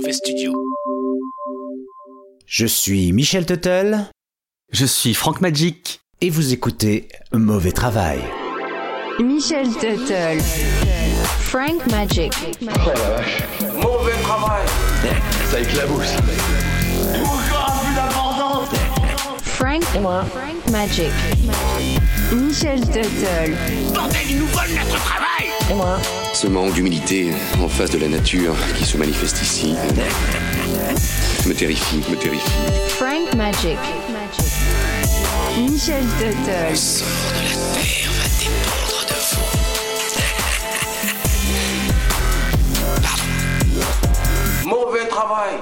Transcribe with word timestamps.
Mauvais 0.00 0.12
Studio. 0.14 0.54
Je 2.46 2.64
suis 2.64 3.12
Michel 3.12 3.44
Tuttle 3.44 3.98
Je 4.72 4.86
suis 4.86 5.12
Frank 5.12 5.42
Magic. 5.42 6.00
et 6.22 6.30
vous 6.30 6.54
écoutez 6.54 7.06
Mauvais 7.34 7.72
Travail. 7.72 8.18
Michel 9.22 9.68
Tuttle. 9.74 10.40
Frank 11.42 11.86
Magic. 11.90 12.32
Mauvais 12.62 14.12
travail 14.22 14.66
Ça 15.50 15.60
éclabousse 15.60 16.16
Frank. 19.70 19.84
Frank 19.84 20.70
Magic. 20.72 21.12
Michel 22.32 22.80
Tuttle. 22.80 23.56
Bordel, 23.94 24.18
ils 24.28 24.38
nous 24.38 24.46
volent 24.48 24.74
notre 24.74 24.96
travail 25.04 25.46
Ce 26.34 26.48
manque 26.48 26.72
d'humilité 26.72 27.32
en 27.62 27.68
face 27.68 27.90
de 27.90 27.98
la 27.98 28.08
nature 28.08 28.56
qui 28.76 28.84
se 28.84 28.96
manifeste 28.96 29.40
ici 29.42 29.76
me 31.46 31.54
terrifie, 31.54 32.02
me 32.10 32.16
terrifie. 32.16 32.50
Frank 32.88 33.32
Magic. 33.36 33.78
Michel 35.56 36.04
Tuttle. 36.18 36.76
Sort 36.76 37.06
de 37.06 37.38
la 37.38 37.54
terre 37.78 38.10
va 38.18 38.26
dépendre 38.40 39.06
de 39.06 39.14
vous. 44.64 44.68
Mauvais 44.68 45.06
travail 45.06 45.54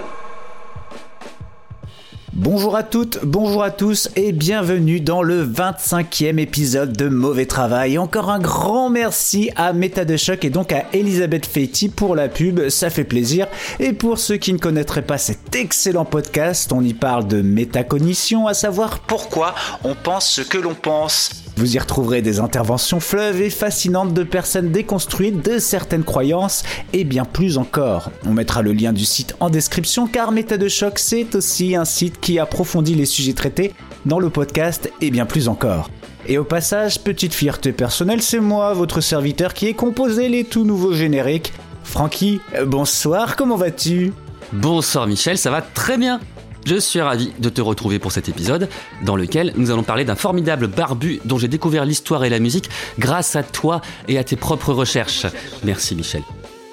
Bonjour 2.50 2.76
à 2.76 2.82
toutes, 2.82 3.18
bonjour 3.24 3.62
à 3.62 3.70
tous 3.70 4.08
et 4.16 4.32
bienvenue 4.32 5.00
dans 5.00 5.22
le 5.22 5.46
25e 5.46 6.38
épisode 6.38 6.96
de 6.96 7.10
Mauvais 7.10 7.44
Travail. 7.44 7.98
Encore 7.98 8.30
un 8.30 8.38
grand 8.38 8.88
merci 8.88 9.50
à 9.54 9.74
Méta 9.74 10.06
de 10.06 10.16
Choc 10.16 10.46
et 10.46 10.48
donc 10.48 10.72
à 10.72 10.86
Elisabeth 10.94 11.44
Feiti 11.44 11.90
pour 11.90 12.16
la 12.16 12.30
pub, 12.30 12.70
ça 12.70 12.88
fait 12.88 13.04
plaisir. 13.04 13.48
Et 13.80 13.92
pour 13.92 14.18
ceux 14.18 14.38
qui 14.38 14.54
ne 14.54 14.58
connaîtraient 14.58 15.02
pas 15.02 15.18
cet 15.18 15.54
excellent 15.56 16.06
podcast, 16.06 16.72
on 16.72 16.82
y 16.82 16.94
parle 16.94 17.28
de 17.28 17.42
métacognition, 17.42 18.46
à 18.46 18.54
savoir 18.54 19.00
pourquoi 19.00 19.54
on 19.84 19.94
pense 19.94 20.26
ce 20.30 20.40
que 20.40 20.56
l'on 20.56 20.74
pense. 20.74 21.47
Vous 21.58 21.74
y 21.74 21.78
retrouverez 21.80 22.22
des 22.22 22.38
interventions 22.38 23.00
fleuves 23.00 23.42
et 23.42 23.50
fascinantes 23.50 24.14
de 24.14 24.22
personnes 24.22 24.70
déconstruites 24.70 25.44
de 25.44 25.58
certaines 25.58 26.04
croyances 26.04 26.62
et 26.92 27.02
bien 27.02 27.24
plus 27.24 27.58
encore. 27.58 28.12
On 28.24 28.32
mettra 28.32 28.62
le 28.62 28.72
lien 28.72 28.92
du 28.92 29.04
site 29.04 29.34
en 29.40 29.50
description 29.50 30.06
car 30.06 30.30
Méta 30.30 30.56
de 30.56 30.68
Choc 30.68 31.00
c'est 31.00 31.34
aussi 31.34 31.74
un 31.74 31.84
site 31.84 32.20
qui 32.20 32.38
approfondit 32.38 32.94
les 32.94 33.06
sujets 33.06 33.32
traités 33.32 33.74
dans 34.06 34.20
le 34.20 34.30
podcast 34.30 34.88
et 35.00 35.10
bien 35.10 35.26
plus 35.26 35.48
encore. 35.48 35.90
Et 36.28 36.38
au 36.38 36.44
passage, 36.44 37.00
petite 37.00 37.34
fierté 37.34 37.72
personnelle, 37.72 38.22
c'est 38.22 38.38
moi, 38.38 38.72
votre 38.72 39.00
serviteur, 39.00 39.52
qui 39.52 39.66
ai 39.66 39.74
composé 39.74 40.28
les 40.28 40.44
tout 40.44 40.64
nouveaux 40.64 40.92
génériques. 40.92 41.52
Francky, 41.82 42.40
euh, 42.54 42.66
bonsoir, 42.66 43.34
comment 43.34 43.56
vas-tu? 43.56 44.12
Bonsoir 44.52 45.08
Michel, 45.08 45.36
ça 45.36 45.50
va 45.50 45.60
très 45.60 45.98
bien. 45.98 46.20
Je 46.64 46.76
suis 46.76 47.00
ravi 47.00 47.32
de 47.38 47.48
te 47.48 47.60
retrouver 47.60 47.98
pour 47.98 48.12
cet 48.12 48.28
épisode 48.28 48.68
dans 49.04 49.16
lequel 49.16 49.52
nous 49.56 49.70
allons 49.70 49.82
parler 49.82 50.04
d'un 50.04 50.16
formidable 50.16 50.66
barbu 50.66 51.20
dont 51.24 51.38
j'ai 51.38 51.48
découvert 51.48 51.84
l'histoire 51.84 52.24
et 52.24 52.30
la 52.30 52.38
musique 52.38 52.68
grâce 52.98 53.36
à 53.36 53.42
toi 53.42 53.80
et 54.06 54.18
à 54.18 54.24
tes 54.24 54.36
propres 54.36 54.72
recherches. 54.72 55.26
Merci 55.64 55.94
Michel. 55.94 56.22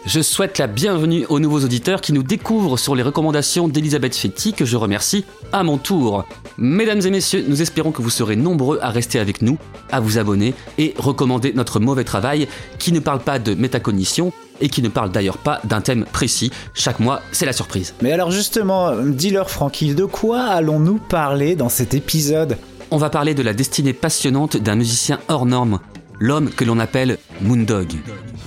Je 0.05 0.21
souhaite 0.21 0.59
la 0.59 0.67
bienvenue 0.67 1.25
aux 1.29 1.39
nouveaux 1.39 1.61
auditeurs 1.61 1.99
qui 1.99 2.13
nous 2.13 2.21
découvrent 2.21 2.77
sur 2.77 2.93
les 2.93 3.01
recommandations 3.01 3.67
d'Elisabeth 3.67 4.15
Fetti 4.15 4.53
que 4.53 4.63
je 4.63 4.77
remercie 4.77 5.25
à 5.51 5.63
mon 5.63 5.79
tour. 5.79 6.25
Mesdames 6.59 7.01
et 7.01 7.09
messieurs, 7.09 7.43
nous 7.47 7.63
espérons 7.63 7.91
que 7.91 8.03
vous 8.03 8.11
serez 8.11 8.35
nombreux 8.35 8.77
à 8.83 8.91
rester 8.91 9.17
avec 9.17 9.41
nous, 9.41 9.57
à 9.91 9.99
vous 9.99 10.19
abonner 10.19 10.53
et 10.77 10.93
recommander 10.97 11.53
notre 11.53 11.79
mauvais 11.79 12.03
travail 12.03 12.47
qui 12.77 12.91
ne 12.91 12.99
parle 12.99 13.19
pas 13.19 13.39
de 13.39 13.55
métacognition 13.55 14.31
et 14.61 14.69
qui 14.69 14.81
ne 14.81 14.89
parle 14.89 15.11
d'ailleurs 15.11 15.37
pas 15.37 15.59
d'un 15.63 15.81
thème 15.81 16.05
précis. 16.05 16.51
Chaque 16.73 16.99
mois, 16.99 17.21
c'est 17.31 17.45
la 17.45 17.53
surprise. 17.53 17.93
Mais 18.01 18.11
alors 18.11 18.31
justement, 18.31 18.95
dis-leur 19.03 19.49
Francky, 19.49 19.95
de 19.95 20.05
quoi 20.05 20.41
allons-nous 20.41 20.97
parler 20.97 21.55
dans 21.55 21.69
cet 21.69 21.93
épisode? 21.93 22.57
On 22.91 22.97
va 22.97 23.09
parler 23.09 23.33
de 23.33 23.41
la 23.41 23.53
destinée 23.53 23.93
passionnante 23.93 24.57
d'un 24.57 24.75
musicien 24.75 25.19
hors 25.27 25.45
norme, 25.45 25.79
l'homme 26.19 26.49
que 26.49 26.63
l'on 26.63 26.79
appelle 26.79 27.17
Moondog. 27.41 27.93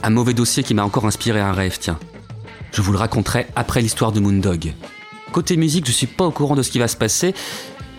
Un 0.02 0.10
mauvais 0.10 0.34
dossier 0.34 0.62
qui 0.62 0.74
m'a 0.74 0.84
encore 0.84 1.06
inspiré 1.06 1.40
un 1.40 1.52
rêve, 1.52 1.78
tiens. 1.80 1.98
Je 2.72 2.82
vous 2.82 2.92
le 2.92 2.98
raconterai 2.98 3.46
après 3.56 3.80
l'histoire 3.80 4.12
de 4.12 4.20
Moondog. 4.20 4.72
Côté 5.32 5.56
musique, 5.56 5.86
je 5.86 5.92
suis 5.92 6.06
pas 6.06 6.24
au 6.24 6.30
courant 6.30 6.54
de 6.54 6.62
ce 6.62 6.70
qui 6.70 6.78
va 6.78 6.88
se 6.88 6.96
passer. 6.96 7.34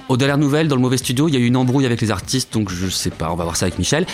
Aux 0.08 0.18
dernières 0.18 0.38
nouvelles, 0.38 0.68
dans 0.68 0.76
le 0.76 0.82
mauvais 0.82 0.98
studio, 0.98 1.28
il 1.28 1.34
y 1.36 1.38
a 1.38 1.40
eu 1.40 1.46
une 1.46 1.58
embrouille 1.58 1.86
avec 1.86 2.02
les 2.02 2.10
artistes, 2.10 2.54
donc 2.54 2.70
je 2.72 2.88
sais 2.88 3.12
pas, 3.12 3.32
on 3.32 3.36
va 3.36 3.44
voir 3.44 3.56
ça 3.56 3.66
avec 3.66 3.78
Michel. 3.78 4.08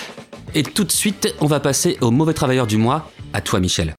Et 0.53 0.63
tout 0.63 0.83
de 0.83 0.91
suite, 0.91 1.33
on 1.39 1.45
va 1.45 1.59
passer 1.59 1.97
au 2.01 2.11
mauvais 2.11 2.33
travailleur 2.33 2.67
du 2.67 2.77
mois. 2.77 3.09
À 3.35 3.41
toi, 3.41 3.59
Michel. 3.59 3.95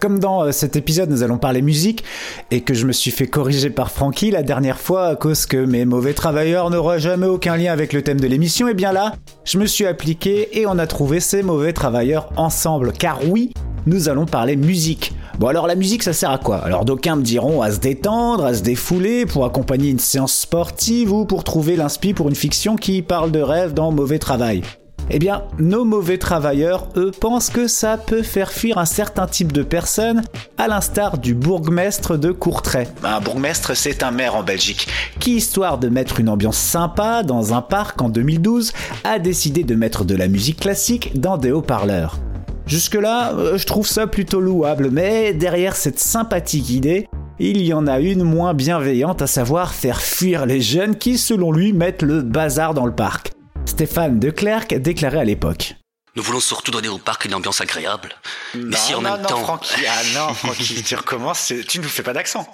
Comme 0.00 0.18
dans 0.18 0.44
euh, 0.44 0.50
cet 0.50 0.76
épisode, 0.76 1.10
nous 1.10 1.22
allons 1.22 1.36
parler 1.36 1.60
musique 1.60 2.04
et 2.50 2.62
que 2.62 2.72
je 2.72 2.86
me 2.86 2.92
suis 2.92 3.10
fait 3.10 3.26
corriger 3.26 3.68
par 3.68 3.90
Francky 3.90 4.30
la 4.30 4.42
dernière 4.42 4.80
fois 4.80 5.08
à 5.08 5.14
cause 5.14 5.44
que 5.44 5.58
mes 5.58 5.84
mauvais 5.84 6.14
travailleurs 6.14 6.70
n'auraient 6.70 6.98
jamais 6.98 7.26
aucun 7.26 7.58
lien 7.58 7.70
avec 7.70 7.92
le 7.92 8.00
thème 8.00 8.18
de 8.18 8.26
l'émission, 8.26 8.68
et 8.68 8.74
bien 8.74 8.92
là, 8.92 9.12
je 9.44 9.58
me 9.58 9.66
suis 9.66 9.84
appliqué 9.84 10.58
et 10.58 10.66
on 10.66 10.78
a 10.78 10.86
trouvé 10.86 11.20
ces 11.20 11.42
mauvais 11.42 11.74
travailleurs 11.74 12.30
ensemble. 12.38 12.94
Car 12.94 13.18
oui, 13.28 13.52
nous 13.84 14.08
allons 14.08 14.24
parler 14.24 14.56
musique. 14.56 15.12
Bon 15.38 15.48
alors 15.48 15.66
la 15.66 15.74
musique 15.74 16.02
ça 16.02 16.14
sert 16.14 16.30
à 16.30 16.38
quoi? 16.38 16.56
Alors 16.56 16.86
d'aucuns 16.86 17.16
me 17.16 17.22
diront 17.22 17.60
à 17.60 17.72
se 17.72 17.78
détendre, 17.78 18.46
à 18.46 18.54
se 18.54 18.62
défouler, 18.62 19.26
pour 19.26 19.44
accompagner 19.44 19.90
une 19.90 19.98
séance 19.98 20.32
sportive 20.32 21.12
ou 21.12 21.26
pour 21.26 21.44
trouver 21.44 21.76
l'inspi 21.76 22.14
pour 22.14 22.30
une 22.30 22.34
fiction 22.34 22.76
qui 22.76 23.02
parle 23.02 23.30
de 23.32 23.40
rêve 23.40 23.74
dans 23.74 23.92
mauvais 23.92 24.18
travail. 24.18 24.62
Eh 25.10 25.18
bien, 25.18 25.42
nos 25.58 25.84
mauvais 25.84 26.18
travailleurs, 26.18 26.88
eux, 26.96 27.10
pensent 27.10 27.50
que 27.50 27.66
ça 27.66 27.96
peut 27.96 28.22
faire 28.22 28.52
fuir 28.52 28.78
un 28.78 28.84
certain 28.84 29.26
type 29.26 29.52
de 29.52 29.62
personnes, 29.62 30.22
à 30.58 30.68
l'instar 30.68 31.18
du 31.18 31.34
bourgmestre 31.34 32.16
de 32.16 32.30
Courtrai. 32.30 32.88
Un 33.02 33.20
bourgmestre, 33.20 33.76
c'est 33.76 34.02
un 34.02 34.10
maire 34.10 34.36
en 34.36 34.42
Belgique, 34.42 34.88
qui, 35.18 35.36
histoire 35.36 35.78
de 35.78 35.88
mettre 35.88 36.20
une 36.20 36.28
ambiance 36.28 36.58
sympa 36.58 37.22
dans 37.22 37.52
un 37.52 37.62
parc 37.62 38.00
en 38.00 38.08
2012, 38.08 38.72
a 39.04 39.18
décidé 39.18 39.64
de 39.64 39.74
mettre 39.74 40.04
de 40.04 40.14
la 40.14 40.28
musique 40.28 40.60
classique 40.60 41.18
dans 41.20 41.36
des 41.36 41.50
haut-parleurs. 41.50 42.18
Jusque-là, 42.66 43.32
euh, 43.34 43.58
je 43.58 43.66
trouve 43.66 43.86
ça 43.86 44.06
plutôt 44.06 44.40
louable, 44.40 44.90
mais 44.90 45.34
derrière 45.34 45.74
cette 45.74 45.98
sympathique 45.98 46.70
idée, 46.70 47.08
il 47.38 47.60
y 47.60 47.74
en 47.74 47.88
a 47.88 47.98
une 47.98 48.22
moins 48.22 48.54
bienveillante, 48.54 49.20
à 49.20 49.26
savoir 49.26 49.74
faire 49.74 50.00
fuir 50.00 50.46
les 50.46 50.60
jeunes 50.60 50.96
qui, 50.96 51.18
selon 51.18 51.50
lui, 51.50 51.72
mettent 51.72 52.02
le 52.02 52.22
bazar 52.22 52.72
dans 52.72 52.86
le 52.86 52.94
parc. 52.94 53.32
Stéphane 53.66 54.18
de 54.18 54.30
Clercq 54.30 54.74
déclarait 54.74 55.20
à 55.20 55.24
l'époque. 55.24 55.74
Nous 56.14 56.22
voulons 56.22 56.40
surtout 56.40 56.70
donner 56.70 56.88
au 56.88 56.98
parc 56.98 57.24
une 57.24 57.34
ambiance 57.34 57.60
agréable. 57.60 58.10
Mais 58.54 58.60
Non, 58.64 58.76
si 58.76 58.94
en 58.94 59.00
non, 59.00 59.12
même 59.12 59.22
non, 59.22 59.28
temps... 59.28 59.42
Francky, 59.44 59.86
ah 59.88 60.02
non, 60.14 60.34
Francky, 60.34 60.82
tu 60.82 60.94
recommences, 60.94 61.52
tu 61.68 61.78
ne 61.78 61.84
nous 61.84 61.88
fais 61.88 62.02
pas 62.02 62.12
d'accent. 62.12 62.46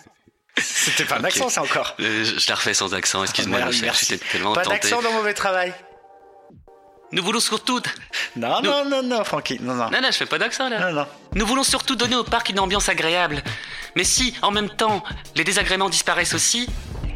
C'était 0.56 1.04
pas 1.04 1.16
un 1.18 1.24
accent, 1.24 1.48
ça 1.48 1.62
encore. 1.62 1.94
Euh, 2.00 2.24
je 2.24 2.48
la 2.48 2.54
refais 2.54 2.74
sans 2.74 2.94
accent, 2.94 3.22
excuse-moi 3.22 3.58
merci. 3.82 4.06
j'étais 4.10 4.24
tellement 4.32 4.52
Pas 4.52 4.64
d'accent 4.64 5.02
dans 5.02 5.12
mauvais 5.12 5.34
travail. 5.34 5.72
Nous 7.10 7.22
voulons 7.22 7.40
surtout... 7.40 7.80
Non, 8.36 8.60
Nous- 8.62 8.68
non, 8.70 8.84
non, 8.84 9.02
non, 9.02 9.24
Francky, 9.24 9.58
non, 9.60 9.74
non. 9.74 9.88
Non, 9.90 10.00
non, 10.02 10.08
je 10.10 10.16
fais 10.16 10.26
pas 10.26 10.38
d'accent 10.38 10.68
là. 10.68 10.90
Non, 10.90 11.00
non. 11.00 11.06
Nous 11.34 11.46
voulons 11.46 11.62
surtout 11.64 11.96
donner 11.96 12.16
au 12.16 12.24
parc 12.24 12.50
une 12.50 12.60
ambiance 12.60 12.88
agréable. 12.88 13.42
Mais 13.96 14.04
si, 14.04 14.34
en 14.42 14.50
même 14.50 14.68
temps, 14.68 15.02
les 15.34 15.42
désagréments 15.44 15.88
disparaissent 15.88 16.34
aussi, 16.34 16.68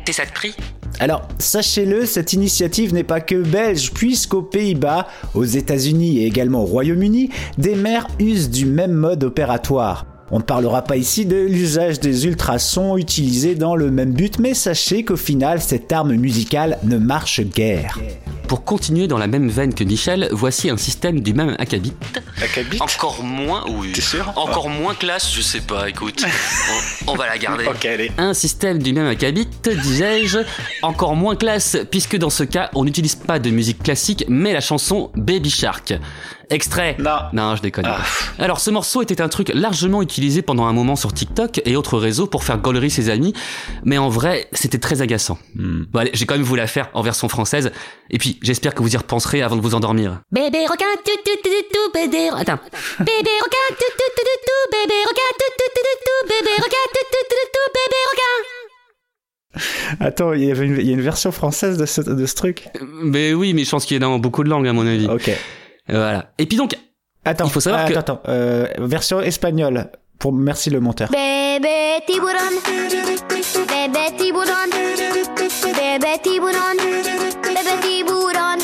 t'es 0.05 0.13
ça 0.13 0.25
de 0.25 0.33
prix 0.33 0.55
Alors, 1.01 1.27
sachez-le, 1.39 2.07
cette 2.07 2.33
initiative 2.33 2.95
n'est 2.95 3.05
pas 3.05 3.21
que 3.21 3.43
belge, 3.43 3.93
puisqu'aux 3.93 4.43
Pays-Bas, 4.43 5.09
aux 5.35 5.45
États-Unis 5.45 6.19
et 6.19 6.27
également 6.27 6.63
au 6.63 6.67
Royaume-Uni, 6.67 7.31
des 7.59 7.75
maires 7.75 8.09
usent 8.21 8.51
du 8.51 8.67
même 8.67 8.93
mode 8.93 9.25
opératoire. 9.25 10.07
On 10.35 10.39
ne 10.39 10.43
parlera 10.43 10.81
pas 10.81 10.97
ici 10.97 11.27
de 11.27 11.37
l'usage 11.37 12.01
des 12.01 12.25
ultrasons 12.27 12.97
utilisés 12.97 13.55
dans 13.55 13.77
le 13.77 13.91
même 13.91 14.15
but, 14.15 14.39
mais 14.39 14.55
sachez 14.55 15.05
qu'au 15.05 15.19
final, 15.19 15.61
cette 15.61 15.93
arme 15.93 16.15
musicale 16.15 16.79
ne 16.85 16.97
marche 16.97 17.43
guère. 17.43 17.99
Pour 18.49 18.65
continuer 18.65 19.09
dans 19.09 19.19
la 19.19 19.27
même 19.27 19.51
veine 19.51 19.75
que 19.75 19.85
Michel, 19.85 20.29
voici 20.33 20.71
un 20.71 20.79
système 20.79 21.21
du 21.21 21.35
même 21.35 21.55
acabit. 21.59 21.93
Encore 22.81 23.23
moins, 23.23 23.65
oui. 23.69 23.93
T'es 23.93 24.01
sûr? 24.01 24.33
Encore 24.37 24.71
moins 24.71 24.95
classe, 24.95 25.31
je 25.35 25.43
sais 25.43 25.61
pas, 25.61 25.91
écoute. 25.91 26.25
on, 27.07 27.13
on 27.13 27.15
va 27.15 27.27
la 27.27 27.37
garder. 27.37 27.67
Ok, 27.67 27.85
allez. 27.85 28.11
Un 28.17 28.33
système 28.33 28.83
du 28.83 28.95
même 28.95 29.09
acabit, 29.09 29.47
disais-je, 29.83 30.39
encore 30.83 31.15
moins 31.15 31.37
classe, 31.37 31.77
puisque 31.91 32.17
dans 32.17 32.31
ce 32.31 32.45
cas, 32.45 32.71
on 32.75 32.87
n'utilise 32.87 33.17
pas 33.17 33.39
de 33.39 33.51
musique 33.51 33.83
classique, 33.83 34.25
mais 34.29 34.55
la 34.55 34.61
chanson 34.61 35.11
Baby 35.15 35.51
Shark. 35.51 35.93
Extrait 36.53 36.97
Non. 36.99 37.19
Non, 37.33 37.57
je 37.57 37.63
déconne. 37.63 37.87
Ah. 37.89 38.03
Alors, 38.39 38.61
ce 38.61 38.71
morceau 38.71 39.01
était 39.01 39.23
un 39.23 39.29
truc 39.29 39.51
largement 39.55 40.03
utilisé 40.03 40.43
pendant 40.43 40.67
un 40.67 40.75
moment 40.75 40.97
sur 40.97 41.13
TikTok 41.13 41.63
et 41.65 41.77
autres 41.77 41.99
réseaux 41.99 42.27
pour 42.27 42.45
faire 42.45 42.59
gaulerie 42.59 42.91
ses 42.91 43.09
amis, 43.09 43.33
mais 43.85 43.97
en 43.97 44.11
vrai, 44.11 44.49
c'était 44.53 44.79
très 44.79 45.01
agaçant. 45.01 45.39
Bon, 45.55 46.01
allez, 46.01 46.11
j'ai 46.13 46.27
quand 46.27 46.35
même 46.35 46.43
voulu 46.43 46.61
la 46.61 46.67
faire 46.67 46.91
en 46.93 47.01
version 47.01 47.29
française, 47.29 47.73
et 48.11 48.19
puis 48.19 48.39
j'espère 48.43 48.75
que 48.75 48.83
vous 48.83 48.93
y 48.93 48.97
repenserez 48.99 49.41
avant 49.41 49.57
de 49.57 49.63
vous 49.63 49.75
endormir. 49.75 50.21
Bébé 50.31 50.67
requin, 50.69 50.85
tout 51.05 51.11
tout 51.25 51.37
tout 51.43 51.49
tout 51.49 51.65
tout, 51.73 51.93
bébé. 51.95 52.29
Attends. 52.37 52.61
Bébé 52.99 53.33
requin, 53.43 53.69
tout 53.71 53.93
tout 53.97 54.13
tout 54.15 54.23
tout 54.23 54.41
tout, 54.45 54.71
bébé 54.71 54.99
requin, 55.09 55.31
tout 55.39 55.53
tout 55.57 55.71
tout 55.75 55.83
tout 55.83 55.99
tout, 56.05 56.29
bébé 56.29 56.53
requin, 56.59 56.85
tout 56.93 57.07
tout 57.11 57.25
tout 57.31 57.37
tout 57.41 57.49
tout, 57.55 57.69
bébé 57.73 58.01
requin. 58.11 58.63
Attends, 60.01 60.33
il 60.33 60.45
y, 60.45 60.51
avait 60.51 60.67
une, 60.67 60.77
il 60.79 60.87
y 60.87 60.91
a 60.91 60.95
une 60.95 61.03
version 61.03 61.33
française 61.33 61.77
de 61.77 61.87
ce, 61.87 62.01
de 62.01 62.27
ce 62.27 62.35
truc 62.35 62.69
Mais 63.03 63.35
oui, 63.35 63.53
mais 63.53 63.65
je 63.65 63.71
pense 63.71 63.85
qu'il 63.85 63.95
y 63.95 63.97
a 63.97 64.01
dans 64.01 64.19
beaucoup 64.19 64.45
de 64.45 64.49
langues, 64.49 64.67
à 64.67 64.73
mon 64.73 64.87
avis. 64.87 65.07
Ok. 65.07 65.31
Euh, 65.91 65.95
Voilà. 65.95 66.33
Et 66.39 66.47
puis 66.47 66.57
donc, 66.57 66.77
Attends, 67.25 67.45
Il 67.47 67.51
faut 67.53 67.61
savoir 67.61 67.83
ah, 67.87 67.89
que- 67.89 67.97
attends, 67.97 68.15
attends. 68.15 68.31
Euh, 68.31 68.67
version 68.79 69.21
espagnole. 69.21 69.91
pour 70.19 70.33
merci 70.33 70.71
le 70.71 70.81
monteur. 70.81 71.09
Bébé 71.11 72.01
tiburon, 72.07 72.33
bébé 72.67 74.17
tiburon, 74.17 74.69
bébé 74.71 76.19
tiburon, 76.23 76.75
bébé 77.43 77.81
tiburon. 77.81 78.59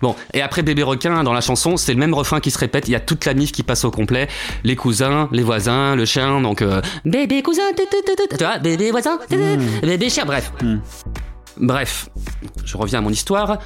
Bon, 0.00 0.16
et 0.32 0.42
après 0.42 0.62
bébé 0.62 0.82
requin, 0.82 1.22
dans 1.22 1.32
la 1.32 1.40
chanson, 1.40 1.76
c'est 1.76 1.92
le 1.94 1.98
même 2.00 2.14
refrain 2.14 2.40
qui 2.40 2.50
se 2.50 2.58
répète. 2.58 2.88
Il 2.88 2.90
y 2.90 2.94
a 2.96 3.00
toute 3.00 3.24
la 3.26 3.34
mif 3.34 3.52
qui 3.52 3.62
passe 3.62 3.84
au 3.84 3.90
complet. 3.90 4.28
Les 4.64 4.76
cousins, 4.76 5.28
les 5.32 5.42
voisins, 5.42 5.94
le 5.96 6.04
chien, 6.04 6.40
donc 6.40 6.62
euh, 6.62 6.82
bébé 7.04 7.42
cousin, 7.42 7.62
tu, 7.76 8.44
vois, 8.44 8.58
bébé 8.58 8.90
voisin, 8.90 9.18
tu, 9.30 9.36
tu, 9.36 9.86
bébé 9.86 10.10
chien, 10.10 10.24
bref. 10.24 10.52
Bref, 11.56 12.08
je 12.64 12.76
reviens 12.76 12.98
à 12.98 13.02
mon 13.02 13.10
histoire. 13.10 13.58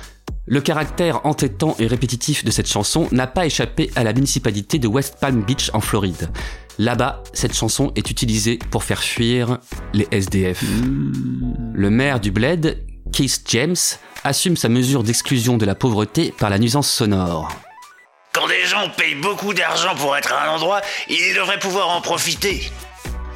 Le 0.51 0.63
caractère 0.63 1.27
entêtant 1.27 1.77
et 1.79 1.87
répétitif 1.87 2.43
de 2.43 2.51
cette 2.51 2.69
chanson 2.69 3.07
n'a 3.13 3.27
pas 3.27 3.45
échappé 3.45 3.91
à 3.97 4.03
la 4.03 4.15
municipalité 4.15 4.79
de 4.79 4.89
West 4.89 5.17
Palm 5.21 5.43
Beach 5.43 5.71
en 5.75 5.81
Floride. 5.81 6.31
Là-bas, 6.79 7.23
cette 7.35 7.55
chanson 7.55 7.93
est 7.97 8.11
utilisée 8.11 8.59
pour 8.71 8.83
faire 8.83 9.03
fuir 9.03 9.59
les 9.93 10.09
SDF. 10.11 10.65
Le 11.75 11.91
maire 11.91 12.19
du 12.19 12.31
Bled, 12.31 12.83
Keith 13.13 13.43
James, 13.49 13.77
assume 14.25 14.57
sa 14.57 14.71
mesure 14.71 15.03
d'exclusion 15.03 15.59
de 15.59 15.67
la 15.67 15.75
pauvreté 15.75 16.33
par 16.39 16.49
la 16.49 16.59
nuisance 16.59 16.91
sonore. 16.91 17.51
Quand 18.33 18.49
des 18.49 18.65
gens 18.65 18.89
payent 18.97 19.17
beaucoup 19.17 19.53
d'argent 19.53 19.95
pour 19.97 20.17
être 20.17 20.33
à 20.33 20.49
un 20.49 20.55
endroit, 20.55 20.81
ils 21.11 21.35
devraient 21.35 21.59
pouvoir 21.59 21.91
en 21.91 22.01
profiter. 22.01 22.71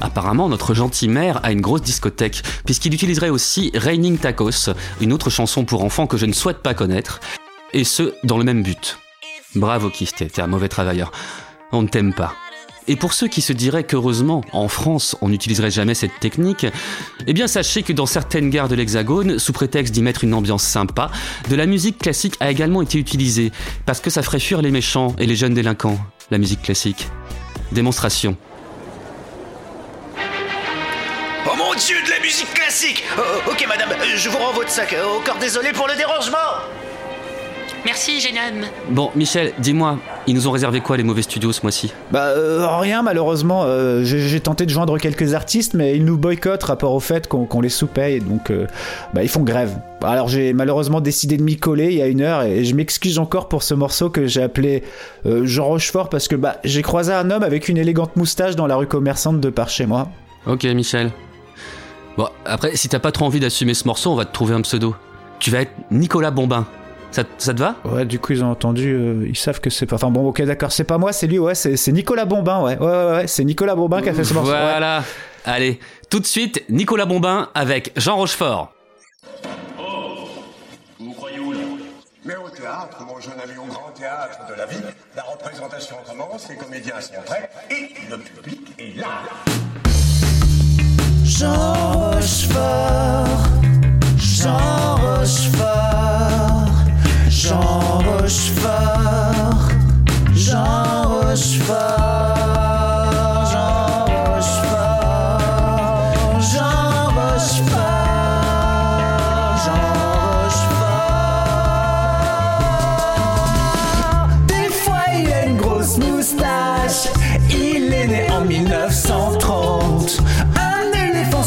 Apparemment, 0.01 0.49
notre 0.49 0.73
gentil 0.73 1.07
maire 1.07 1.39
a 1.43 1.51
une 1.51 1.61
grosse 1.61 1.81
discothèque, 1.81 2.41
puisqu'il 2.65 2.93
utiliserait 2.93 3.29
aussi 3.29 3.71
Raining 3.73 4.17
Tacos, 4.17 4.71
une 5.01 5.13
autre 5.13 5.29
chanson 5.29 5.65
pour 5.65 5.83
enfants 5.83 6.07
que 6.07 6.17
je 6.17 6.25
ne 6.25 6.33
souhaite 6.33 6.59
pas 6.59 6.73
connaître, 6.73 7.19
et 7.73 7.83
ce, 7.83 8.13
dans 8.23 8.37
le 8.37 8.43
même 8.43 8.63
but. 8.63 8.97
Bravo 9.55 9.89
t'es 9.89 10.05
t'es 10.27 10.41
un 10.41 10.47
mauvais 10.47 10.69
travailleur. 10.69 11.11
On 11.71 11.83
ne 11.83 11.87
t'aime 11.87 12.13
pas. 12.13 12.33
Et 12.87 12.95
pour 12.95 13.13
ceux 13.13 13.27
qui 13.27 13.41
se 13.41 13.53
diraient 13.53 13.85
qu'heureusement, 13.85 14.43
en 14.51 14.67
France, 14.67 15.15
on 15.21 15.29
n'utiliserait 15.29 15.71
jamais 15.71 15.93
cette 15.93 16.19
technique, 16.19 16.65
eh 17.25 17.33
bien 17.33 17.47
sachez 17.47 17.81
que 17.81 17.93
dans 17.93 18.05
certaines 18.05 18.49
gares 18.49 18.67
de 18.67 18.75
l'Hexagone, 18.75 19.39
sous 19.39 19.53
prétexte 19.53 19.93
d'y 19.93 20.01
mettre 20.01 20.23
une 20.23 20.33
ambiance 20.33 20.63
sympa, 20.63 21.09
de 21.49 21.55
la 21.55 21.65
musique 21.65 21.97
classique 21.97 22.35
a 22.41 22.51
également 22.51 22.81
été 22.81 22.97
utilisée, 22.97 23.51
parce 23.85 24.01
que 24.01 24.09
ça 24.09 24.21
ferait 24.21 24.39
fuir 24.39 24.61
les 24.61 24.71
méchants 24.71 25.15
et 25.17 25.25
les 25.25 25.35
jeunes 25.35 25.53
délinquants, 25.53 25.97
la 26.29 26.37
musique 26.37 26.61
classique. 26.61 27.07
Démonstration. 27.71 28.35
Oh 31.45 31.55
mon 31.57 31.73
dieu, 31.75 31.95
de 32.05 32.09
la 32.09 32.19
musique 32.19 32.53
classique 32.53 33.03
Oh, 33.17 33.21
Ok 33.51 33.65
madame, 33.67 33.89
euh, 33.91 34.03
je 34.15 34.29
vous 34.29 34.37
rends 34.37 34.53
votre 34.53 34.69
sac. 34.69 34.93
Euh, 34.93 35.03
Encore 35.19 35.37
désolé 35.39 35.71
pour 35.73 35.87
le 35.87 35.95
dérangement 35.95 36.37
Merci, 37.85 38.21
jeune 38.21 38.35
homme. 38.37 38.65
Bon, 38.91 39.11
Michel, 39.13 39.51
dis-moi, 39.59 39.97
ils 40.25 40.33
nous 40.33 40.47
ont 40.47 40.51
réservé 40.51 40.79
quoi 40.79 40.95
les 40.95 41.03
mauvais 41.03 41.21
studios 41.21 41.51
ce 41.51 41.61
mois-ci? 41.63 41.91
Bah 42.11 42.27
euh, 42.27 42.65
rien 42.77 43.01
malheureusement. 43.03 43.63
Euh, 43.65 44.05
J'ai 44.05 44.39
tenté 44.39 44.65
de 44.65 44.69
joindre 44.69 44.97
quelques 44.97 45.33
artistes, 45.33 45.73
mais 45.73 45.93
ils 45.97 46.05
nous 46.05 46.17
boycottent 46.17 46.63
rapport 46.63 46.93
au 46.93 47.01
fait 47.01 47.27
qu'on 47.27 47.59
les 47.59 47.67
sous-paye, 47.67 48.21
donc 48.21 48.51
euh, 48.51 48.67
bah 49.13 49.21
ils 49.21 49.27
font 49.27 49.41
grève. 49.43 49.77
Alors 50.01 50.29
j'ai 50.29 50.53
malheureusement 50.53 51.01
décidé 51.01 51.35
de 51.35 51.43
m'y 51.43 51.57
coller 51.57 51.87
il 51.87 51.97
y 51.97 52.01
a 52.01 52.07
une 52.07 52.21
heure 52.21 52.43
et 52.43 52.63
je 52.63 52.73
m'excuse 52.73 53.19
encore 53.19 53.49
pour 53.49 53.63
ce 53.63 53.73
morceau 53.73 54.09
que 54.09 54.27
j'ai 54.27 54.41
appelé 54.41 54.83
euh, 55.25 55.45
Jean 55.45 55.65
Rochefort 55.65 56.07
parce 56.07 56.29
que 56.29 56.35
bah 56.37 56.59
j'ai 56.63 56.83
croisé 56.83 57.11
un 57.11 57.29
homme 57.31 57.43
avec 57.43 57.67
une 57.67 57.77
élégante 57.77 58.15
moustache 58.15 58.55
dans 58.55 58.67
la 58.67 58.77
rue 58.77 58.87
commerçante 58.87 59.41
de 59.41 59.49
par 59.49 59.67
chez 59.69 59.85
moi. 59.87 60.07
Ok, 60.45 60.63
Michel. 60.63 61.11
Bon, 62.17 62.27
après, 62.45 62.75
si 62.75 62.89
t'as 62.89 62.99
pas 62.99 63.11
trop 63.11 63.25
envie 63.25 63.39
d'assumer 63.39 63.73
ce 63.73 63.85
morceau, 63.87 64.11
on 64.11 64.15
va 64.15 64.25
te 64.25 64.33
trouver 64.33 64.53
un 64.53 64.61
pseudo. 64.61 64.95
Tu 65.39 65.49
vas 65.51 65.61
être 65.61 65.71
Nicolas 65.91 66.31
Bombin. 66.31 66.67
Ça, 67.11 67.23
ça 67.37 67.53
te 67.53 67.59
va? 67.59 67.75
Ouais, 67.85 68.05
du 68.05 68.17
coup 68.19 68.33
ils 68.33 68.43
ont 68.43 68.49
entendu, 68.49 68.91
euh, 68.93 69.27
ils 69.27 69.37
savent 69.37 69.59
que 69.59 69.69
c'est 69.69 69.85
pas. 69.85 69.97
Enfin 69.97 70.09
bon, 70.09 70.27
ok, 70.29 70.41
d'accord, 70.43 70.71
c'est 70.71 70.83
pas 70.83 70.97
moi, 70.97 71.13
c'est 71.13 71.27
lui, 71.27 71.37
ouais, 71.37 71.53
c'est 71.53 71.91
Nicolas 71.91 72.25
Bombin, 72.25 72.63
ouais, 72.63 72.77
ouais, 72.79 72.85
ouais, 72.87 73.11
ouais, 73.11 73.27
c'est 73.27 73.43
Nicolas 73.43 73.75
Bombin 73.75 74.01
qui 74.01 74.09
a 74.09 74.13
fait 74.15 74.23
ce 74.23 74.33
morceau. 74.33 74.51
ouais. 74.51 74.59
Voilà. 74.59 75.03
Allez, 75.45 75.79
tout 76.09 76.19
de 76.19 76.25
suite, 76.25 76.63
Nicolas 76.69 77.05
Bombin 77.05 77.49
avec 77.53 77.91
Jean 77.97 78.15
Rochefort. 78.15 78.73
Vous 80.99 81.11
croyez 81.13 81.37
où 81.39 81.51
là 81.51 81.59
Mais 82.25 82.35
au 82.35 82.49
théâtre, 82.49 82.97
mon 83.07 83.19
jeune 83.19 83.33
ami, 83.43 83.59
au 83.59 83.65
grand 83.71 83.91
théâtre 83.91 84.39
de 84.49 84.55
la 84.55 84.65
vie, 84.65 84.81
la 85.15 85.21
représentation 85.23 85.97
commence, 86.09 86.49
les 86.49 86.55
comédiens 86.55 86.99
sont 86.99 87.13
prêts, 87.27 87.47
et 87.69 87.89
le 88.09 88.17
public 88.17 88.73
est 88.79 88.97
là. 88.97 89.07
Jean 91.35 91.49
Rochefort, 91.95 93.49
Jean 94.17 95.01
Rochefort, 95.01 96.69
Jean 97.27 98.05
Rochefort, 98.05 99.57
Jean 100.35 101.07
Rochefort, 101.09 102.22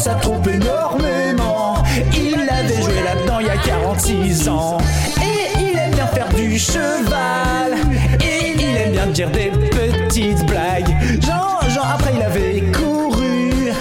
ça 0.07 0.15
trompe 0.15 0.47
énormément. 0.47 1.83
Il 2.13 2.49
avait 2.49 2.81
joué 2.81 3.03
là-dedans 3.03 3.39
il 3.41 3.47
y 3.47 3.49
a 3.49 3.57
46 3.57 4.47
ans. 4.47 4.77
Et 5.21 5.59
il 5.59 5.77
aime 5.77 5.91
bien 5.91 6.07
faire 6.07 6.29
du 6.29 6.57
cheval. 6.57 7.75
Et 8.21 8.53
il 8.57 8.77
aime 8.77 8.91
bien 8.93 9.07
dire 9.07 9.29
des 9.31 9.51
petites 9.51 10.45
blagues. 10.45 10.95
Jean, 11.19 11.59
Jean, 11.69 11.83
après 11.93 12.13
il 12.15 12.21
avait 12.21 12.63
couru. 12.71 13.73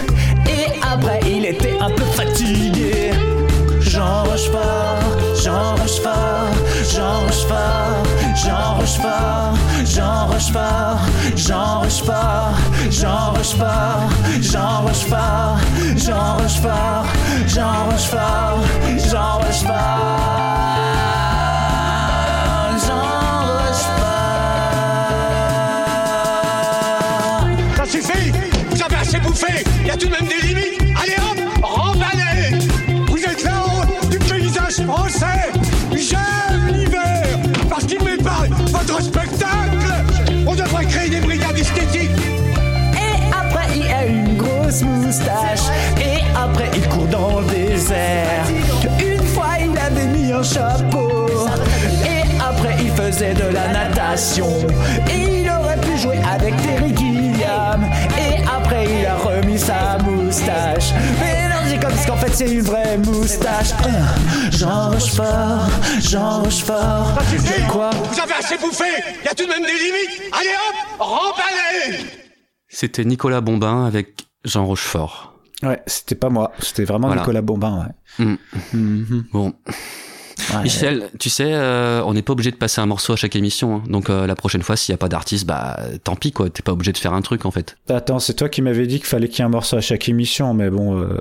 Et 0.48 0.66
après 0.82 1.20
il 1.30 1.46
était 1.46 1.76
un 1.80 1.90
peu 1.90 2.04
fatigué. 2.04 3.12
Jean 3.78 4.24
Rochefort, 4.24 4.98
Jean 5.44 5.76
Rochefort, 5.76 6.50
Jean 6.92 7.20
Rochefort, 7.24 8.02
Jean 8.34 8.74
Rochefort, 8.78 9.54
Jean 9.84 10.26
Rochefort, 10.26 10.98
Jean 11.36 11.80
Rochefort, 11.82 12.54
Jean 12.98 13.34
Rochefort, 13.34 14.08
Jean 14.40 14.80
Rochefort, 14.86 15.58
Jean 15.96 16.38
Rochefort, 16.38 17.04
Jean 17.46 17.90
Rochefort, 17.90 18.62
Jean 19.10 19.38
Rochefort. 19.38 20.46
Ça 27.76 27.84
suffit 27.84 28.32
Vous 28.70 28.82
avez 28.82 28.96
assez 28.96 29.18
bouffé 29.18 29.64
Il 29.82 29.86
y 29.88 29.90
a 29.90 29.96
tout 29.98 30.06
de 30.06 30.12
même 30.12 30.26
des 30.26 30.46
limites 30.46 30.85
moustache. 45.16 45.60
Et 45.98 46.22
après 46.36 46.70
il 46.74 46.88
court 46.88 47.06
dans 47.06 47.40
le 47.40 47.46
désert. 47.46 48.44
Une 49.00 49.24
fois 49.26 49.48
il 49.60 49.76
avait 49.78 50.06
mis 50.06 50.32
un 50.32 50.42
chapeau. 50.42 51.26
Et 52.04 52.22
après 52.40 52.76
il 52.80 52.90
faisait 52.90 53.34
de 53.34 53.52
la 53.52 53.68
natation. 53.68 54.48
Et 55.10 55.40
il 55.40 55.50
aurait 55.50 55.80
pu 55.80 55.96
jouer 55.98 56.18
avec 56.30 56.56
Terry 56.62 56.94
Gilliam. 56.96 57.84
Et 58.18 58.42
après 58.46 58.84
il 58.84 59.06
a 59.06 59.16
remis 59.16 59.58
sa 59.58 59.98
moustache. 60.04 60.92
Mais 61.20 61.48
non 61.48 61.56
c'est 61.68 61.80
comme 61.80 61.90
parce 61.92 62.06
qu'en 62.06 62.16
fait 62.16 62.34
c'est 62.34 62.50
une 62.52 62.62
vraie 62.62 62.98
moustache. 62.98 63.70
Jean 64.50 64.90
Rochefort, 64.90 65.68
Jean 66.00 66.42
Rochefort. 66.42 67.18
Suffit 67.30 67.62
Quoi? 67.68 67.90
Vous 67.90 68.20
avez 68.20 68.34
assez 68.34 68.58
bouffé. 68.58 68.84
Il 69.22 69.26
y 69.26 69.28
a 69.28 69.34
tout 69.34 69.44
de 69.44 69.50
même 69.50 69.62
des 69.62 69.68
limites. 69.68 70.32
Allez 70.32 70.50
hop 70.50 70.76
Remballez 70.98 72.04
C'était 72.68 73.04
Nicolas 73.04 73.40
Bombin 73.40 73.86
avec 73.86 74.25
Jean 74.46 74.64
Rochefort. 74.64 75.34
Ouais, 75.62 75.82
c'était 75.86 76.14
pas 76.14 76.28
moi, 76.28 76.52
c'était 76.60 76.84
vraiment 76.84 77.08
Voilà. 77.08 77.22
Nicolas 77.22 77.42
Bombin, 77.42 77.86
ouais. 78.18 78.24
Hmm. 78.24 78.36
Mhm. 78.72 79.24
Bon. 79.32 79.52
Ouais. 80.54 80.62
Michel, 80.62 81.08
tu 81.18 81.28
sais, 81.30 81.52
euh, 81.52 82.02
on 82.04 82.14
n'est 82.14 82.22
pas 82.22 82.32
obligé 82.32 82.50
de 82.50 82.56
passer 82.56 82.80
un 82.80 82.86
morceau 82.86 83.12
à 83.12 83.16
chaque 83.16 83.34
émission. 83.36 83.76
hein. 83.76 83.82
Donc 83.88 84.10
euh, 84.10 84.26
la 84.26 84.34
prochaine 84.36 84.62
fois, 84.62 84.76
s'il 84.76 84.92
n'y 84.92 84.94
a 84.94 84.98
pas 84.98 85.08
d'artiste, 85.08 85.46
bah 85.46 85.78
tant 86.04 86.14
pis 86.16 86.30
quoi. 86.32 86.50
T'es 86.50 86.62
pas 86.62 86.72
obligé 86.72 86.92
de 86.92 86.98
faire 86.98 87.12
un 87.14 87.22
truc 87.22 87.44
en 87.46 87.50
fait. 87.50 87.76
Attends, 87.88 88.18
c'est 88.18 88.34
toi 88.34 88.48
qui 88.48 88.62
m'avais 88.62 88.86
dit 88.86 88.96
qu'il 88.98 89.06
fallait 89.06 89.28
qu'il 89.28 89.38
y 89.38 89.42
ait 89.42 89.44
un 89.46 89.48
morceau 89.48 89.76
à 89.76 89.80
chaque 89.80 90.08
émission, 90.08 90.54
mais 90.54 90.70
bon, 90.70 91.00
euh, 91.00 91.18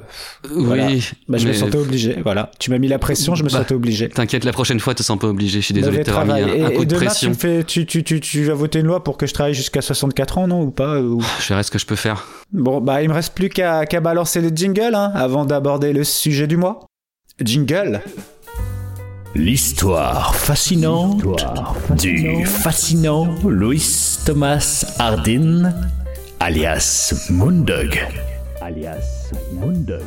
Voilà. 0.51 0.87
Oui. 0.87 1.09
bah, 1.27 1.37
je 1.37 1.47
me 1.47 1.53
sentais 1.53 1.77
obligé. 1.77 2.17
Voilà, 2.23 2.51
tu 2.59 2.69
m'as 2.71 2.77
mis 2.77 2.87
la 2.87 2.99
pression, 2.99 3.35
je 3.35 3.43
me 3.43 3.49
Bah, 3.49 3.59
sentais 3.59 3.73
obligé. 3.75 4.09
T'inquiète, 4.09 4.43
la 4.43 4.51
prochaine 4.53 4.79
fois, 4.79 4.93
te 4.93 5.03
sens 5.03 5.17
pas 5.17 5.27
obligé. 5.27 5.59
Je 5.61 5.65
suis 5.65 5.73
désolé 5.73 5.99
de 5.99 6.03
t'avoir 6.03 6.25
mis 6.25 6.33
un, 6.33 6.35
un 6.65 6.69
et, 6.69 6.73
coup 6.75 6.83
et 6.83 6.85
de 6.85 6.95
demain, 6.95 6.99
tu 7.01 7.05
pression. 7.05 7.29
me 7.29 7.35
fais, 7.35 7.63
tu, 7.63 7.85
tu, 7.85 8.03
tu, 8.03 8.19
tu 8.19 8.43
vas 8.45 8.53
voter 8.53 8.79
une 8.79 8.87
loi 8.87 9.03
pour 9.03 9.17
que 9.17 9.25
je 9.27 9.33
travaille 9.33 9.53
jusqu'à 9.53 9.81
64 9.81 10.37
ans, 10.37 10.47
non 10.47 10.61
ou 10.61 10.71
pas 10.71 10.99
ou- 11.01 11.21
Je 11.41 11.47
verrai 11.49 11.63
ce 11.63 11.71
que 11.71 11.79
je 11.79 11.85
peux 11.85 11.95
faire. 11.95 12.27
Bon, 12.53 12.79
bah, 12.81 13.01
il 13.01 13.09
me 13.09 13.13
reste 13.13 13.33
plus 13.33 13.49
qu'à 13.49 13.85
balancer 14.01 14.41
le 14.41 14.49
jingle, 14.49 14.93
hein, 14.93 15.11
avant 15.15 15.45
d'aborder 15.45 15.93
le 15.93 16.03
sujet 16.03 16.47
du 16.47 16.57
mois. 16.57 16.79
Jingle. 17.43 18.01
L'histoire 19.35 20.33
fascinante 20.33 21.21
du 21.99 22.45
fascinant 22.45 23.35
Louis 23.43 23.85
Thomas 24.25 24.85
Hardin 24.97 25.73
alias 26.39 27.27
Moondog. 27.29 27.99
Alias 28.61 29.33
Moondog. 29.51 30.05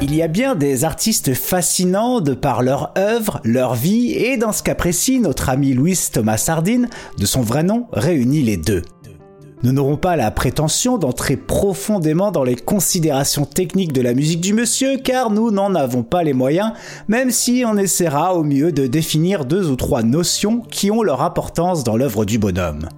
Il 0.00 0.12
y 0.16 0.20
a 0.20 0.26
bien 0.26 0.56
des 0.56 0.82
artistes 0.82 1.32
fascinants 1.32 2.20
de 2.20 2.34
par 2.34 2.64
leur 2.64 2.92
œuvre, 2.98 3.40
leur 3.44 3.76
vie, 3.76 4.10
et 4.10 4.36
dans 4.36 4.50
ce 4.50 4.64
cas 4.64 4.74
précis, 4.74 5.20
notre 5.20 5.48
ami 5.48 5.74
Louis 5.74 5.96
Thomas 6.12 6.44
Hardin, 6.48 6.86
de 7.18 7.24
son 7.24 7.42
vrai 7.42 7.62
nom, 7.62 7.86
réunit 7.92 8.42
les 8.42 8.56
deux. 8.56 8.82
Nous 9.64 9.70
n'aurons 9.70 9.96
pas 9.96 10.16
la 10.16 10.32
prétention 10.32 10.98
d'entrer 10.98 11.36
profondément 11.36 12.32
dans 12.32 12.42
les 12.42 12.56
considérations 12.56 13.44
techniques 13.44 13.92
de 13.92 14.00
la 14.00 14.12
musique 14.12 14.40
du 14.40 14.54
monsieur, 14.54 14.96
car 14.96 15.30
nous 15.30 15.52
n'en 15.52 15.76
avons 15.76 16.02
pas 16.02 16.24
les 16.24 16.32
moyens, 16.32 16.72
même 17.06 17.30
si 17.30 17.62
on 17.64 17.76
essaiera 17.76 18.34
au 18.34 18.42
mieux 18.42 18.72
de 18.72 18.88
définir 18.88 19.44
deux 19.44 19.70
ou 19.70 19.76
trois 19.76 20.02
notions 20.02 20.62
qui 20.62 20.90
ont 20.90 21.04
leur 21.04 21.22
importance 21.22 21.84
dans 21.84 21.96
l'œuvre 21.96 22.24
du 22.24 22.40
bonhomme. 22.40 22.88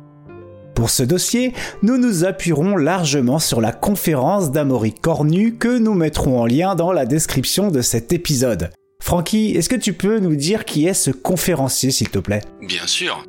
Pour 0.74 0.88
ce 0.88 1.02
dossier, 1.02 1.52
nous 1.82 1.98
nous 1.98 2.24
appuierons 2.24 2.76
largement 2.76 3.38
sur 3.38 3.60
la 3.60 3.72
conférence 3.72 4.50
d'Amaury 4.50 4.94
Cornu 4.94 5.56
que 5.56 5.78
nous 5.78 5.94
mettrons 5.94 6.40
en 6.40 6.46
lien 6.46 6.74
dans 6.74 6.92
la 6.92 7.04
description 7.04 7.70
de 7.70 7.82
cet 7.82 8.14
épisode. 8.14 8.70
Francky, 9.02 9.50
est-ce 9.50 9.68
que 9.68 9.76
tu 9.76 9.92
peux 9.92 10.18
nous 10.18 10.34
dire 10.34 10.64
qui 10.64 10.86
est 10.86 10.94
ce 10.94 11.10
conférencier, 11.10 11.90
s'il 11.90 12.08
te 12.08 12.18
plaît? 12.18 12.40
Bien 12.62 12.86
sûr. 12.86 13.22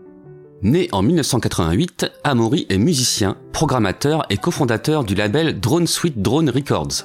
Né 0.66 0.90
en 0.94 1.04
1988, 1.04 2.08
Amaury 2.24 2.66
est 2.70 2.80
musicien, 2.80 3.38
programmateur 3.54 4.26
et 4.32 4.38
cofondateur 4.38 5.04
du 5.04 5.14
label 5.14 5.60
Drone 5.60 5.86
Suite 5.86 6.24
Drone 6.24 6.50
Records. 6.50 7.04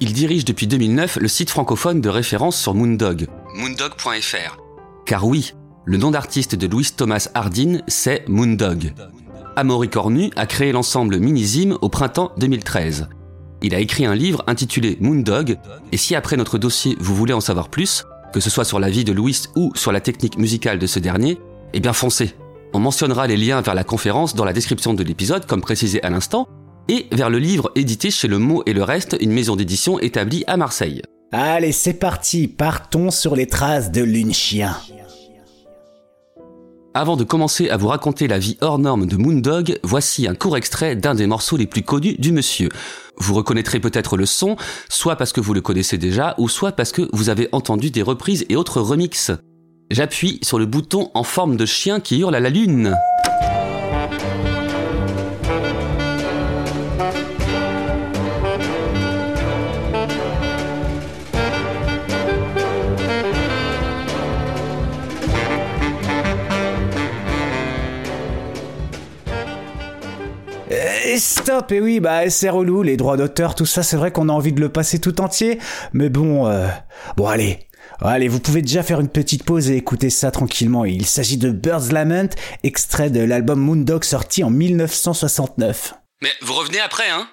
Il 0.00 0.12
dirige 0.12 0.44
depuis 0.44 0.66
2009 0.66 1.16
le 1.16 1.26
site 1.26 1.48
francophone 1.48 2.02
de 2.02 2.10
référence 2.10 2.60
sur 2.60 2.74
Moondog, 2.74 3.26
moondog.fr. 3.56 4.58
Car 5.06 5.26
oui, 5.26 5.54
le 5.86 5.96
nom 5.96 6.10
d'artiste 6.10 6.56
de 6.56 6.66
Louis 6.66 6.88
Thomas 6.94 7.30
Hardin, 7.32 7.78
c'est 7.88 8.28
Moondog. 8.28 8.92
Amaury 9.56 9.88
Cornu 9.88 10.30
a 10.36 10.44
créé 10.44 10.70
l'ensemble 10.70 11.20
Minizim 11.20 11.78
au 11.80 11.88
printemps 11.88 12.32
2013. 12.36 13.08
Il 13.62 13.74
a 13.74 13.80
écrit 13.80 14.04
un 14.04 14.14
livre 14.14 14.44
intitulé 14.46 14.98
Moondog, 15.00 15.56
et 15.90 15.96
si 15.96 16.14
après 16.14 16.36
notre 16.36 16.58
dossier 16.58 16.98
vous 17.00 17.14
voulez 17.14 17.32
en 17.32 17.40
savoir 17.40 17.70
plus, 17.70 18.04
que 18.34 18.40
ce 18.40 18.50
soit 18.50 18.66
sur 18.66 18.78
la 18.78 18.90
vie 18.90 19.04
de 19.04 19.12
Louis 19.12 19.44
ou 19.56 19.72
sur 19.74 19.90
la 19.90 20.02
technique 20.02 20.36
musicale 20.36 20.78
de 20.78 20.86
ce 20.86 20.98
dernier, 20.98 21.38
eh 21.72 21.80
bien 21.80 21.94
foncez. 21.94 22.34
On 22.72 22.78
mentionnera 22.78 23.26
les 23.26 23.36
liens 23.36 23.60
vers 23.62 23.74
la 23.74 23.82
conférence 23.82 24.34
dans 24.34 24.44
la 24.44 24.52
description 24.52 24.94
de 24.94 25.02
l'épisode, 25.02 25.46
comme 25.46 25.60
précisé 25.60 26.02
à 26.04 26.10
l'instant, 26.10 26.46
et 26.88 27.06
vers 27.10 27.28
le 27.28 27.38
livre 27.38 27.72
édité 27.74 28.10
chez 28.10 28.28
Le 28.28 28.38
Mot 28.38 28.62
et 28.66 28.72
le 28.72 28.82
Reste, 28.82 29.16
une 29.20 29.32
maison 29.32 29.56
d'édition 29.56 29.98
établie 29.98 30.44
à 30.46 30.56
Marseille. 30.56 31.02
Allez, 31.32 31.72
c'est 31.72 31.94
parti, 31.94 32.48
partons 32.48 33.10
sur 33.10 33.34
les 33.34 33.46
traces 33.46 33.90
de 33.90 34.04
Chien. 34.32 34.76
Avant 36.94 37.16
de 37.16 37.22
commencer 37.22 37.70
à 37.70 37.76
vous 37.76 37.86
raconter 37.88 38.26
la 38.26 38.40
vie 38.40 38.56
hors 38.60 38.80
norme 38.80 39.06
de 39.06 39.16
Moondog, 39.16 39.78
voici 39.84 40.26
un 40.26 40.34
court 40.34 40.56
extrait 40.56 40.96
d'un 40.96 41.14
des 41.14 41.28
morceaux 41.28 41.56
les 41.56 41.68
plus 41.68 41.82
connus 41.82 42.16
du 42.18 42.32
monsieur. 42.32 42.68
Vous 43.16 43.34
reconnaîtrez 43.34 43.78
peut-être 43.78 44.16
le 44.16 44.26
son, 44.26 44.56
soit 44.88 45.14
parce 45.14 45.32
que 45.32 45.40
vous 45.40 45.54
le 45.54 45.60
connaissez 45.60 45.98
déjà, 45.98 46.34
ou 46.38 46.48
soit 46.48 46.72
parce 46.72 46.90
que 46.90 47.08
vous 47.12 47.28
avez 47.28 47.48
entendu 47.52 47.90
des 47.90 48.02
reprises 48.02 48.44
et 48.48 48.56
autres 48.56 48.80
remixes. 48.80 49.30
J'appuie 49.90 50.38
sur 50.42 50.60
le 50.60 50.66
bouton 50.66 51.10
en 51.14 51.24
forme 51.24 51.56
de 51.56 51.66
chien 51.66 51.98
qui 51.98 52.20
hurle 52.20 52.36
à 52.36 52.40
la 52.40 52.48
lune. 52.48 52.96
Et 71.04 71.18
stop, 71.18 71.72
et 71.72 71.80
oui, 71.80 71.98
bah 71.98 72.30
c'est 72.30 72.48
relou, 72.48 72.84
les 72.84 72.96
droits 72.96 73.16
d'auteur, 73.16 73.56
tout 73.56 73.66
ça, 73.66 73.82
c'est 73.82 73.96
vrai 73.96 74.12
qu'on 74.12 74.28
a 74.28 74.32
envie 74.32 74.52
de 74.52 74.60
le 74.60 74.68
passer 74.68 75.00
tout 75.00 75.20
entier, 75.20 75.58
mais 75.92 76.08
bon, 76.08 76.46
euh... 76.46 76.68
bon 77.16 77.26
allez, 77.26 77.58
allez, 78.08 78.28
vous 78.28 78.40
pouvez 78.40 78.62
déjà 78.62 78.82
faire 78.82 79.00
une 79.00 79.08
petite 79.08 79.44
pause 79.44 79.70
et 79.70 79.76
écouter 79.76 80.10
ça 80.10 80.30
tranquillement. 80.30 80.84
Il 80.84 81.06
s'agit 81.06 81.36
de 81.36 81.50
Bird's 81.50 81.92
Lament, 81.92 82.30
extrait 82.62 83.10
de 83.10 83.20
l'album 83.20 83.60
Moondog 83.60 84.04
sorti 84.04 84.42
en 84.42 84.50
1969. 84.50 85.94
Mais 86.22 86.30
vous 86.42 86.54
revenez 86.54 86.80
après, 86.80 87.08
hein? 87.10 87.28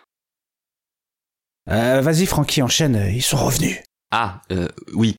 Euh, 1.70 2.02
vas-y 2.02 2.26
Francky, 2.26 2.62
enchaîne, 2.62 3.10
ils 3.14 3.22
sont 3.22 3.38
revenus. 3.38 3.78
Ah, 4.12 4.42
euh, 4.52 4.70
oui. 4.94 5.16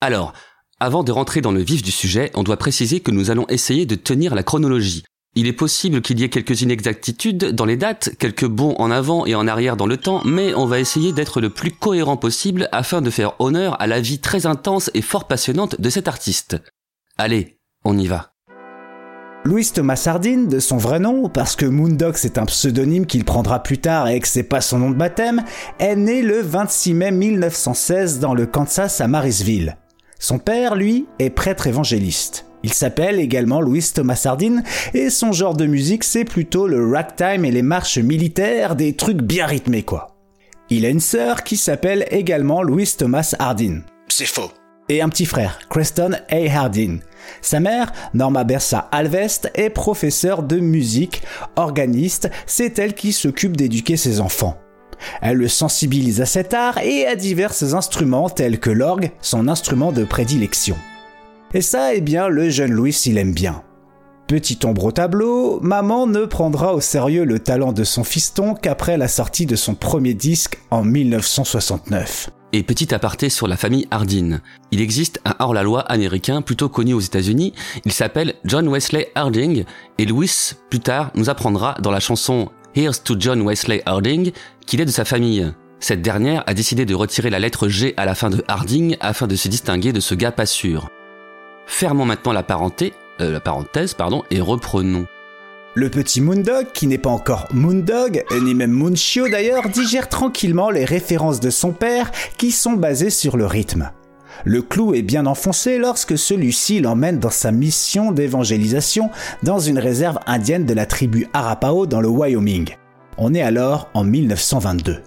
Alors, 0.00 0.32
avant 0.80 1.04
de 1.04 1.12
rentrer 1.12 1.40
dans 1.40 1.52
le 1.52 1.62
vif 1.62 1.82
du 1.82 1.90
sujet, 1.90 2.30
on 2.34 2.42
doit 2.42 2.56
préciser 2.56 3.00
que 3.00 3.10
nous 3.10 3.30
allons 3.30 3.46
essayer 3.48 3.86
de 3.86 3.94
tenir 3.94 4.34
la 4.34 4.42
chronologie. 4.42 5.04
Il 5.38 5.46
est 5.46 5.52
possible 5.52 6.00
qu'il 6.00 6.18
y 6.18 6.24
ait 6.24 6.30
quelques 6.30 6.62
inexactitudes 6.62 7.52
dans 7.52 7.66
les 7.66 7.76
dates, 7.76 8.08
quelques 8.18 8.46
bons 8.46 8.74
en 8.78 8.90
avant 8.90 9.26
et 9.26 9.34
en 9.34 9.46
arrière 9.46 9.76
dans 9.76 9.86
le 9.86 9.98
temps, 9.98 10.22
mais 10.24 10.54
on 10.54 10.64
va 10.64 10.80
essayer 10.80 11.12
d'être 11.12 11.42
le 11.42 11.50
plus 11.50 11.72
cohérent 11.72 12.16
possible 12.16 12.70
afin 12.72 13.02
de 13.02 13.10
faire 13.10 13.38
honneur 13.38 13.78
à 13.78 13.86
la 13.86 14.00
vie 14.00 14.18
très 14.18 14.46
intense 14.46 14.90
et 14.94 15.02
fort 15.02 15.26
passionnante 15.26 15.78
de 15.78 15.90
cet 15.90 16.08
artiste. 16.08 16.56
Allez, 17.18 17.58
on 17.84 17.98
y 17.98 18.06
va. 18.06 18.32
Louis 19.44 19.70
Thomas 19.72 20.02
Hardin, 20.06 20.44
de 20.44 20.58
son 20.58 20.78
vrai 20.78 21.00
nom, 21.00 21.28
parce 21.28 21.54
que 21.54 21.66
Moondog 21.66 22.16
c'est 22.16 22.38
un 22.38 22.46
pseudonyme 22.46 23.04
qu'il 23.04 23.26
prendra 23.26 23.62
plus 23.62 23.78
tard 23.78 24.08
et 24.08 24.18
que 24.20 24.28
c'est 24.28 24.42
pas 24.42 24.62
son 24.62 24.78
nom 24.78 24.90
de 24.90 24.96
baptême, 24.96 25.44
est 25.78 25.96
né 25.96 26.22
le 26.22 26.40
26 26.40 26.94
mai 26.94 27.10
1916 27.10 28.20
dans 28.20 28.32
le 28.32 28.46
Kansas 28.46 29.02
à 29.02 29.06
Marysville. 29.06 29.76
Son 30.18 30.38
père, 30.38 30.76
lui, 30.76 31.06
est 31.18 31.28
prêtre 31.28 31.66
évangéliste. 31.66 32.46
Il 32.66 32.74
s'appelle 32.74 33.20
également 33.20 33.60
Louis 33.60 33.92
Thomas 33.94 34.20
Hardin 34.24 34.64
et 34.92 35.08
son 35.08 35.30
genre 35.30 35.54
de 35.54 35.66
musique 35.66 36.02
c'est 36.02 36.24
plutôt 36.24 36.66
le 36.66 36.90
ragtime 36.92 37.44
et 37.44 37.52
les 37.52 37.62
marches 37.62 37.98
militaires, 37.98 38.74
des 38.74 38.96
trucs 38.96 39.22
bien 39.22 39.46
rythmés 39.46 39.84
quoi. 39.84 40.16
Il 40.68 40.84
a 40.84 40.88
une 40.88 40.98
sœur 40.98 41.44
qui 41.44 41.56
s'appelle 41.56 42.06
également 42.10 42.64
Louis 42.64 42.88
Thomas 42.98 43.36
Hardin. 43.38 43.82
C'est 44.08 44.26
faux. 44.26 44.50
Et 44.88 45.00
un 45.00 45.08
petit 45.08 45.26
frère, 45.26 45.60
Creston 45.70 46.16
A. 46.28 46.58
Hardin. 46.58 46.98
Sa 47.40 47.60
mère, 47.60 47.92
Norma 48.14 48.42
Bersa 48.42 48.88
Alvest, 48.90 49.48
est 49.54 49.70
professeure 49.70 50.42
de 50.42 50.58
musique, 50.58 51.22
organiste, 51.54 52.28
c'est 52.46 52.80
elle 52.80 52.94
qui 52.94 53.12
s'occupe 53.12 53.56
d'éduquer 53.56 53.96
ses 53.96 54.20
enfants. 54.20 54.58
Elle 55.22 55.36
le 55.36 55.46
sensibilise 55.46 56.20
à 56.20 56.26
cet 56.26 56.52
art 56.52 56.78
et 56.78 57.06
à 57.06 57.14
divers 57.14 57.62
instruments 57.74 58.28
tels 58.28 58.58
que 58.58 58.70
l'orgue, 58.70 59.12
son 59.20 59.46
instrument 59.46 59.92
de 59.92 60.02
prédilection. 60.02 60.76
Et 61.56 61.62
ça, 61.62 61.94
eh 61.94 62.02
bien, 62.02 62.28
le 62.28 62.50
jeune 62.50 62.72
Louis, 62.72 62.94
il 63.06 63.16
aime 63.16 63.32
bien. 63.32 63.62
Petit 64.28 64.58
ombre 64.66 64.84
au 64.84 64.92
tableau, 64.92 65.58
maman 65.62 66.06
ne 66.06 66.26
prendra 66.26 66.74
au 66.74 66.82
sérieux 66.82 67.24
le 67.24 67.38
talent 67.38 67.72
de 67.72 67.82
son 67.82 68.04
fiston 68.04 68.52
qu'après 68.52 68.98
la 68.98 69.08
sortie 69.08 69.46
de 69.46 69.56
son 69.56 69.74
premier 69.74 70.12
disque 70.12 70.58
en 70.70 70.84
1969. 70.84 72.28
Et 72.52 72.62
petit 72.62 72.94
aparté 72.94 73.30
sur 73.30 73.48
la 73.48 73.56
famille 73.56 73.88
Hardin. 73.90 74.40
Il 74.70 74.82
existe 74.82 75.18
un 75.24 75.34
hors-la-loi 75.38 75.80
américain 75.80 76.42
plutôt 76.42 76.68
connu 76.68 76.92
aux 76.92 77.00
États-Unis. 77.00 77.54
Il 77.86 77.92
s'appelle 77.92 78.34
John 78.44 78.68
Wesley 78.68 79.10
Harding 79.14 79.64
et 79.96 80.04
Louis, 80.04 80.30
plus 80.68 80.80
tard, 80.80 81.10
nous 81.14 81.30
apprendra 81.30 81.74
dans 81.80 81.90
la 81.90 82.00
chanson 82.00 82.50
Here's 82.74 83.02
to 83.02 83.16
John 83.18 83.40
Wesley 83.40 83.80
Harding 83.86 84.32
qu'il 84.66 84.82
est 84.82 84.84
de 84.84 84.90
sa 84.90 85.06
famille. 85.06 85.50
Cette 85.80 86.02
dernière 86.02 86.44
a 86.46 86.52
décidé 86.52 86.84
de 86.84 86.94
retirer 86.94 87.30
la 87.30 87.38
lettre 87.38 87.68
G 87.68 87.94
à 87.96 88.04
la 88.04 88.14
fin 88.14 88.28
de 88.28 88.44
Harding 88.46 88.98
afin 89.00 89.26
de 89.26 89.36
se 89.36 89.48
distinguer 89.48 89.94
de 89.94 90.00
ce 90.00 90.14
gars 90.14 90.32
pas 90.32 90.44
sûr. 90.44 90.90
Fermons 91.66 92.04
maintenant 92.04 92.32
euh, 92.32 93.32
la 93.32 93.40
parenthèse 93.40 93.94
pardon, 93.94 94.22
et 94.30 94.40
reprenons. 94.40 95.06
Le 95.74 95.90
petit 95.90 96.22
Moondog, 96.22 96.68
qui 96.72 96.86
n'est 96.86 96.96
pas 96.96 97.10
encore 97.10 97.48
Moondog, 97.52 98.24
ni 98.42 98.54
même 98.54 98.70
Moonshio 98.70 99.28
d'ailleurs, 99.28 99.68
digère 99.68 100.08
tranquillement 100.08 100.70
les 100.70 100.86
références 100.86 101.38
de 101.38 101.50
son 101.50 101.72
père 101.72 102.10
qui 102.38 102.50
sont 102.50 102.72
basées 102.72 103.10
sur 103.10 103.36
le 103.36 103.44
rythme. 103.44 103.90
Le 104.44 104.62
clou 104.62 104.94
est 104.94 105.02
bien 105.02 105.26
enfoncé 105.26 105.78
lorsque 105.78 106.16
celui-ci 106.16 106.80
l'emmène 106.80 107.18
dans 107.18 107.30
sa 107.30 107.52
mission 107.52 108.12
d'évangélisation 108.12 109.10
dans 109.42 109.58
une 109.58 109.78
réserve 109.78 110.18
indienne 110.26 110.66
de 110.66 110.74
la 110.74 110.86
tribu 110.86 111.26
Arapaho 111.32 111.86
dans 111.86 112.00
le 112.00 112.08
Wyoming. 112.08 112.70
On 113.18 113.34
est 113.34 113.42
alors 113.42 113.88
en 113.94 114.04
1922. 114.04 115.02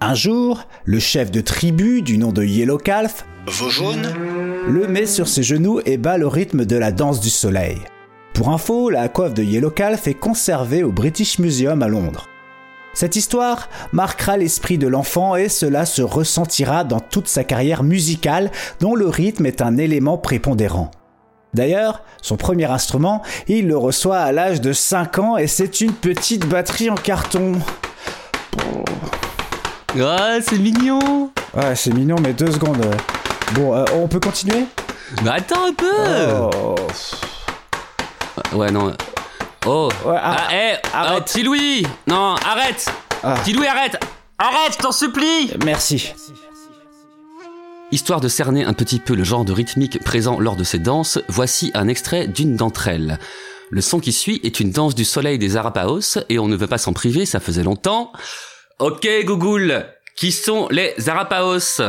Un 0.00 0.14
jour, 0.14 0.62
le 0.84 1.00
chef 1.00 1.32
de 1.32 1.40
tribu 1.40 2.02
du 2.02 2.18
nom 2.18 2.30
de 2.30 2.44
Yellow 2.44 2.78
Calf, 2.78 3.26
Vos 3.48 3.68
jaunes 3.68 4.14
le 4.68 4.86
met 4.86 5.06
sur 5.06 5.26
ses 5.26 5.42
genoux 5.42 5.80
et 5.86 5.96
bat 5.96 6.18
le 6.18 6.28
rythme 6.28 6.64
de 6.64 6.76
la 6.76 6.92
danse 6.92 7.18
du 7.18 7.30
soleil. 7.30 7.78
Pour 8.32 8.50
info, 8.50 8.90
la 8.90 9.08
coiffe 9.08 9.34
de 9.34 9.42
Yellow 9.42 9.70
Calf 9.70 10.06
est 10.06 10.14
conservée 10.14 10.84
au 10.84 10.92
British 10.92 11.40
Museum 11.40 11.82
à 11.82 11.88
Londres. 11.88 12.26
Cette 12.94 13.16
histoire 13.16 13.68
marquera 13.92 14.36
l'esprit 14.36 14.78
de 14.78 14.86
l'enfant 14.86 15.34
et 15.34 15.48
cela 15.48 15.84
se 15.84 16.02
ressentira 16.02 16.84
dans 16.84 17.00
toute 17.00 17.26
sa 17.26 17.42
carrière 17.42 17.82
musicale 17.82 18.52
dont 18.78 18.94
le 18.94 19.08
rythme 19.08 19.46
est 19.46 19.62
un 19.62 19.78
élément 19.78 20.16
prépondérant. 20.16 20.92
D'ailleurs, 21.54 22.04
son 22.22 22.36
premier 22.36 22.66
instrument, 22.66 23.22
il 23.48 23.66
le 23.66 23.76
reçoit 23.76 24.18
à 24.18 24.30
l'âge 24.30 24.60
de 24.60 24.72
5 24.72 25.18
ans 25.18 25.36
et 25.36 25.48
c'est 25.48 25.80
une 25.80 25.92
petite 25.92 26.46
batterie 26.46 26.88
en 26.90 26.94
carton. 26.94 27.54
Ah, 30.00 30.38
c'est 30.42 30.58
mignon 30.58 31.30
Ouais, 31.54 31.74
c'est 31.74 31.92
mignon, 31.92 32.16
mais 32.20 32.32
deux 32.32 32.50
secondes. 32.52 32.84
Bon, 33.54 33.74
euh, 33.74 33.84
on 33.94 34.06
peut 34.06 34.20
continuer? 34.20 34.64
Mais 35.24 35.30
attends 35.30 35.66
un 35.68 35.72
peu 35.72 35.90
Oh. 36.52 36.74
Ouais, 38.52 38.70
non. 38.70 38.92
Oh 39.66 39.88
Ouais, 40.04 40.16
Ah, 40.20 40.32
ar- 40.32 40.48
eh 40.52 40.74
arrête. 40.94 41.18
oh, 41.18 41.22
Petit 41.24 41.42
Louis 41.42 41.86
Non, 42.06 42.34
arrête 42.46 42.86
Ah. 43.22 43.36
Petit 43.42 43.52
Louis, 43.54 43.66
arrête 43.66 43.98
Arrête, 44.38 44.74
je 44.74 44.78
t'en 44.78 44.92
supplie 44.92 45.50
Merci. 45.64 46.12
Histoire 47.90 48.20
de 48.20 48.28
cerner 48.28 48.64
un 48.64 48.74
petit 48.74 48.98
peu 49.00 49.14
le 49.14 49.24
genre 49.24 49.44
de 49.46 49.52
rythmique 49.52 50.02
présent 50.04 50.38
lors 50.38 50.56
de 50.56 50.64
ces 50.64 50.78
danses, 50.78 51.18
voici 51.28 51.70
un 51.74 51.88
extrait 51.88 52.26
d'une 52.28 52.54
d'entre 52.54 52.86
elles. 52.88 53.18
Le 53.70 53.80
son 53.80 53.98
qui 53.98 54.12
suit 54.12 54.40
est 54.44 54.60
une 54.60 54.70
danse 54.70 54.94
du 54.94 55.04
soleil 55.04 55.38
des 55.38 55.56
Arapaos, 55.56 56.18
et 56.28 56.38
on 56.38 56.48
ne 56.48 56.56
veut 56.56 56.66
pas 56.66 56.78
s'en 56.78 56.92
priver, 56.92 57.24
ça 57.26 57.40
faisait 57.40 57.62
longtemps. 57.64 58.12
Ok, 58.80 59.08
Google, 59.24 59.86
qui 60.14 60.30
sont 60.30 60.68
les 60.70 61.08
Arapaos? 61.08 61.82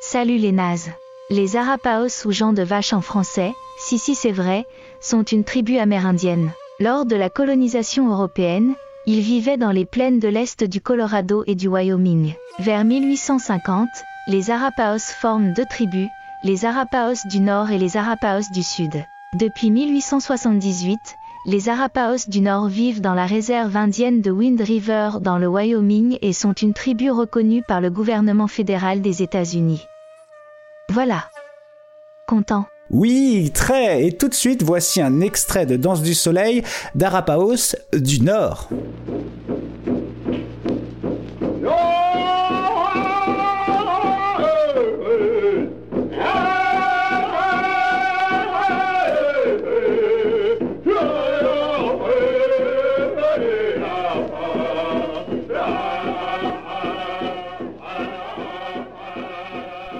Salut 0.00 0.38
les 0.38 0.52
nazes. 0.52 0.90
Les 1.28 1.54
Arapaos 1.54 2.24
ou 2.24 2.32
gens 2.32 2.54
de 2.54 2.62
vache 2.62 2.94
en 2.94 3.02
français, 3.02 3.52
si 3.78 3.98
si 3.98 4.14
c'est 4.14 4.32
vrai, 4.32 4.64
sont 5.02 5.22
une 5.22 5.44
tribu 5.44 5.76
amérindienne. 5.76 6.50
Lors 6.80 7.04
de 7.04 7.14
la 7.14 7.28
colonisation 7.28 8.10
européenne, 8.10 8.72
ils 9.04 9.20
vivaient 9.20 9.58
dans 9.58 9.70
les 9.70 9.84
plaines 9.84 10.18
de 10.18 10.28
l'est 10.28 10.64
du 10.64 10.80
Colorado 10.80 11.44
et 11.46 11.54
du 11.54 11.68
Wyoming. 11.68 12.32
Vers 12.58 12.86
1850, 12.86 13.90
les 14.28 14.50
Arapaos 14.50 15.12
forment 15.20 15.52
deux 15.52 15.66
tribus, 15.68 16.08
les 16.42 16.64
Arapaos 16.64 17.26
du 17.26 17.40
Nord 17.40 17.70
et 17.70 17.76
les 17.76 17.98
Arapaos 17.98 18.50
du 18.50 18.62
Sud. 18.62 19.04
Depuis 19.34 19.70
1878, 19.70 21.18
les 21.48 21.70
Arapaos 21.70 22.28
du 22.28 22.42
Nord 22.42 22.68
vivent 22.68 23.00
dans 23.00 23.14
la 23.14 23.24
réserve 23.24 23.74
indienne 23.74 24.20
de 24.20 24.30
Wind 24.30 24.60
River 24.60 25.12
dans 25.22 25.38
le 25.38 25.48
Wyoming 25.48 26.18
et 26.20 26.34
sont 26.34 26.52
une 26.52 26.74
tribu 26.74 27.10
reconnue 27.10 27.62
par 27.62 27.80
le 27.80 27.88
gouvernement 27.88 28.48
fédéral 28.48 29.00
des 29.00 29.22
États-Unis. 29.22 29.86
Voilà. 30.90 31.24
Content. 32.26 32.66
Oui, 32.90 33.50
très. 33.54 34.04
Et 34.04 34.12
tout 34.12 34.28
de 34.28 34.34
suite, 34.34 34.62
voici 34.62 35.00
un 35.00 35.22
extrait 35.22 35.64
de 35.64 35.76
Danse 35.76 36.02
du 36.02 36.12
Soleil 36.12 36.62
d'Arapaos 36.94 37.74
du 37.94 38.20
Nord. 38.20 38.68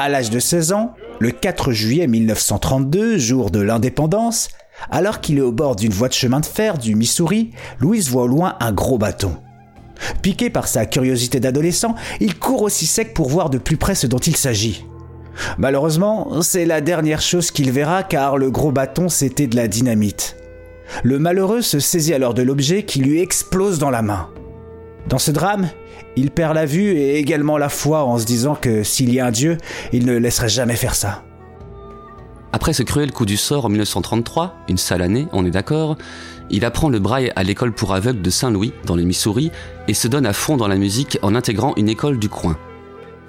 À 0.01 0.09
l'âge 0.09 0.31
de 0.31 0.39
16 0.39 0.73
ans, 0.75 0.95
le 1.19 1.33
4 1.33 1.73
juillet 1.73 2.07
1932, 2.07 3.19
jour 3.19 3.51
de 3.51 3.59
l'indépendance, 3.59 4.49
alors 4.93 5.21
qu'il 5.21 5.39
est 5.39 5.43
au 5.43 5.51
bord 5.51 5.75
d'une 5.75 5.93
voie 5.93 6.07
de 6.07 6.13
chemin 6.13 6.39
de 6.39 6.47
fer 6.47 6.79
du 6.79 6.95
Missouri, 6.95 7.51
Louis 7.81 8.03
voit 8.03 8.23
au 8.23 8.29
loin 8.29 8.55
un 8.61 8.71
gros 8.71 8.97
bâton. 8.97 9.37
Piqué 10.23 10.51
par 10.51 10.69
sa 10.69 10.87
curiosité 10.87 11.41
d'adolescent, 11.41 11.97
il 12.21 12.39
court 12.39 12.63
aussi 12.63 12.87
sec 12.87 13.13
pour 13.13 13.29
voir 13.29 13.51
de 13.51 13.59
plus 13.59 13.77
près 13.77 13.97
ce 13.97 14.07
dont 14.07 14.19
il 14.19 14.37
s'agit. 14.37 14.87
Malheureusement, 15.59 16.43
c'est 16.43 16.65
la 16.65 16.81
dernière 16.81 17.21
chose 17.21 17.51
qu'il 17.51 17.73
verra 17.73 18.05
car 18.05 18.39
le 18.39 18.53
gros 18.53 18.71
bâton 18.71 19.09
c'était 19.09 19.49
de 19.49 19.57
la 19.57 19.67
dynamite. 19.67 20.37
Le 21.03 21.19
malheureux 21.19 21.61
se 21.61 21.81
saisit 21.81 22.15
alors 22.15 22.35
de 22.35 22.43
l'objet 22.43 22.85
qui 22.85 23.01
lui 23.01 23.21
explose 23.21 23.81
dans 23.81 23.91
la 23.91 24.03
main. 24.03 24.29
Dans 25.09 25.19
ce 25.19 25.31
drame, 25.31 25.71
il 26.17 26.31
perd 26.31 26.55
la 26.55 26.67
vue 26.67 26.91
et 26.91 27.17
également 27.17 27.57
la 27.57 27.71
foi 27.71 28.05
en 28.05 28.19
se 28.19 28.27
disant 28.27 28.55
que 28.55 28.83
s'il 28.83 29.13
y 29.13 29.21
a 29.21 29.27
un 29.27 29.31
Dieu, 29.31 29.57
il 29.93 30.05
ne 30.05 30.17
laisserait 30.17 30.51
jamais 30.51 30.77
faire 30.77 30.95
ça. 30.95 31.23
Après 32.53 32.75
ce 32.75 32.83
cruel 32.83 33.11
coup 33.11 33.25
du 33.25 33.39
sort 33.39 33.65
en 33.65 33.69
1933, 33.71 34.55
une 34.69 34.77
sale 34.77 35.01
année, 35.01 35.27
on 35.33 35.47
est 35.47 35.51
d'accord, 35.51 35.97
il 36.51 36.65
apprend 36.65 36.91
le 36.91 36.99
braille 36.99 37.33
à 37.37 37.43
l'école 37.43 37.73
pour 37.73 37.95
aveugles 37.95 38.21
de 38.21 38.31
Saint-Louis, 38.31 38.73
dans 38.85 38.97
le 38.97 39.03
Missouri, 39.03 39.51
et 39.87 39.95
se 39.95 40.09
donne 40.09 40.27
à 40.27 40.35
fond 40.35 40.59
dans 40.59 40.69
la 40.69 40.77
musique 40.77 41.19
en 41.23 41.35
intégrant 41.35 41.73
une 41.77 41.89
école 41.89 42.19
du 42.19 42.29
coin. 42.29 42.59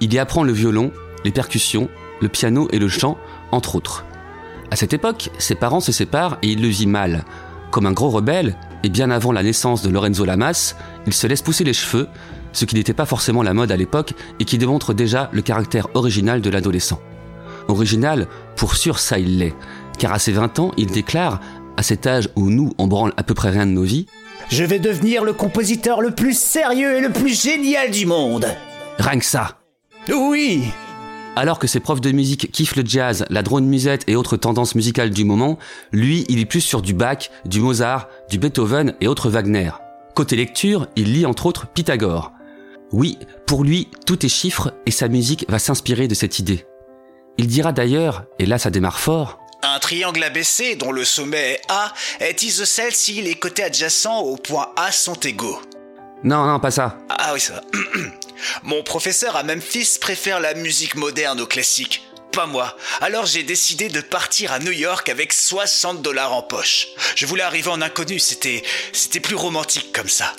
Il 0.00 0.12
y 0.12 0.18
apprend 0.18 0.42
le 0.42 0.52
violon, 0.52 0.92
les 1.24 1.30
percussions, 1.30 1.88
le 2.20 2.28
piano 2.28 2.68
et 2.72 2.78
le 2.78 2.88
chant, 2.88 3.16
entre 3.52 3.76
autres. 3.76 4.04
À 4.70 4.76
cette 4.76 4.92
époque, 4.92 5.30
ses 5.38 5.54
parents 5.54 5.80
se 5.80 5.92
séparent 5.92 6.38
et 6.42 6.48
il 6.48 6.60
le 6.60 6.68
vit 6.68 6.86
mal. 6.86 7.24
Comme 7.70 7.86
un 7.86 7.92
gros 7.92 8.10
rebelle, 8.10 8.56
et 8.82 8.88
bien 8.88 9.10
avant 9.10 9.32
la 9.32 9.42
naissance 9.42 9.82
de 9.82 9.90
Lorenzo 9.90 10.24
Lamas, 10.24 10.74
il 11.06 11.12
se 11.12 11.26
laisse 11.26 11.42
pousser 11.42 11.64
les 11.64 11.72
cheveux, 11.72 12.08
ce 12.52 12.64
qui 12.64 12.74
n'était 12.74 12.94
pas 12.94 13.06
forcément 13.06 13.42
la 13.42 13.54
mode 13.54 13.70
à 13.72 13.76
l'époque 13.76 14.14
et 14.38 14.44
qui 14.44 14.58
démontre 14.58 14.94
déjà 14.94 15.28
le 15.32 15.42
caractère 15.42 15.88
original 15.94 16.40
de 16.40 16.50
l'adolescent. 16.50 17.00
Original, 17.68 18.26
pour 18.56 18.76
sûr 18.76 18.98
ça 18.98 19.18
il 19.18 19.38
l'est, 19.38 19.54
car 19.98 20.12
à 20.12 20.18
ses 20.18 20.32
20 20.32 20.58
ans, 20.58 20.72
il 20.76 20.86
déclare, 20.86 21.40
à 21.76 21.82
cet 21.82 22.06
âge 22.06 22.28
où 22.36 22.50
nous 22.50 22.72
on 22.78 22.86
branle 22.86 23.12
à 23.16 23.22
peu 23.22 23.34
près 23.34 23.50
rien 23.50 23.66
de 23.66 23.72
nos 23.72 23.82
vies, 23.84 24.06
Je 24.48 24.64
vais 24.64 24.78
devenir 24.80 25.22
le 25.24 25.32
compositeur 25.32 26.00
le 26.00 26.10
plus 26.10 26.36
sérieux 26.36 26.96
et 26.96 27.00
le 27.00 27.10
plus 27.10 27.40
génial 27.40 27.90
du 27.90 28.06
monde. 28.06 28.46
rien 28.98 29.18
que 29.18 29.24
ça. 29.24 29.58
Oui 30.08 30.64
Alors 31.36 31.58
que 31.58 31.66
ses 31.68 31.78
profs 31.78 32.00
de 32.00 32.10
musique 32.10 32.50
kiffent 32.50 32.74
le 32.74 32.82
jazz, 32.84 33.24
la 33.30 33.42
drone 33.42 33.66
musette 33.66 34.02
et 34.08 34.16
autres 34.16 34.36
tendances 34.36 34.74
musicales 34.74 35.10
du 35.10 35.24
moment, 35.24 35.58
lui, 35.92 36.24
il 36.28 36.40
est 36.40 36.46
plus 36.46 36.62
sur 36.62 36.82
du 36.82 36.94
Bach, 36.94 37.30
du 37.44 37.60
Mozart, 37.60 38.08
du 38.30 38.38
Beethoven 38.38 38.94
et 39.00 39.08
autres 39.08 39.28
Wagner. 39.28 39.72
Côté 40.14 40.36
lecture, 40.36 40.86
il 40.96 41.12
lit 41.12 41.26
entre 41.26 41.46
autres 41.46 41.66
Pythagore. 41.66 42.32
Oui, 42.92 43.18
pour 43.46 43.64
lui, 43.64 43.88
tout 44.06 44.24
est 44.24 44.28
chiffre 44.28 44.72
et 44.86 44.90
sa 44.90 45.08
musique 45.08 45.44
va 45.48 45.58
s'inspirer 45.58 46.08
de 46.08 46.14
cette 46.14 46.38
idée. 46.38 46.64
Il 47.38 47.48
dira 47.48 47.72
d'ailleurs, 47.72 48.24
et 48.38 48.46
là 48.46 48.58
ça 48.58 48.70
démarre 48.70 49.00
fort, 49.00 49.38
Un 49.62 49.78
triangle 49.78 50.22
ABC 50.22 50.76
dont 50.76 50.92
le 50.92 51.04
sommet 51.04 51.52
est 51.54 51.60
A 51.68 51.92
est 52.20 52.42
isocèle 52.42 52.92
si 52.94 53.20
les 53.20 53.34
côtés 53.34 53.64
adjacents 53.64 54.20
au 54.20 54.36
point 54.36 54.68
A 54.76 54.92
sont 54.92 55.14
égaux. 55.14 55.60
non, 56.22 56.46
non, 56.46 56.60
pas 56.60 56.70
ça. 56.70 56.98
Ah 57.08 57.32
oui, 57.34 57.40
ça 57.40 57.54
va. 57.54 57.62
Mon 58.62 58.82
professeur 58.82 59.36
à 59.36 59.42
Memphis 59.42 59.98
préfère 60.00 60.40
la 60.40 60.54
musique 60.54 60.94
moderne 60.94 61.40
au 61.40 61.46
classique. 61.46 62.06
Pas 62.32 62.46
moi. 62.46 62.76
Alors 63.00 63.26
j'ai 63.26 63.42
décidé 63.42 63.88
de 63.88 64.00
partir 64.00 64.52
à 64.52 64.60
New 64.60 64.70
York 64.70 65.08
avec 65.08 65.32
60 65.32 66.00
dollars 66.02 66.32
en 66.32 66.42
poche. 66.42 66.88
Je 67.16 67.26
voulais 67.26 67.42
arriver 67.42 67.70
en 67.70 67.82
inconnu, 67.82 68.18
c'était 68.18 68.62
plus 69.20 69.34
romantique 69.34 69.92
comme 69.92 70.08
ça. 70.08 70.32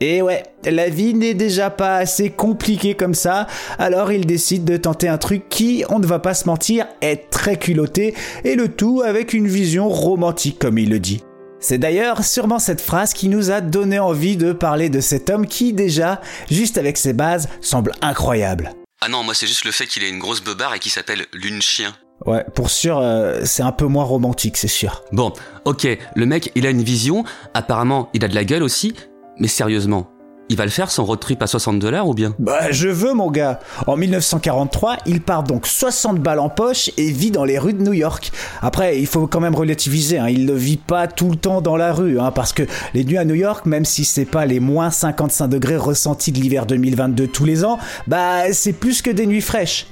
Et 0.00 0.20
ouais, 0.20 0.42
la 0.64 0.88
vie 0.90 1.14
n'est 1.14 1.34
déjà 1.34 1.70
pas 1.70 1.96
assez 1.96 2.28
compliquée 2.28 2.94
comme 2.94 3.14
ça, 3.14 3.46
alors 3.78 4.12
il 4.12 4.26
décide 4.26 4.64
de 4.64 4.76
tenter 4.76 5.08
un 5.08 5.16
truc 5.16 5.48
qui, 5.48 5.84
on 5.88 5.98
ne 5.98 6.06
va 6.06 6.18
pas 6.18 6.34
se 6.34 6.46
mentir, 6.46 6.86
est 7.00 7.30
très 7.30 7.58
culotté, 7.58 8.14
et 8.44 8.56
le 8.56 8.68
tout 8.68 9.02
avec 9.02 9.32
une 9.32 9.48
vision 9.48 9.88
romantique 9.88 10.58
comme 10.58 10.76
il 10.76 10.90
le 10.90 10.98
dit. 10.98 11.22
C'est 11.60 11.78
d'ailleurs 11.78 12.24
sûrement 12.24 12.58
cette 12.58 12.82
phrase 12.82 13.14
qui 13.14 13.28
nous 13.28 13.50
a 13.50 13.62
donné 13.62 13.98
envie 13.98 14.36
de 14.36 14.52
parler 14.52 14.90
de 14.90 15.00
cet 15.00 15.30
homme 15.30 15.46
qui 15.46 15.72
déjà, 15.72 16.20
juste 16.50 16.76
avec 16.76 16.98
ses 16.98 17.14
bases, 17.14 17.48
semble 17.62 17.92
incroyable. 18.02 18.74
Ah 19.00 19.08
non, 19.08 19.22
moi 19.22 19.34
c'est 19.34 19.46
juste 19.46 19.64
le 19.64 19.72
fait 19.72 19.86
qu'il 19.86 20.02
ait 20.04 20.08
une 20.08 20.18
grosse 20.18 20.42
beubare 20.42 20.74
et 20.74 20.78
qu'il 20.78 20.90
s'appelle 20.90 21.26
Lune 21.32 21.60
Chien. 21.60 21.94
Ouais, 22.24 22.44
pour 22.54 22.70
sûr, 22.70 22.98
euh, 22.98 23.42
c'est 23.44 23.62
un 23.62 23.72
peu 23.72 23.84
moins 23.84 24.04
romantique, 24.04 24.56
c'est 24.56 24.68
sûr. 24.68 25.04
Bon, 25.12 25.32
ok, 25.66 25.86
le 26.14 26.26
mec, 26.26 26.50
il 26.54 26.66
a 26.66 26.70
une 26.70 26.82
vision, 26.82 27.24
apparemment, 27.52 28.08
il 28.14 28.24
a 28.24 28.28
de 28.28 28.34
la 28.34 28.44
gueule 28.44 28.62
aussi, 28.62 28.94
mais 29.38 29.48
sérieusement, 29.48 30.10
il 30.48 30.56
va 30.56 30.64
le 30.64 30.70
faire 30.70 30.90
son 30.90 31.04
road 31.04 31.20
trip 31.20 31.42
à 31.42 31.46
60 31.46 31.78
dollars 31.78 32.08
ou 32.08 32.14
bien? 32.14 32.34
Bah, 32.38 32.70
je 32.70 32.88
veux, 32.88 33.12
mon 33.12 33.30
gars. 33.30 33.58
En 33.86 33.96
1943, 33.96 34.98
il 35.06 35.20
part 35.20 35.42
donc 35.42 35.66
60 35.66 36.20
balles 36.20 36.38
en 36.38 36.48
poche 36.48 36.90
et 36.96 37.10
vit 37.10 37.30
dans 37.30 37.44
les 37.44 37.58
rues 37.58 37.72
de 37.72 37.82
New 37.82 37.92
York. 37.92 38.30
Après, 38.62 38.98
il 38.98 39.06
faut 39.06 39.26
quand 39.26 39.40
même 39.40 39.54
relativiser, 39.54 40.18
hein. 40.18 40.28
il 40.28 40.46
ne 40.46 40.52
vit 40.52 40.76
pas 40.76 41.08
tout 41.08 41.30
le 41.30 41.36
temps 41.36 41.60
dans 41.60 41.76
la 41.76 41.92
rue, 41.92 42.20
hein, 42.20 42.30
parce 42.30 42.52
que 42.52 42.62
les 42.94 43.04
nuits 43.04 43.18
à 43.18 43.24
New 43.24 43.34
York, 43.34 43.66
même 43.66 43.84
si 43.84 44.04
c'est 44.04 44.24
pas 44.24 44.46
les 44.46 44.60
moins 44.60 44.90
55 44.90 45.48
degrés 45.48 45.76
ressentis 45.76 46.32
de 46.32 46.38
l'hiver 46.38 46.66
2022 46.66 47.26
tous 47.26 47.44
les 47.44 47.64
ans, 47.64 47.78
bah, 48.06 48.52
c'est 48.52 48.72
plus 48.72 49.02
que 49.02 49.10
des 49.10 49.26
nuits 49.26 49.40
fraîches. 49.40 49.86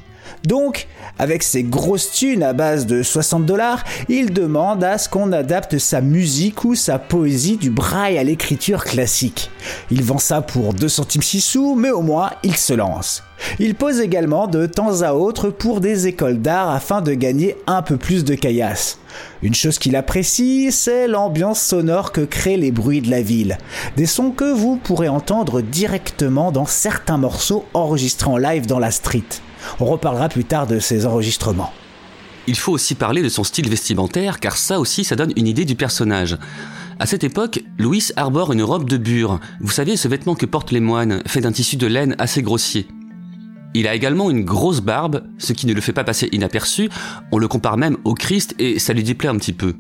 Donc, 0.45 0.89
avec 1.19 1.43
ses 1.43 1.63
grosses 1.63 2.11
thunes 2.11 2.43
à 2.43 2.53
base 2.53 2.87
de 2.87 3.03
60 3.03 3.47
dollars, 3.47 3.83
il 4.09 4.33
demande 4.33 4.85
à 4.85 4.99
ce 4.99 5.09
qu'on 5.09 5.33
adapte 5.33 5.79
sa 5.79 6.01
musique 6.03 6.65
ou 6.65 6.75
sa 6.75 6.99
poésie 6.99 7.57
du 7.57 7.71
braille 7.71 8.19
à 8.19 8.25
l'écriture 8.25 8.85
classique. 8.85 9.51
Il 9.91 10.03
vend 10.03 10.19
ça 10.19 10.43
pour 10.43 10.75
2 10.75 10.89
centimes 10.89 11.23
6 11.23 11.41
sous, 11.41 11.75
mais 11.75 11.91
au 11.91 12.03
moins 12.03 12.31
il 12.43 12.57
se 12.57 12.75
lance. 12.75 13.23
Il 13.59 13.75
pose 13.75 14.01
également 14.01 14.47
de 14.47 14.67
temps 14.67 15.03
à 15.03 15.13
autre 15.13 15.49
pour 15.51 15.81
des 15.81 16.07
écoles 16.07 16.41
d'art 16.41 16.71
afin 16.71 17.01
de 17.01 17.15
gagner 17.15 17.57
un 17.67 17.83
peu 17.83 17.97
plus 17.97 18.25
de 18.25 18.35
caillasse. 18.35 18.99
Une 19.43 19.55
chose 19.55 19.79
qu'il 19.79 19.97
apprécie, 19.97 20.73
c'est 20.73 21.09
l'ambiance 21.09 21.61
sonore 21.61 22.13
que 22.13 22.21
créent 22.21 22.57
les 22.57 22.73
bruits 22.73 23.01
de 23.01 23.11
la 23.11 23.23
ville. 23.23 23.59
Des 23.97 24.07
sons 24.07 24.31
que 24.31 24.53
vous 24.53 24.77
pourrez 24.77 25.09
entendre 25.09 25.63
directement 25.63 26.53
dans 26.53 26.67
certains 26.67 27.19
morceaux 27.19 27.65
enregistrés 27.75 28.31
en 28.31 28.37
live 28.37 28.67
dans 28.67 28.79
la 28.79 28.91
street. 28.91 29.23
On 29.81 29.87
reparlera 29.87 30.29
plus 30.29 30.45
tard 30.45 30.67
de 30.67 30.79
ces 30.79 31.07
enregistrements. 31.07 31.73
Il 32.47 32.57
faut 32.57 32.73
aussi 32.73 32.95
parler 32.95 33.23
de 33.23 33.29
son 33.29 33.45
style 33.45 33.69
vestimentaire, 33.69 34.39
car 34.39 34.57
ça 34.57 34.79
aussi, 34.79 35.05
ça 35.05 35.17
donne 35.17 35.33
une 35.37 35.47
idée 35.47 35.65
du 35.65 35.77
personnage. 35.77 36.37
À 36.99 37.07
cette 37.07 37.25
époque, 37.25 37.65
Louis 37.79 38.09
arbore 38.17 38.53
une 38.53 38.63
robe 38.63 38.89
de 38.89 38.97
bure. 38.97 39.41
Vous 39.61 39.71
savez, 39.71 39.97
ce 39.97 40.09
vêtement 40.09 40.35
que 40.35 40.47
portent 40.47 40.71
les 40.71 40.81
moines, 40.81 41.23
fait 41.27 41.41
d'un 41.41 41.53
tissu 41.53 41.77
de 41.77 41.87
laine 41.87 42.15
assez 42.19 42.43
grossier. 42.43 42.87
Il 43.75 43.89
a 43.89 43.95
également 43.95 44.31
une 44.31 44.45
grosse 44.45 44.81
barbe, 44.81 45.25
ce 45.39 45.53
qui 45.53 45.67
ne 45.67 45.75
le 45.75 45.81
fait 45.81 45.93
pas 45.93 46.05
passer 46.05 46.29
inaperçu. 46.31 46.91
On 47.33 47.39
le 47.39 47.49
compare 47.49 47.77
même 47.77 47.97
au 48.05 48.15
Christ 48.15 48.55
et 48.61 48.79
ça 48.79 48.93
lui 48.93 49.03
déplaît 49.03 49.29
un 49.29 49.37
petit 49.37 49.53
peu. 49.53 49.75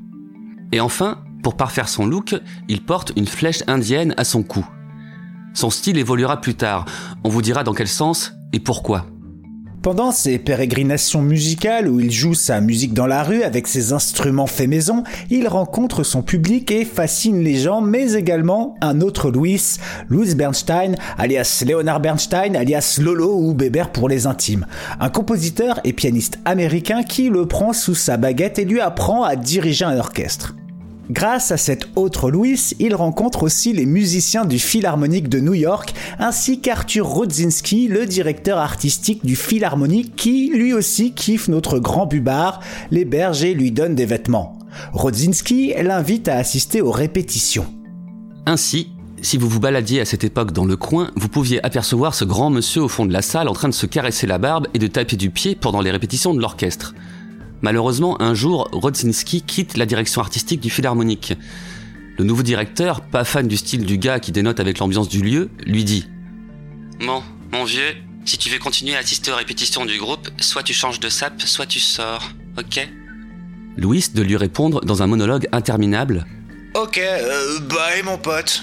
Et 0.73 0.81
enfin, 0.81 1.23
pour 1.44 1.57
parfaire 1.57 1.88
son 1.88 2.05
look, 2.05 2.35
il 2.68 2.83
porte 2.83 3.12
une 3.14 3.29
flèche 3.29 3.62
indienne 3.68 4.14
à 4.16 4.25
son 4.25 4.42
cou. 4.42 4.66
Son 5.53 5.70
style 5.70 5.99
évoluera 5.99 6.40
plus 6.40 6.57
tard. 6.57 6.87
On 7.23 7.29
vous 7.29 7.42
dira 7.42 7.62
dans 7.62 7.75
quel 7.75 7.87
sens 7.87 8.33
et 8.53 8.59
pourquoi. 8.59 9.07
Pendant 9.85 10.12
ses 10.12 10.38
pérégrinations 10.38 11.20
musicales 11.20 11.88
où 11.88 12.01
il 12.01 12.11
joue 12.11 12.33
sa 12.33 12.62
musique 12.62 12.94
dans 12.94 13.07
la 13.07 13.23
rue 13.23 13.42
avec 13.42 13.66
ses 13.66 13.92
instruments 13.92 14.47
faits 14.47 14.66
maison, 14.66 15.05
il 15.29 15.47
rencontre 15.47 16.05
son 16.05 16.23
public 16.23 16.70
et 16.70 16.87
fascine 16.87 17.44
les 17.44 17.57
gens, 17.57 17.83
mais 17.83 18.14
également 18.14 18.77
un 18.81 19.03
autre 19.03 19.31
Louis, 19.31 19.77
Louis 20.09 20.35
Bernstein, 20.35 20.94
alias 21.18 21.62
Leonard 21.68 22.01
Bernstein, 22.01 22.57
alias 22.57 22.99
Lolo 22.99 23.37
ou 23.37 23.53
Bébert 23.53 23.92
pour 23.92 24.09
les 24.09 24.27
intimes. 24.27 24.64
Un 25.01 25.11
compositeur 25.11 25.81
et 25.85 25.92
pianiste 25.92 26.38
américain 26.47 27.03
qui 27.03 27.29
le 27.29 27.44
prend 27.44 27.75
sous 27.75 27.94
sa 27.94 28.16
baguette 28.16 28.59
et 28.59 28.64
lui 28.64 28.81
apprend 28.81 29.23
à 29.23 29.37
diriger 29.37 29.85
un 29.85 29.99
orchestre. 29.99 30.55
Grâce 31.10 31.52
à 31.52 31.58
cet 31.58 31.88
autre 31.96 32.30
Louis, 32.30 32.58
il 32.78 32.94
rencontre 32.94 33.42
aussi 33.42 33.74
les 33.74 33.84
musiciens 33.84 34.46
du 34.46 34.58
Philharmonique 34.58 35.28
de 35.28 35.38
New 35.38 35.52
York, 35.52 35.94
ainsi 36.18 36.60
qu'Arthur 36.60 37.06
Rodzinski, 37.06 37.88
le 37.88 38.06
directeur 38.06 38.58
artistique 38.58 39.24
du 39.24 39.36
Philharmonique, 39.36 40.16
qui 40.16 40.50
lui 40.54 40.72
aussi 40.72 41.12
kiffe 41.12 41.48
notre 41.48 41.78
grand 41.78 42.06
bubard, 42.06 42.60
l'héberge 42.90 43.44
et 43.44 43.52
lui 43.52 43.70
donne 43.70 43.94
des 43.94 44.06
vêtements. 44.06 44.58
Rodzinski 44.92 45.74
l'invite 45.82 46.28
à 46.28 46.36
assister 46.36 46.80
aux 46.80 46.90
répétitions. 46.90 47.66
Ainsi, 48.46 48.88
si 49.20 49.36
vous 49.36 49.48
vous 49.48 49.60
baladiez 49.60 50.00
à 50.00 50.04
cette 50.04 50.24
époque 50.24 50.52
dans 50.52 50.64
le 50.64 50.76
coin, 50.76 51.10
vous 51.16 51.28
pouviez 51.28 51.64
apercevoir 51.64 52.14
ce 52.14 52.24
grand 52.24 52.50
monsieur 52.50 52.82
au 52.82 52.88
fond 52.88 53.06
de 53.06 53.12
la 53.12 53.22
salle 53.22 53.48
en 53.48 53.54
train 53.54 53.68
de 53.68 53.74
se 53.74 53.86
caresser 53.86 54.26
la 54.26 54.38
barbe 54.38 54.68
et 54.74 54.78
de 54.78 54.86
taper 54.86 55.16
du 55.16 55.30
pied 55.30 55.54
pendant 55.54 55.80
les 55.80 55.90
répétitions 55.90 56.34
de 56.34 56.40
l'orchestre. 56.40 56.94
Malheureusement, 57.64 58.20
un 58.20 58.35
jour, 58.35 58.68
Rodzinski 58.72 59.40
quitte 59.40 59.79
la 59.79 59.87
direction 59.87 60.20
artistique 60.20 60.61
du 60.61 60.68
Philharmonique. 60.68 61.33
Le 62.18 62.24
nouveau 62.27 62.42
directeur, 62.42 63.00
pas 63.00 63.24
fan 63.24 63.48
du 63.48 63.57
style 63.57 63.87
du 63.87 63.96
gars 63.96 64.20
qui 64.20 64.33
dénote 64.33 64.61
avec 64.61 64.81
l'ambiance 64.81 65.09
du 65.09 65.22
lieu, 65.22 65.48
lui 65.64 65.83
dit 65.83 66.07
Bon, 67.00 67.22
mon 67.53 67.64
vieux, 67.64 67.94
si 68.27 68.37
tu 68.37 68.50
veux 68.50 68.59
continuer 68.59 68.94
à 68.94 68.98
assister 68.98 69.33
aux 69.33 69.37
répétitions 69.37 69.87
du 69.87 69.96
groupe, 69.96 70.29
soit 70.42 70.62
tu 70.62 70.74
changes 70.74 71.00
de 71.00 71.09
sap, 71.09 71.40
soit 71.40 71.64
tu 71.64 71.81
sors, 71.81 72.33
ok? 72.59 72.87
Louis 73.79 74.05
de 74.12 74.20
lui 74.20 74.37
répondre 74.37 74.85
dans 74.85 75.03
un 75.03 75.07
monologue 75.07 75.48
interminable 75.50 76.27
Ok, 76.74 76.98
euh, 76.98 77.61
bye 77.61 78.03
mon 78.05 78.18
pote. 78.18 78.62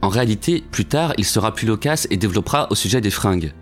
En 0.00 0.08
réalité, 0.08 0.64
plus 0.70 0.86
tard, 0.86 1.12
il 1.18 1.26
sera 1.26 1.52
plus 1.52 1.66
loquace 1.66 2.08
et 2.10 2.16
développera 2.16 2.68
au 2.70 2.74
sujet 2.74 3.02
des 3.02 3.10
fringues. 3.10 3.52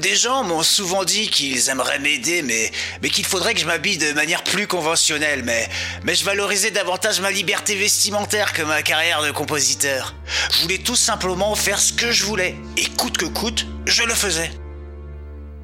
Des 0.00 0.14
gens 0.14 0.44
m'ont 0.44 0.62
souvent 0.62 1.04
dit 1.04 1.28
qu'ils 1.28 1.70
aimeraient 1.70 1.98
m'aider, 1.98 2.42
mais, 2.42 2.70
qu'il 3.10 3.24
faudrait 3.24 3.54
que 3.54 3.60
je 3.60 3.66
m'habille 3.66 3.96
de 3.96 4.12
manière 4.12 4.44
plus 4.44 4.66
conventionnelle, 4.66 5.42
mais, 5.44 5.68
mais 6.04 6.14
je 6.14 6.24
valorisais 6.24 6.70
davantage 6.70 7.20
ma 7.20 7.30
liberté 7.30 7.74
vestimentaire 7.74 8.52
que 8.52 8.62
ma 8.62 8.82
carrière 8.82 9.22
de 9.22 9.30
compositeur. 9.30 10.14
Je 10.52 10.62
voulais 10.62 10.78
tout 10.78 10.96
simplement 10.96 11.54
faire 11.54 11.78
ce 11.78 11.92
que 11.92 12.12
je 12.12 12.24
voulais, 12.24 12.56
et 12.76 12.84
coûte 12.96 13.16
que 13.16 13.26
coûte, 13.26 13.66
je 13.86 14.02
le 14.02 14.14
faisais. 14.14 14.50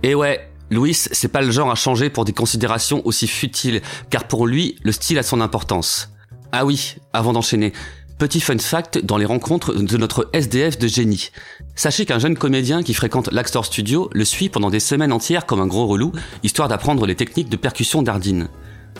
Et 0.03 0.15
ouais, 0.15 0.51
Louis, 0.71 0.95
c'est 0.95 1.29
pas 1.29 1.43
le 1.43 1.51
genre 1.51 1.71
à 1.71 1.75
changer 1.75 2.09
pour 2.09 2.25
des 2.25 2.33
considérations 2.33 3.03
aussi 3.05 3.29
futiles, 3.29 3.83
car 4.09 4.25
pour 4.25 4.47
lui, 4.47 4.77
le 4.83 4.93
style 4.93 5.19
a 5.19 5.23
son 5.23 5.41
importance. 5.41 6.09
Ah 6.53 6.65
oui, 6.65 6.97
avant 7.13 7.33
d'enchaîner, 7.33 7.73
petit 8.23 8.41
fun 8.41 8.57
fact 8.57 9.05
dans 9.05 9.17
les 9.17 9.25
rencontres 9.25 9.75
de 9.75 9.97
notre 9.97 10.31
SDF 10.33 10.79
de 10.79 10.87
génie. 10.87 11.33
Sachez 11.75 12.07
qu'un 12.07 12.21
jeune 12.21 12.39
comédien 12.39 12.85
qui 12.85 12.95
fréquente 12.95 13.33
l'Axtor 13.33 13.65
Studio 13.65 14.09
le 14.13 14.25
suit 14.25 14.49
pendant 14.49 14.71
des 14.71 14.79
semaines 14.79 15.11
entières 15.11 15.45
comme 15.45 15.59
un 15.59 15.67
gros 15.67 15.89
relou, 15.89 16.13
histoire 16.45 16.69
d'apprendre 16.69 17.05
les 17.05 17.17
techniques 17.17 17.49
de 17.49 17.57
percussion 17.57 18.01
d'Ardine. 18.01 18.49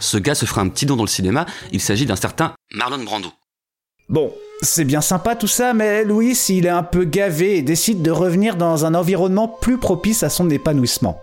Ce 0.01 0.19
gars 0.19 0.35
se 0.35 0.45
fera 0.45 0.63
un 0.63 0.69
petit 0.69 0.87
don 0.87 0.97
dans 0.97 1.05
le 1.05 1.09
cinéma, 1.09 1.47
il 1.71 1.81
s'agit 1.81 2.05
d'un 2.05 2.17
certain 2.17 2.53
Marlon 2.75 3.05
Brando. 3.05 3.29
Bon, 4.09 4.33
c'est 4.61 4.85
bien 4.85 5.01
sympa 5.01 5.37
tout 5.37 5.47
ça, 5.47 5.73
mais 5.73 6.03
Louis, 6.03 6.37
il 6.49 6.67
est 6.67 6.71
un 6.71 6.83
peu 6.83 7.05
gavé 7.05 7.59
et 7.59 7.63
décide 7.63 8.03
de 8.03 8.11
revenir 8.11 8.57
dans 8.57 8.87
un 8.87 8.95
environnement 8.95 9.47
plus 9.47 9.79
propice 9.79 10.25
à 10.25 10.31
son 10.31 10.51
épanouissement. 10.51 11.21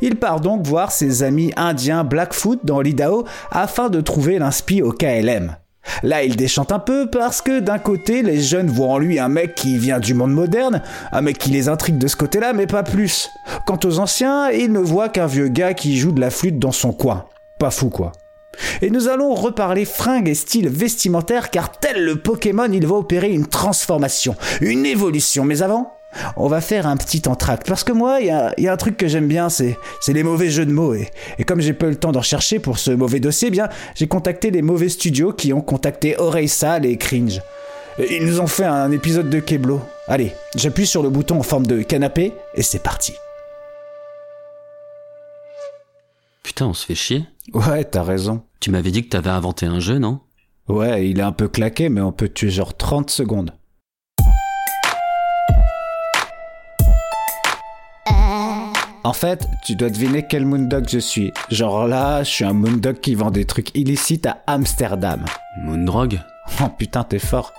Il 0.00 0.16
part 0.16 0.40
donc 0.40 0.66
voir 0.66 0.92
ses 0.92 1.22
amis 1.22 1.52
indiens 1.56 2.04
Blackfoot 2.04 2.60
dans 2.64 2.80
l'Idaho 2.80 3.26
afin 3.50 3.90
de 3.90 4.00
trouver 4.00 4.38
l'inspi 4.38 4.80
au 4.80 4.92
KLM. 4.92 5.58
Là, 6.02 6.24
il 6.24 6.36
déchante 6.36 6.72
un 6.72 6.78
peu 6.78 7.08
parce 7.10 7.42
que 7.42 7.60
d'un 7.60 7.78
côté, 7.78 8.22
les 8.22 8.40
jeunes 8.40 8.68
voient 8.68 8.88
en 8.88 8.98
lui 8.98 9.18
un 9.18 9.28
mec 9.28 9.54
qui 9.54 9.78
vient 9.78 10.00
du 10.00 10.14
monde 10.14 10.32
moderne, 10.32 10.82
un 11.12 11.20
mec 11.20 11.38
qui 11.38 11.50
les 11.50 11.68
intrigue 11.68 11.98
de 11.98 12.08
ce 12.08 12.16
côté-là, 12.16 12.52
mais 12.52 12.66
pas 12.66 12.82
plus. 12.82 13.30
Quant 13.66 13.78
aux 13.84 13.98
anciens, 13.98 14.50
ils 14.50 14.72
ne 14.72 14.80
voient 14.80 15.08
qu'un 15.08 15.26
vieux 15.26 15.48
gars 15.48 15.74
qui 15.74 15.96
joue 15.96 16.12
de 16.12 16.20
la 16.20 16.30
flûte 16.30 16.58
dans 16.58 16.72
son 16.72 16.92
coin. 16.92 17.26
Pas 17.58 17.70
fou 17.70 17.90
quoi. 17.90 18.12
Et 18.82 18.90
nous 18.90 19.08
allons 19.08 19.34
reparler 19.34 19.84
fringues 19.84 20.28
et 20.28 20.34
style 20.34 20.68
vestimentaire 20.68 21.50
car 21.50 21.72
tel 21.72 22.04
le 22.04 22.16
Pokémon, 22.16 22.70
il 22.72 22.86
va 22.86 22.96
opérer 22.96 23.30
une 23.30 23.46
transformation, 23.46 24.36
une 24.60 24.86
évolution. 24.86 25.44
Mais 25.44 25.62
avant, 25.62 25.92
on 26.36 26.48
va 26.48 26.60
faire 26.60 26.86
un 26.86 26.96
petit 26.96 27.22
entracte. 27.26 27.66
Parce 27.66 27.84
que 27.84 27.92
moi, 27.92 28.20
il 28.20 28.26
y 28.26 28.68
a, 28.68 28.72
un 28.72 28.76
truc 28.76 28.96
que 28.96 29.08
j'aime 29.08 29.28
bien, 29.28 29.48
c'est, 29.48 29.76
les 30.08 30.22
mauvais 30.22 30.50
jeux 30.50 30.66
de 30.66 30.72
mots. 30.72 30.94
Et, 30.94 31.44
comme 31.46 31.60
j'ai 31.60 31.72
pas 31.72 31.86
eu 31.86 31.90
le 31.90 31.96
temps 31.96 32.12
d'en 32.12 32.22
chercher 32.22 32.58
pour 32.58 32.78
ce 32.78 32.90
mauvais 32.90 33.20
dossier, 33.20 33.48
eh 33.48 33.50
bien, 33.50 33.68
j'ai 33.94 34.06
contacté 34.06 34.50
les 34.50 34.62
mauvais 34.62 34.88
studios 34.88 35.32
qui 35.32 35.52
ont 35.52 35.60
contacté 35.60 36.16
Oreille 36.18 36.48
Sale 36.48 36.86
et 36.86 36.96
Cringe. 36.96 37.40
Ils 37.98 38.26
nous 38.26 38.40
ont 38.40 38.46
fait 38.46 38.64
un 38.64 38.90
épisode 38.90 39.30
de 39.30 39.38
Keblo. 39.38 39.80
Allez, 40.08 40.32
j'appuie 40.56 40.86
sur 40.86 41.02
le 41.02 41.10
bouton 41.10 41.38
en 41.38 41.42
forme 41.42 41.66
de 41.66 41.82
canapé 41.82 42.32
et 42.54 42.62
c'est 42.62 42.82
parti. 42.82 43.14
Putain, 46.42 46.66
on 46.66 46.74
se 46.74 46.84
fait 46.84 46.94
chier. 46.94 47.24
Ouais, 47.52 47.84
t'as 47.84 48.02
raison. 48.02 48.42
Tu 48.60 48.70
m'avais 48.70 48.90
dit 48.90 49.04
que 49.04 49.10
t'avais 49.10 49.30
inventé 49.30 49.66
un 49.66 49.80
jeu, 49.80 49.98
non? 49.98 50.20
Ouais, 50.68 51.08
il 51.08 51.18
est 51.18 51.22
un 51.22 51.32
peu 51.32 51.48
claqué, 51.48 51.88
mais 51.88 52.00
on 52.00 52.12
peut 52.12 52.28
tuer 52.28 52.50
genre 52.50 52.76
30 52.76 53.10
secondes. 53.10 53.52
En 59.06 59.12
fait, 59.12 59.46
tu 59.62 59.76
dois 59.76 59.90
deviner 59.90 60.26
quel 60.26 60.46
Moondog 60.46 60.88
je 60.88 60.98
suis. 60.98 61.30
Genre 61.50 61.86
là, 61.86 62.22
je 62.22 62.30
suis 62.30 62.44
un 62.44 62.54
Moondog 62.54 63.00
qui 63.00 63.14
vend 63.14 63.30
des 63.30 63.44
trucs 63.44 63.76
illicites 63.76 64.24
à 64.24 64.38
Amsterdam. 64.46 65.22
Moondrog 65.62 66.20
Oh 66.60 66.68
putain, 66.78 67.04
t'es 67.04 67.18
fort. 67.18 67.52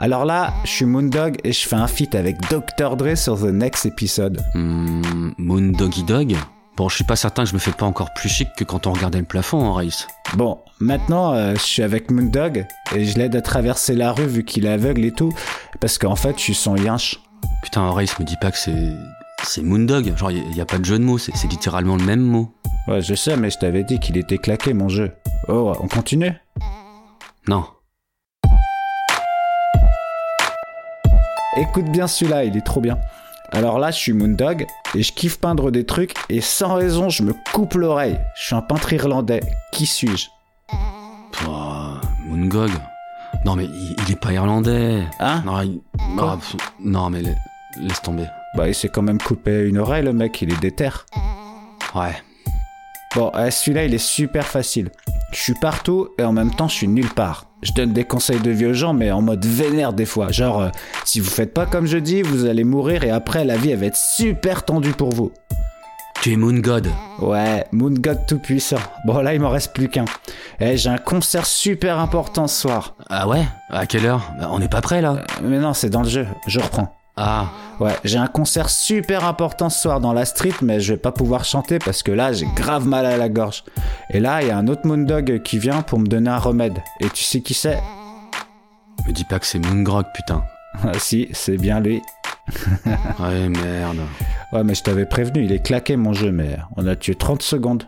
Alors 0.00 0.24
là, 0.24 0.52
je 0.64 0.70
suis 0.70 0.84
Moondog 0.86 1.36
et 1.44 1.52
je 1.52 1.68
fais 1.68 1.76
un 1.76 1.86
feat 1.86 2.16
avec 2.16 2.40
Dr. 2.50 2.96
Dre 2.96 3.16
sur 3.16 3.38
The 3.38 3.44
Next 3.44 3.86
Episode. 3.86 4.42
Hmm, 4.54 5.30
Moondoggy 5.38 6.02
Dog 6.02 6.36
Bon, 6.76 6.88
je 6.88 6.96
suis 6.96 7.04
pas 7.04 7.16
certain 7.16 7.44
que 7.44 7.50
je 7.50 7.54
me 7.54 7.60
fais 7.60 7.72
pas 7.72 7.86
encore 7.86 8.12
plus 8.14 8.28
chic 8.28 8.48
que 8.56 8.64
quand 8.64 8.88
on 8.88 8.92
regardait 8.92 9.18
le 9.18 9.24
plafond 9.24 9.60
en 9.60 9.74
race. 9.74 10.08
Bon, 10.34 10.58
maintenant, 10.80 11.32
euh, 11.32 11.54
je 11.54 11.60
suis 11.60 11.82
avec 11.82 12.10
Moondog 12.10 12.66
et 12.94 13.04
je 13.04 13.18
l'aide 13.18 13.36
à 13.36 13.42
traverser 13.42 13.94
la 13.94 14.12
rue 14.12 14.26
vu 14.26 14.44
qu'il 14.44 14.66
est 14.66 14.72
aveugle 14.72 15.04
et 15.04 15.12
tout, 15.12 15.32
parce 15.80 15.96
qu'en 15.96 16.16
fait, 16.16 16.38
je 16.38 16.42
suis 16.42 16.54
son 16.54 16.74
yinche. 16.76 17.20
Putain, 17.62 17.82
Horace, 17.82 18.18
me 18.18 18.24
dis 18.24 18.36
pas 18.40 18.50
que 18.50 18.58
c'est 18.58 18.94
c'est 19.42 19.62
Moondog, 19.62 20.16
genre 20.16 20.30
il 20.30 20.48
n'y 20.50 20.60
a, 20.60 20.66
pas 20.66 20.78
de 20.78 20.84
jeu 20.84 20.98
de 20.98 21.04
mots, 21.04 21.18
c'est 21.18 21.32
littéralement 21.48 21.96
le 21.96 22.04
même 22.04 22.20
mot. 22.20 22.52
Ouais, 22.86 23.02
je 23.02 23.14
sais, 23.14 23.36
mais 23.36 23.50
je 23.50 23.58
t'avais 23.58 23.84
dit 23.84 23.98
qu'il 23.98 24.16
était 24.16 24.38
claqué 24.38 24.72
mon 24.72 24.88
jeu. 24.88 25.12
Oh, 25.48 25.72
on 25.80 25.88
continue? 25.88 26.32
Non. 27.46 27.64
Écoute 31.56 31.86
bien 31.86 32.06
celui-là, 32.06 32.44
il 32.44 32.56
est 32.56 32.64
trop 32.64 32.80
bien. 32.80 32.98
Alors 33.52 33.78
là, 33.78 33.90
je 33.90 33.96
suis 33.96 34.12
Moondog 34.12 34.66
et 34.94 35.02
je 35.02 35.12
kiffe 35.12 35.38
peindre 35.38 35.70
des 35.70 35.86
trucs 35.86 36.14
et 36.28 36.40
sans 36.40 36.74
raison, 36.74 37.08
je 37.08 37.22
me 37.22 37.34
coupe 37.52 37.74
l'oreille. 37.74 38.18
Je 38.36 38.44
suis 38.44 38.54
un 38.54 38.60
peintre 38.60 38.92
irlandais. 38.92 39.40
Qui 39.72 39.86
suis-je? 39.86 40.28
Oh, 41.48 41.94
Moongog 42.26 42.70
Non 43.44 43.56
mais 43.56 43.64
il, 43.64 44.12
est 44.12 44.20
pas 44.20 44.32
irlandais. 44.32 45.04
Hein? 45.20 45.42
Non, 45.46 46.38
non 46.80 47.10
mais 47.10 47.22
laisse 47.80 48.02
tomber. 48.02 48.26
Bah, 48.58 48.66
il 48.66 48.74
s'est 48.74 48.88
quand 48.88 49.02
même 49.02 49.18
coupé 49.18 49.68
une 49.68 49.78
oreille, 49.78 50.02
le 50.02 50.12
mec, 50.12 50.42
il 50.42 50.52
est 50.52 50.60
déter. 50.60 50.90
Ouais. 51.94 52.20
Bon, 53.14 53.30
eh, 53.38 53.52
celui-là, 53.52 53.84
il 53.84 53.94
est 53.94 53.98
super 53.98 54.44
facile. 54.44 54.90
Je 55.30 55.38
suis 55.38 55.54
partout 55.54 56.08
et 56.18 56.24
en 56.24 56.32
même 56.32 56.50
temps, 56.50 56.66
je 56.66 56.74
suis 56.74 56.88
nulle 56.88 57.08
part. 57.08 57.44
Je 57.62 57.70
donne 57.72 57.92
des 57.92 58.02
conseils 58.02 58.40
de 58.40 58.50
vieux 58.50 58.72
gens, 58.72 58.94
mais 58.94 59.12
en 59.12 59.22
mode 59.22 59.46
vénère 59.46 59.92
des 59.92 60.06
fois. 60.06 60.32
Genre, 60.32 60.60
euh, 60.60 60.68
si 61.04 61.20
vous 61.20 61.30
faites 61.30 61.54
pas 61.54 61.66
comme 61.66 61.86
je 61.86 61.98
dis, 61.98 62.22
vous 62.22 62.46
allez 62.46 62.64
mourir 62.64 63.04
et 63.04 63.10
après, 63.10 63.44
la 63.44 63.56
vie, 63.56 63.70
elle 63.70 63.78
va 63.78 63.86
être 63.86 63.96
super 63.96 64.64
tendue 64.64 64.90
pour 64.92 65.10
vous. 65.10 65.30
Tu 66.20 66.32
es 66.32 66.36
Moon 66.36 66.58
God. 66.58 66.88
Ouais, 67.20 67.64
Moon 67.70 67.94
God 67.94 68.26
tout 68.26 68.40
puissant. 68.40 68.80
Bon, 69.06 69.20
là, 69.20 69.34
il 69.34 69.40
m'en 69.40 69.50
reste 69.50 69.72
plus 69.72 69.88
qu'un. 69.88 70.04
Eh, 70.58 70.76
j'ai 70.76 70.90
un 70.90 70.98
concert 70.98 71.46
super 71.46 72.00
important 72.00 72.48
ce 72.48 72.60
soir. 72.62 72.96
Ah 73.08 73.28
ouais? 73.28 73.44
À 73.70 73.86
quelle 73.86 74.06
heure? 74.06 74.32
Bah, 74.40 74.48
On 74.50 74.58
n'est 74.58 74.66
pas 74.68 74.80
prêt 74.80 75.00
là. 75.00 75.12
Euh, 75.12 75.24
mais 75.44 75.60
non, 75.60 75.74
c'est 75.74 75.90
dans 75.90 76.02
le 76.02 76.08
jeu. 76.08 76.26
Je 76.48 76.58
reprends. 76.58 76.97
Ah. 77.20 77.50
Ouais, 77.80 77.96
j'ai 78.04 78.18
un 78.18 78.28
concert 78.28 78.70
super 78.70 79.24
important 79.24 79.70
ce 79.70 79.80
soir 79.80 80.00
dans 80.00 80.12
la 80.12 80.24
street, 80.24 80.54
mais 80.62 80.80
je 80.80 80.92
vais 80.92 80.98
pas 80.98 81.10
pouvoir 81.10 81.44
chanter 81.44 81.80
parce 81.80 82.04
que 82.04 82.12
là, 82.12 82.32
j'ai 82.32 82.46
grave 82.54 82.86
mal 82.86 83.06
à 83.06 83.16
la 83.16 83.28
gorge. 83.28 83.64
Et 84.10 84.20
là, 84.20 84.40
il 84.42 84.48
y 84.48 84.50
a 84.52 84.56
un 84.56 84.68
autre 84.68 84.86
Moondog 84.86 85.42
qui 85.42 85.58
vient 85.58 85.82
pour 85.82 85.98
me 85.98 86.06
donner 86.06 86.30
un 86.30 86.38
remède. 86.38 86.78
Et 87.00 87.08
tu 87.10 87.24
sais 87.24 87.40
qui 87.40 87.54
c'est? 87.54 87.80
Me 89.06 89.12
dis 89.12 89.24
pas 89.24 89.40
que 89.40 89.46
c'est 89.46 89.58
Moongrog, 89.58 90.06
putain. 90.14 90.44
ah 90.82 90.92
si, 90.98 91.28
c'est 91.32 91.56
bien 91.56 91.80
lui. 91.80 92.02
ouais, 92.86 93.48
merde. 93.48 93.98
Ouais, 94.52 94.62
mais 94.62 94.74
je 94.74 94.82
t'avais 94.84 95.06
prévenu, 95.06 95.44
il 95.44 95.52
est 95.52 95.64
claqué 95.64 95.96
mon 95.96 96.12
jeu, 96.12 96.30
mais 96.30 96.56
on 96.76 96.86
a 96.86 96.94
tué 96.94 97.16
30 97.16 97.42
secondes. 97.42 97.84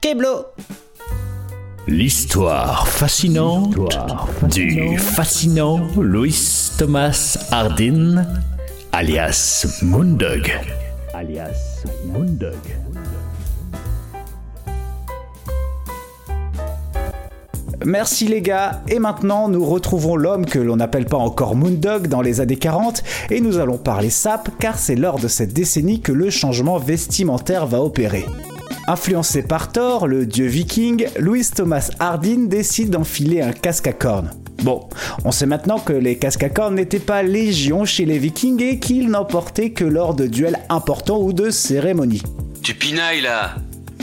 Keblo 0.00 0.46
L'histoire 1.88 2.86
fascinante 2.86 3.74
du 4.50 4.98
fascinant 4.98 5.80
Louis 5.96 6.70
Thomas 6.76 7.38
Hardin, 7.50 8.26
alias 8.92 9.80
Moondog. 9.80 10.52
Alias 11.14 11.84
Moondog. 12.04 12.52
Merci 17.86 18.28
les 18.28 18.42
gars, 18.42 18.82
et 18.88 18.98
maintenant 18.98 19.48
nous 19.48 19.64
retrouvons 19.64 20.16
l'homme 20.16 20.44
que 20.44 20.58
l'on 20.58 20.76
n'appelle 20.76 21.06
pas 21.06 21.16
encore 21.16 21.56
Moondog 21.56 22.08
dans 22.08 22.20
les 22.20 22.42
années 22.42 22.56
40, 22.56 23.02
et 23.30 23.40
nous 23.40 23.56
allons 23.56 23.78
parler 23.78 24.10
sap 24.10 24.50
car 24.58 24.78
c'est 24.78 24.94
lors 24.94 25.18
de 25.18 25.28
cette 25.28 25.54
décennie 25.54 26.02
que 26.02 26.12
le 26.12 26.28
changement 26.28 26.76
vestimentaire 26.76 27.66
va 27.66 27.80
opérer. 27.80 28.26
Influencé 28.88 29.42
par 29.42 29.70
Thor, 29.70 30.06
le 30.06 30.24
dieu 30.24 30.46
viking, 30.46 31.08
Louis 31.18 31.44
Thomas 31.54 31.90
Hardin 31.98 32.46
décide 32.46 32.88
d'enfiler 32.88 33.42
un 33.42 33.52
casque 33.52 33.86
à 33.86 33.92
cornes. 33.92 34.30
Bon, 34.62 34.88
on 35.26 35.30
sait 35.30 35.44
maintenant 35.44 35.78
que 35.78 35.92
les 35.92 36.16
casques 36.16 36.44
à 36.44 36.48
cornes 36.48 36.76
n'étaient 36.76 36.98
pas 36.98 37.22
légion 37.22 37.84
chez 37.84 38.06
les 38.06 38.18
vikings 38.18 38.62
et 38.62 38.78
qu'ils 38.78 39.10
n'en 39.10 39.26
portaient 39.26 39.72
que 39.72 39.84
lors 39.84 40.14
de 40.14 40.26
duels 40.26 40.58
importants 40.70 41.20
ou 41.20 41.34
de 41.34 41.50
cérémonies. 41.50 42.22
Tu 42.62 42.72
pinailles 42.72 43.20
là 43.20 43.56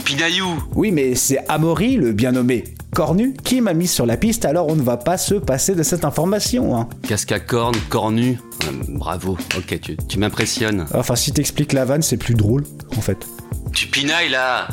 Pinaillou 0.06 0.62
Oui, 0.76 0.92
mais 0.92 1.16
c'est 1.16 1.44
Amaury, 1.48 1.96
le 1.96 2.12
bien 2.12 2.30
nommé 2.30 2.62
Cornu, 2.94 3.34
qui 3.42 3.60
m'a 3.60 3.74
mis 3.74 3.88
sur 3.88 4.06
la 4.06 4.16
piste, 4.16 4.44
alors 4.44 4.68
on 4.68 4.76
ne 4.76 4.82
va 4.82 4.96
pas 4.96 5.18
se 5.18 5.34
passer 5.34 5.74
de 5.74 5.82
cette 5.82 6.04
information. 6.04 6.76
Hein. 6.76 6.88
Casque 7.08 7.32
à 7.32 7.40
cornes, 7.40 7.74
cornu. 7.88 8.38
Euh, 8.62 8.70
bravo, 8.88 9.36
ok, 9.58 9.80
tu, 9.80 9.96
tu 10.08 10.18
m'impressionnes. 10.20 10.86
Enfin, 10.94 11.16
si 11.16 11.32
t'expliques 11.32 11.72
la 11.72 11.84
vanne, 11.84 12.02
c'est 12.02 12.18
plus 12.18 12.34
drôle, 12.34 12.62
en 12.96 13.00
fait. 13.00 13.26
Tu 13.72 13.88
pinailles 13.88 14.30
là 14.30 14.68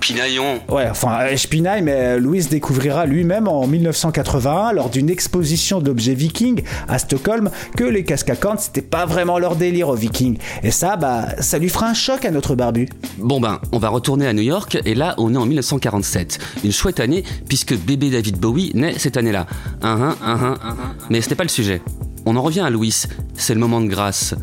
Pinaillon 0.00 0.60
Ouais, 0.68 0.88
enfin, 0.90 1.34
je 1.34 1.46
pinaille, 1.48 1.82
mais 1.82 2.18
Louis 2.18 2.44
découvrira 2.46 3.06
lui-même 3.06 3.48
en 3.48 3.66
1981, 3.66 4.72
lors 4.72 4.90
d'une 4.90 5.10
exposition 5.10 5.80
d'objets 5.80 6.14
vikings 6.14 6.62
à 6.88 6.98
Stockholm, 6.98 7.50
que 7.76 7.84
les 7.84 8.04
casques 8.04 8.30
à 8.30 8.36
cornes, 8.36 8.58
c'était 8.58 8.82
pas 8.82 9.06
vraiment 9.06 9.38
leur 9.38 9.56
délire 9.56 9.88
aux 9.88 9.94
vikings. 9.94 10.38
Et 10.62 10.70
ça, 10.70 10.96
bah, 10.96 11.26
ça 11.40 11.58
lui 11.58 11.68
fera 11.68 11.88
un 11.88 11.94
choc 11.94 12.24
à 12.24 12.30
notre 12.30 12.54
barbu. 12.54 12.88
Bon 13.18 13.40
ben, 13.40 13.60
on 13.72 13.78
va 13.78 13.88
retourner 13.88 14.26
à 14.26 14.32
New 14.32 14.42
York 14.42 14.78
et 14.84 14.94
là 14.94 15.14
on 15.18 15.34
est 15.34 15.38
en 15.38 15.46
1947. 15.46 16.38
Une 16.64 16.72
chouette 16.72 17.00
année 17.00 17.24
puisque 17.48 17.76
bébé 17.76 18.10
David 18.10 18.38
Bowie 18.38 18.72
naît 18.74 18.94
cette 18.98 19.16
année-là. 19.16 19.46
Un, 19.82 19.88
un, 19.88 20.16
un, 20.22 20.32
un, 20.32 20.44
un, 20.44 20.70
un. 20.70 20.76
Mais 21.10 21.20
ce 21.20 21.30
n'est 21.30 21.36
pas 21.36 21.44
le 21.44 21.48
sujet. 21.48 21.80
On 22.26 22.36
en 22.36 22.42
revient 22.42 22.60
à 22.60 22.70
Louis, 22.70 22.94
c'est 23.34 23.54
le 23.54 23.60
moment 23.60 23.80
de 23.80 23.86
grâce. 23.86 24.34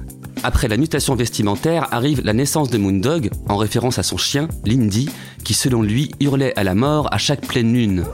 Après 0.48 0.68
la 0.68 0.78
mutation 0.78 1.16
vestimentaire 1.16 1.88
arrive 1.92 2.22
la 2.24 2.32
naissance 2.32 2.70
de 2.70 2.78
Moondog, 2.78 3.32
en 3.50 3.58
référence 3.58 3.98
à 3.98 4.04
son 4.04 4.16
chien, 4.16 4.48
Lindy, 4.64 5.10
qui 5.44 5.56
selon 5.56 5.82
lui 5.82 6.12
hurlait 6.20 6.54
à 6.56 6.64
la 6.64 6.76
mort 6.76 7.12
à 7.12 7.18
chaque 7.18 7.48
pleine 7.48 7.74
lune. 7.74 8.06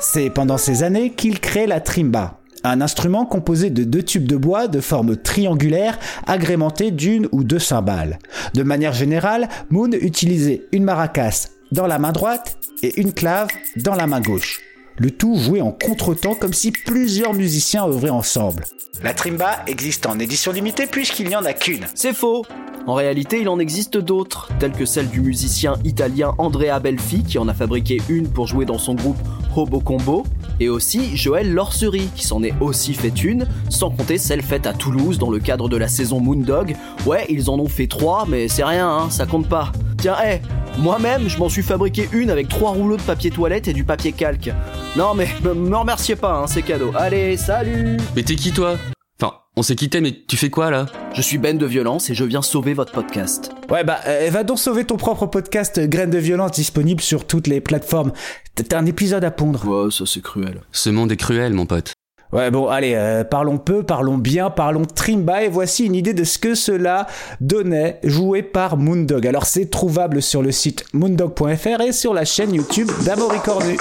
C'est 0.00 0.30
pendant 0.30 0.58
ces 0.58 0.82
années 0.82 1.10
qu'il 1.10 1.38
crée 1.38 1.68
la 1.68 1.80
trimba, 1.80 2.40
un 2.64 2.80
instrument 2.80 3.26
composé 3.26 3.70
de 3.70 3.84
deux 3.84 4.02
tubes 4.02 4.26
de 4.26 4.34
bois 4.34 4.66
de 4.66 4.80
forme 4.80 5.16
triangulaire 5.16 6.00
agrémentés 6.26 6.90
d'une 6.90 7.28
ou 7.30 7.44
deux 7.44 7.60
cymbales. 7.60 8.18
De 8.54 8.64
manière 8.64 8.92
générale, 8.92 9.48
Moon 9.70 9.92
utilisait 9.92 10.64
une 10.72 10.82
maracas 10.82 11.50
dans 11.70 11.86
la 11.86 12.00
main 12.00 12.10
droite 12.10 12.58
et 12.82 13.00
une 13.00 13.12
clave 13.12 13.46
dans 13.76 13.94
la 13.94 14.08
main 14.08 14.20
gauche. 14.20 14.60
Le 14.96 15.10
tout 15.10 15.36
joué 15.36 15.60
en 15.60 15.72
contretemps 15.72 16.36
comme 16.36 16.52
si 16.52 16.70
plusieurs 16.70 17.34
musiciens 17.34 17.84
œuvraient 17.84 18.10
ensemble. 18.10 18.64
La 19.02 19.12
trimba 19.12 19.64
existe 19.66 20.06
en 20.06 20.20
édition 20.20 20.52
limitée 20.52 20.86
puisqu'il 20.86 21.26
n'y 21.26 21.34
en 21.34 21.44
a 21.44 21.52
qu'une. 21.52 21.84
C'est 21.96 22.14
faux 22.14 22.44
En 22.86 22.94
réalité, 22.94 23.40
il 23.40 23.48
en 23.48 23.58
existe 23.58 23.98
d'autres, 23.98 24.50
telles 24.60 24.70
que 24.70 24.84
celle 24.84 25.08
du 25.08 25.20
musicien 25.20 25.74
italien 25.82 26.34
Andrea 26.38 26.78
Belfi, 26.80 27.24
qui 27.24 27.38
en 27.38 27.48
a 27.48 27.54
fabriqué 27.54 28.00
une 28.08 28.28
pour 28.28 28.46
jouer 28.46 28.66
dans 28.66 28.78
son 28.78 28.94
groupe 28.94 29.18
Hobo 29.56 29.80
Combo, 29.80 30.24
et 30.60 30.68
aussi 30.68 31.16
Joël 31.16 31.52
Lorcery, 31.52 32.08
qui 32.14 32.24
s'en 32.24 32.44
est 32.44 32.54
aussi 32.60 32.94
fait 32.94 33.24
une, 33.24 33.48
sans 33.70 33.90
compter 33.90 34.16
celle 34.16 34.42
faite 34.42 34.66
à 34.66 34.74
Toulouse 34.74 35.18
dans 35.18 35.30
le 35.30 35.40
cadre 35.40 35.68
de 35.68 35.76
la 35.76 35.88
saison 35.88 36.20
Moondog. 36.20 36.76
Ouais, 37.04 37.26
ils 37.28 37.50
en 37.50 37.58
ont 37.58 37.68
fait 37.68 37.88
trois, 37.88 38.26
mais 38.28 38.46
c'est 38.46 38.64
rien, 38.64 38.88
hein, 38.88 39.10
ça 39.10 39.26
compte 39.26 39.48
pas. 39.48 39.72
Tiens, 39.98 40.16
hé, 40.24 40.40
moi-même, 40.78 41.28
je 41.28 41.38
m'en 41.38 41.48
suis 41.48 41.62
fabriqué 41.62 42.08
une 42.12 42.30
avec 42.30 42.48
trois 42.48 42.70
rouleaux 42.70 42.96
de 42.96 43.02
papier 43.02 43.30
toilette 43.30 43.68
et 43.68 43.72
du 43.72 43.84
papier 43.84 44.12
calque. 44.12 44.50
Non 44.96 45.14
mais, 45.14 45.28
me 45.42 45.54
me 45.54 45.76
remerciez 45.76 46.16
pas, 46.16 46.34
hein, 46.34 46.46
c'est 46.46 46.62
cadeau. 46.62 46.92
Allez, 46.96 47.36
salut 47.36 47.96
Mais 48.16 48.22
t'es 48.22 48.34
qui 48.34 48.52
toi? 48.52 48.76
Enfin, 49.20 49.34
on 49.56 49.62
s'est 49.62 49.76
quitté 49.76 50.00
mais 50.00 50.12
tu 50.26 50.36
fais 50.36 50.50
quoi 50.50 50.70
là? 50.70 50.86
Je 51.14 51.22
suis 51.22 51.38
Ben 51.38 51.56
de 51.56 51.66
Violence 51.66 52.10
et 52.10 52.14
je 52.14 52.24
viens 52.24 52.42
sauver 52.42 52.74
votre 52.74 52.92
podcast. 52.92 53.52
Ouais 53.70 53.84
bah 53.84 54.00
euh, 54.06 54.28
va 54.30 54.42
donc 54.44 54.58
sauver 54.58 54.84
ton 54.84 54.96
propre 54.96 55.26
podcast 55.26 55.78
euh, 55.78 55.86
Graines 55.86 56.10
de 56.10 56.18
violence 56.18 56.52
disponible 56.52 57.00
sur 57.00 57.26
toutes 57.26 57.46
les 57.46 57.60
plateformes. 57.60 58.12
T'as 58.54 58.78
un 58.78 58.86
épisode 58.86 59.24
à 59.24 59.30
pondre. 59.30 59.66
Ouais, 59.66 59.90
ça 59.90 60.04
c'est 60.06 60.22
cruel. 60.22 60.60
Ce 60.72 60.90
monde 60.90 61.12
est 61.12 61.16
cruel 61.16 61.54
mon 61.54 61.66
pote. 61.66 61.92
Ouais 62.34 62.50
bon 62.50 62.66
allez, 62.66 62.94
euh, 62.96 63.22
parlons 63.22 63.58
peu, 63.58 63.84
parlons 63.84 64.18
bien, 64.18 64.50
parlons 64.50 64.84
trimba 64.84 65.44
et 65.44 65.48
voici 65.48 65.86
une 65.86 65.94
idée 65.94 66.14
de 66.14 66.24
ce 66.24 66.40
que 66.40 66.56
cela 66.56 67.06
donnait 67.40 68.00
joué 68.02 68.42
par 68.42 68.76
Moondog. 68.76 69.24
Alors 69.24 69.46
c'est 69.46 69.70
trouvable 69.70 70.20
sur 70.20 70.42
le 70.42 70.50
site 70.50 70.84
moondog.fr 70.92 71.80
et 71.80 71.92
sur 71.92 72.12
la 72.12 72.24
chaîne 72.24 72.52
YouTube 72.52 72.90
d'Amaury 73.04 73.38
Cornu. 73.38 73.76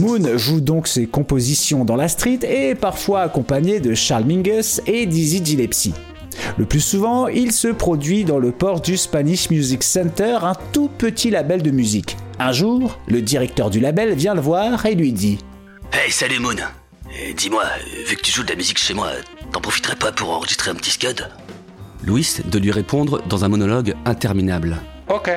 Moon 0.00 0.38
joue 0.38 0.62
donc 0.62 0.88
ses 0.88 1.06
compositions 1.06 1.84
dans 1.84 1.96
la 1.96 2.08
street 2.08 2.38
et 2.42 2.70
est 2.70 2.74
parfois 2.74 3.20
accompagné 3.20 3.80
de 3.80 3.92
Charles 3.92 4.24
Mingus 4.24 4.80
et 4.86 5.04
Dizzy 5.04 5.44
Gillespie. 5.44 5.92
Le 6.56 6.64
plus 6.64 6.80
souvent, 6.80 7.28
il 7.28 7.52
se 7.52 7.68
produit 7.68 8.24
dans 8.24 8.38
le 8.38 8.50
port 8.52 8.80
du 8.80 8.96
Spanish 8.96 9.50
Music 9.50 9.82
Center, 9.82 10.38
un 10.42 10.54
tout 10.72 10.88
petit 10.98 11.30
label 11.30 11.62
de 11.62 11.70
musique. 11.70 12.16
Un 12.38 12.52
jour, 12.52 12.98
le 13.06 13.22
directeur 13.22 13.70
du 13.70 13.80
label 13.80 14.14
vient 14.14 14.34
le 14.34 14.40
voir 14.40 14.84
et 14.86 14.94
lui 14.94 15.12
dit 15.12 15.38
Hey, 15.92 16.10
salut 16.10 16.40
Moon. 16.40 16.56
Euh, 16.58 17.32
Dis-moi, 17.36 17.64
vu 18.08 18.16
que 18.16 18.22
tu 18.22 18.32
joues 18.32 18.42
de 18.42 18.50
la 18.50 18.56
musique 18.56 18.78
chez 18.78 18.94
moi, 18.94 19.08
t'en 19.52 19.60
profiterais 19.60 19.96
pas 19.96 20.10
pour 20.12 20.30
enregistrer 20.30 20.70
un 20.70 20.74
petit 20.74 20.90
scud? 20.90 21.28
Louis 22.04 22.28
de 22.44 22.58
lui 22.58 22.70
répondre 22.70 23.22
dans 23.28 23.44
un 23.44 23.48
monologue 23.48 23.94
interminable. 24.04 24.76
Ok. 25.08 25.30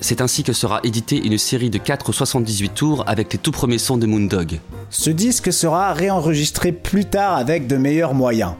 C'est 0.00 0.20
ainsi 0.20 0.42
que 0.42 0.52
sera 0.52 0.80
éditée 0.84 1.16
une 1.24 1.38
série 1.38 1.70
de 1.70 1.78
4 1.78 2.12
78 2.12 2.74
tours 2.74 3.04
avec 3.06 3.32
les 3.32 3.38
tout 3.38 3.52
premiers 3.52 3.78
sons 3.78 3.96
de 3.96 4.06
Moondog. 4.06 4.58
Ce 4.90 5.10
disque 5.10 5.52
sera 5.52 5.92
réenregistré 5.92 6.72
plus 6.72 7.04
tard 7.04 7.36
avec 7.36 7.66
de 7.68 7.76
meilleurs 7.76 8.12
moyens. 8.12 8.54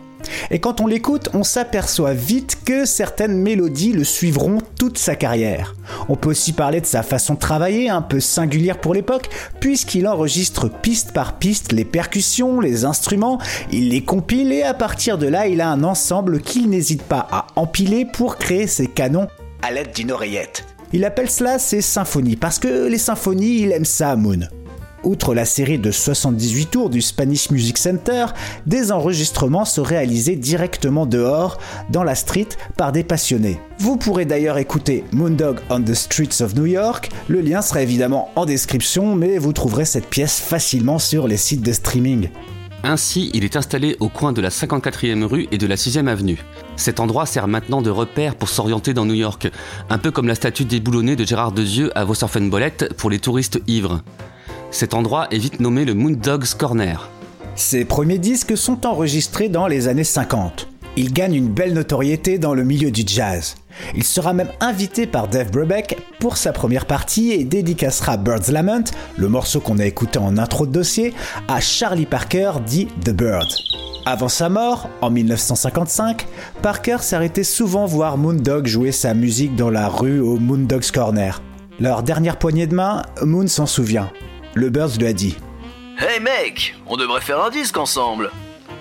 Et 0.51 0.59
quand 0.59 0.81
on 0.81 0.87
l'écoute, 0.87 1.29
on 1.35 1.45
s'aperçoit 1.45 2.15
vite 2.15 2.59
que 2.65 2.85
certaines 2.85 3.37
mélodies 3.37 3.93
le 3.93 4.05
suivront 4.05 4.59
toute 4.79 4.99
sa 4.99 5.17
carrière. 5.17 5.75
On 6.09 6.17
peut 6.17 6.31
aussi 6.31 6.53
parler 6.53 6.81
de 6.81 6.87
sa 6.87 7.03
façon 7.03 7.35
de 7.35 7.39
travailler, 7.39 7.89
un 7.89 8.03
peu 8.03 8.21
singulière 8.21 8.81
pour 8.81 8.95
l'époque, 8.95 9.29
puisqu'il 9.61 10.07
enregistre 10.09 10.69
piste 10.69 11.13
par 11.13 11.39
piste 11.39 11.73
les 11.73 11.85
percussions, 11.85 12.61
les 12.61 12.85
instruments, 12.85 13.39
il 13.71 13.91
les 13.91 14.05
compile 14.05 14.53
et 14.53 14.63
à 14.63 14.75
partir 14.75 15.19
de 15.19 15.27
là, 15.27 15.47
il 15.47 15.61
a 15.61 15.69
un 15.69 15.85
ensemble 15.85 16.41
qu'il 16.41 16.69
n'hésite 16.69 17.03
pas 17.03 17.27
à 17.31 17.47
empiler 17.57 18.05
pour 18.05 18.37
créer 18.37 18.67
ses 18.67 18.87
canons 18.87 19.29
à 19.63 19.71
l'aide 19.71 19.93
d'une 19.95 20.11
oreillette. 20.11 20.67
Il 20.93 21.05
appelle 21.05 21.31
cela 21.31 21.59
ses 21.59 21.81
symphonies, 21.81 22.37
parce 22.37 22.59
que 22.59 22.87
les 22.87 22.99
symphonies, 22.99 23.61
il 23.63 23.73
aime 23.73 23.85
ça, 23.85 24.15
Moon. 24.17 24.41
Outre 25.05 25.35
la 25.35 25.45
série 25.45 25.79
de 25.79 25.91
78 25.91 26.67
tours 26.67 26.91
du 26.91 27.03
Spanish 27.03 27.51
Music 27.51 27.77
Center, 27.77 28.27
des 28.67 28.93
enregistrements 28.93 29.65
se 29.65 29.81
réalisaient 29.81 30.37
directement 30.37 31.07
dehors, 31.07 31.59
dans 31.91 32.05
la 32.05 32.15
street, 32.15 32.49
par 32.77 32.93
des 32.93 33.03
passionnés. 33.03 33.59
Vous 33.79 33.97
pourrez 33.97 34.27
d'ailleurs 34.27 34.59
écouter 34.59 35.05
Moondog 35.13 35.59
on 35.71 35.83
the 35.83 35.95
Streets 35.95 36.41
of 36.41 36.55
New 36.55 36.67
York, 36.67 37.11
le 37.27 37.41
lien 37.41 37.63
sera 37.63 37.83
évidemment 37.83 38.31
en 38.37 38.47
description, 38.47 39.17
mais 39.17 39.39
vous 39.39 39.53
trouverez 39.53 39.87
cette 39.87 40.09
pièce 40.09 40.39
facilement 40.39 41.01
sur 41.01 41.27
les 41.27 41.37
sites 41.37 41.63
de 41.63 41.73
streaming. 41.73 42.29
Ainsi, 42.85 43.31
il 43.35 43.45
est 43.45 43.57
installé 43.57 43.97
au 44.01 44.09
coin 44.09 44.33
de 44.33 44.41
la 44.41 44.49
54e 44.51 45.25
rue 45.25 45.47
et 45.53 45.59
de 45.59 45.67
la 45.67 45.77
6e 45.77 46.09
avenue. 46.09 46.39
Cet 46.77 47.01
endroit 47.01 47.27
sert 47.27 47.47
maintenant 47.47 47.83
de 47.83 47.91
repère 47.91 48.35
pour 48.35 48.49
s'orienter 48.49 48.95
dans 48.95 49.05
New 49.05 49.15
York, 49.15 49.51
un 49.89 49.99
peu 49.99 50.11
comme 50.11 50.27
la 50.27 50.35
statue 50.35 50.65
déboulonnée 50.65 51.17
de 51.17 51.25
Gérard 51.25 51.53
Dezieux 51.53 51.97
à 51.97 52.05
Vaux-Surfenbolette 52.05 52.95
pour 52.97 53.11
les 53.11 53.21
touristes 53.21 53.61
ivres. 53.67 54.03
Cet 54.73 54.95
endroit 54.95 55.29
est 55.31 55.39
vite 55.39 55.61
nommé 55.61 55.85
le 55.85 55.93
Moondog's 55.93 56.55
Corner. 56.55 57.11
Ses 57.57 57.85
premiers 57.85 58.17
disques 58.17 58.57
sont 58.57 58.87
enregistrés 58.87 59.51
dans 59.51 59.67
les 59.67 59.87
années 59.87 60.03
50. 60.03 60.67
Il 60.97 61.13
gagne 61.13 61.35
une 61.35 61.49
belle 61.49 61.75
notoriété 61.75 62.39
dans 62.39 62.55
le 62.55 62.65
milieu 62.65 62.91
du 62.91 63.03
jazz. 63.07 63.55
Il 63.95 64.03
sera 64.03 64.33
même 64.33 64.51
invité 64.61 65.07
par 65.07 65.29
Dave 65.29 65.51
Brubeck 65.51 65.99
pour 66.21 66.39
sa 66.39 66.55
première 66.55 66.87
partie 66.87 67.33
et 67.33 67.45
dédicacera 67.45 68.17
Bird's 68.17 68.51
Lament, 68.51 68.85
le 69.19 69.29
morceau 69.29 69.61
qu'on 69.61 69.79
a 69.79 69.85
écouté 69.85 70.19
en 70.19 70.39
intro 70.39 70.67
de 70.67 70.73
dossier, 70.73 71.13
à 71.49 71.61
Charlie 71.61 72.07
Parker 72.07 72.53
dit 72.67 72.89
The 73.05 73.11
Bird. 73.11 73.49
Avant 74.07 74.29
sa 74.29 74.49
mort, 74.49 74.89
en 75.03 75.11
1955, 75.11 76.27
Parker 76.63 76.99
s'arrêtait 77.01 77.45
souvent 77.45 77.85
voir 77.85 78.17
Moondog 78.17 78.67
jouer 78.67 78.91
sa 78.91 79.13
musique 79.13 79.55
dans 79.55 79.71
la 79.71 79.89
rue 79.89 80.21
au 80.21 80.39
Moondog's 80.39 80.91
Corner. 80.91 81.43
Leur 81.79 82.03
dernière 82.03 82.39
poignée 82.39 82.67
de 82.67 82.75
main, 82.75 83.03
Moon 83.23 83.47
s'en 83.47 83.67
souvient. 83.67 84.11
Le 84.55 84.69
Birds 84.69 84.99
lui 84.99 85.07
a 85.07 85.15
dit 85.15 85.35
Hey 85.99 86.21
mec, 86.21 86.75
on 86.87 86.99
devrait 86.99 87.23
faire 87.23 87.43
un 87.43 87.49
disque 87.49 87.79
ensemble 87.79 88.31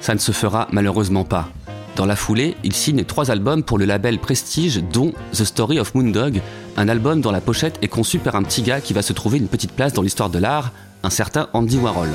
Ça 0.02 0.14
ne 0.14 0.20
se 0.20 0.34
fera 0.34 0.68
malheureusement 0.72 1.24
pas. 1.24 1.48
Dans 1.96 2.06
la 2.06 2.18
foulée, 2.18 2.56
il 2.64 2.74
signe 2.74 3.06
trois 3.06 3.32
albums 3.32 3.64
pour 3.64 3.78
le 3.78 3.86
label 3.86 4.20
Prestige, 4.20 4.84
dont 4.92 5.14
The 5.32 5.46
Story 5.46 5.80
of 5.80 5.96
Moondog, 5.96 6.42
un 6.76 6.90
album 6.90 7.22
dont 7.22 7.32
la 7.32 7.40
pochette 7.40 7.78
est 7.82 7.88
conçue 7.88 8.20
par 8.20 8.36
un 8.36 8.44
petit 8.44 8.64
gars 8.64 8.82
qui 8.82 8.94
va 8.94 9.02
se 9.02 9.14
trouver 9.14 9.38
une 9.38 9.48
petite 9.48 9.72
place 9.72 9.94
dans 9.94 10.02
l'histoire 10.02 10.30
de 10.30 10.40
l'art, 10.40 10.72
un 11.04 11.10
certain 11.10 11.48
Andy 11.54 11.78
Warhol. 11.78 12.10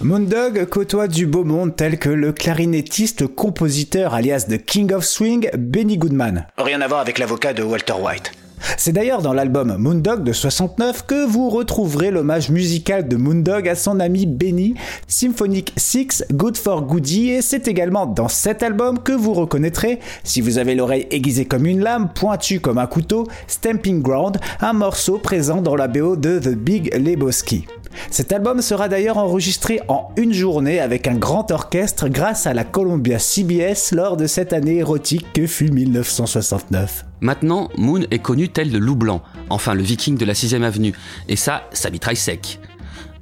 Moondog 0.00 0.64
côtoie 0.66 1.08
du 1.08 1.26
beau 1.26 1.44
monde 1.44 1.74
tel 1.74 1.98
que 1.98 2.08
le 2.08 2.32
clarinettiste 2.32 3.26
compositeur 3.26 4.14
alias 4.14 4.46
The 4.48 4.64
King 4.64 4.92
of 4.92 5.04
Swing, 5.04 5.50
Benny 5.58 5.98
Goodman. 5.98 6.46
Rien 6.58 6.80
à 6.80 6.86
voir 6.86 7.00
avec 7.00 7.18
l'avocat 7.18 7.54
de 7.54 7.62
Walter 7.64 7.94
White. 8.00 8.32
C'est 8.76 8.92
d'ailleurs 8.92 9.22
dans 9.22 9.32
l'album 9.32 9.76
Moondog 9.76 10.24
de 10.24 10.32
69 10.32 11.06
que 11.06 11.26
vous 11.26 11.50
retrouverez 11.50 12.10
l'hommage 12.10 12.50
musical 12.50 13.08
de 13.08 13.16
Moondog 13.16 13.68
à 13.68 13.74
son 13.74 14.00
ami 14.00 14.26
Benny, 14.26 14.74
Symphonic 15.08 15.72
6, 15.76 16.24
Good 16.32 16.56
for 16.56 16.82
Goody, 16.82 17.30
et 17.30 17.42
c'est 17.42 17.68
également 17.68 18.06
dans 18.06 18.28
cet 18.28 18.62
album 18.62 18.98
que 18.98 19.12
vous 19.12 19.32
reconnaîtrez, 19.32 20.00
si 20.24 20.40
vous 20.40 20.58
avez 20.58 20.74
l'oreille 20.74 21.06
aiguisée 21.10 21.44
comme 21.44 21.66
une 21.66 21.80
lame, 21.80 22.10
pointue 22.14 22.60
comme 22.60 22.78
un 22.78 22.86
couteau, 22.86 23.26
Stamping 23.46 24.02
Ground, 24.02 24.38
un 24.60 24.72
morceau 24.72 25.18
présent 25.18 25.62
dans 25.62 25.76
la 25.76 25.88
BO 25.88 26.16
de 26.16 26.38
The 26.38 26.54
Big 26.54 26.94
Lebowski. 26.94 27.66
Cet 28.10 28.32
album 28.32 28.60
sera 28.62 28.88
d'ailleurs 28.88 29.18
enregistré 29.18 29.80
en 29.88 30.08
une 30.16 30.32
journée 30.32 30.80
avec 30.80 31.06
un 31.06 31.14
grand 31.14 31.50
orchestre 31.50 32.08
grâce 32.08 32.46
à 32.46 32.54
la 32.54 32.64
Columbia 32.64 33.18
CBS 33.18 33.92
lors 33.92 34.16
de 34.16 34.26
cette 34.26 34.52
année 34.52 34.76
érotique 34.76 35.26
que 35.32 35.46
fut 35.46 35.70
1969. 35.70 37.04
Maintenant, 37.20 37.68
Moon 37.76 38.02
est 38.10 38.18
connu 38.18 38.48
tel 38.48 38.72
le 38.72 38.78
loup 38.78 38.96
blanc, 38.96 39.22
enfin 39.50 39.74
le 39.74 39.82
viking 39.82 40.16
de 40.16 40.24
la 40.24 40.32
6ème 40.32 40.62
avenue, 40.62 40.94
et 41.28 41.36
ça, 41.36 41.64
ça 41.72 41.90
mitraille 41.90 42.16
sec. 42.16 42.60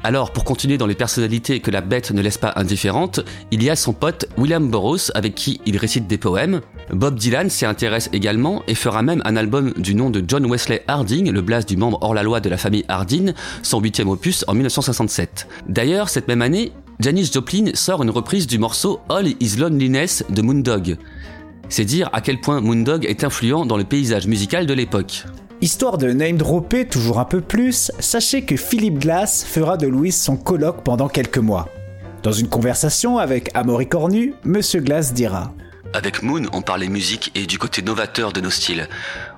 Alors, 0.04 0.32
pour 0.32 0.44
continuer 0.44 0.78
dans 0.78 0.86
les 0.86 0.94
personnalités 0.94 1.58
que 1.58 1.72
la 1.72 1.80
bête 1.80 2.12
ne 2.12 2.22
laisse 2.22 2.38
pas 2.38 2.52
indifférentes, 2.54 3.20
il 3.50 3.64
y 3.64 3.68
a 3.68 3.74
son 3.74 3.92
pote 3.92 4.26
William 4.36 4.70
Burroughs 4.70 5.10
avec 5.14 5.34
qui 5.34 5.60
il 5.66 5.76
récite 5.76 6.06
des 6.06 6.18
poèmes. 6.18 6.60
Bob 6.92 7.16
Dylan 7.16 7.50
s'y 7.50 7.66
intéresse 7.66 8.08
également 8.12 8.62
et 8.68 8.76
fera 8.76 9.02
même 9.02 9.22
un 9.24 9.36
album 9.36 9.72
du 9.76 9.96
nom 9.96 10.10
de 10.10 10.22
John 10.26 10.46
Wesley 10.46 10.84
Harding, 10.86 11.32
le 11.32 11.40
blast 11.40 11.68
du 11.68 11.76
membre 11.76 11.98
hors-la-loi 12.00 12.40
de 12.40 12.48
la 12.48 12.56
famille 12.56 12.84
Harding, 12.86 13.32
son 13.62 13.80
huitième 13.80 14.08
opus 14.08 14.44
en 14.46 14.54
1967. 14.54 15.48
D'ailleurs, 15.68 16.08
cette 16.08 16.28
même 16.28 16.42
année, 16.42 16.72
Janis 17.00 17.30
Joplin 17.32 17.72
sort 17.74 18.02
une 18.02 18.10
reprise 18.10 18.46
du 18.46 18.58
morceau 18.58 19.00
All 19.08 19.26
Is 19.40 19.56
Loneliness 19.58 20.24
de 20.30 20.42
Moondog. 20.42 20.96
C'est 21.68 21.84
dire 21.84 22.08
à 22.12 22.20
quel 22.20 22.40
point 22.40 22.60
Moondog 22.60 23.04
est 23.04 23.24
influent 23.24 23.66
dans 23.66 23.76
le 23.76 23.84
paysage 23.84 24.28
musical 24.28 24.64
de 24.64 24.74
l'époque. 24.74 25.24
Histoire 25.60 25.98
de 25.98 26.12
name 26.12 26.36
dropper 26.36 26.86
toujours 26.86 27.18
un 27.18 27.24
peu 27.24 27.40
plus, 27.40 27.90
sachez 27.98 28.42
que 28.42 28.56
Philip 28.56 28.96
Glass 28.96 29.44
fera 29.44 29.76
de 29.76 29.88
Louis 29.88 30.12
son 30.12 30.36
colloque 30.36 30.84
pendant 30.84 31.08
quelques 31.08 31.38
mois. 31.38 31.68
Dans 32.22 32.30
une 32.30 32.48
conversation 32.48 33.18
avec 33.18 33.50
Amaury 33.54 33.88
Cornu, 33.88 34.34
Monsieur 34.44 34.78
Glass 34.78 35.12
dira 35.12 35.52
Avec 35.94 36.22
Moon, 36.22 36.44
on 36.52 36.62
parlait 36.62 36.86
musique 36.86 37.32
et 37.34 37.46
du 37.46 37.58
côté 37.58 37.82
novateur 37.82 38.32
de 38.32 38.40
nos 38.40 38.50
styles. 38.50 38.88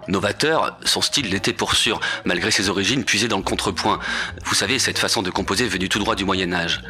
Novateur, 0.09 0.79
son 0.85 1.01
style 1.01 1.31
l'était 1.31 1.55
pour 1.55 1.75
sûr, 1.75 2.01
malgré 2.27 2.51
ses 2.51 2.69
origines 2.69 3.05
puisées 3.05 3.29
dans 3.29 3.39
le 3.39 3.43
contrepoint. 3.43 3.99
Vous 4.45 4.55
savez, 4.55 4.79
cette 4.79 4.99
façon 4.99 5.23
de 5.23 5.31
composer 5.31 5.67
venue 5.69 5.89
tout 5.89 6.01
droit 6.01 6.17
du 6.17 6.27
Moyen 6.27 6.53
Âge. 6.53 6.83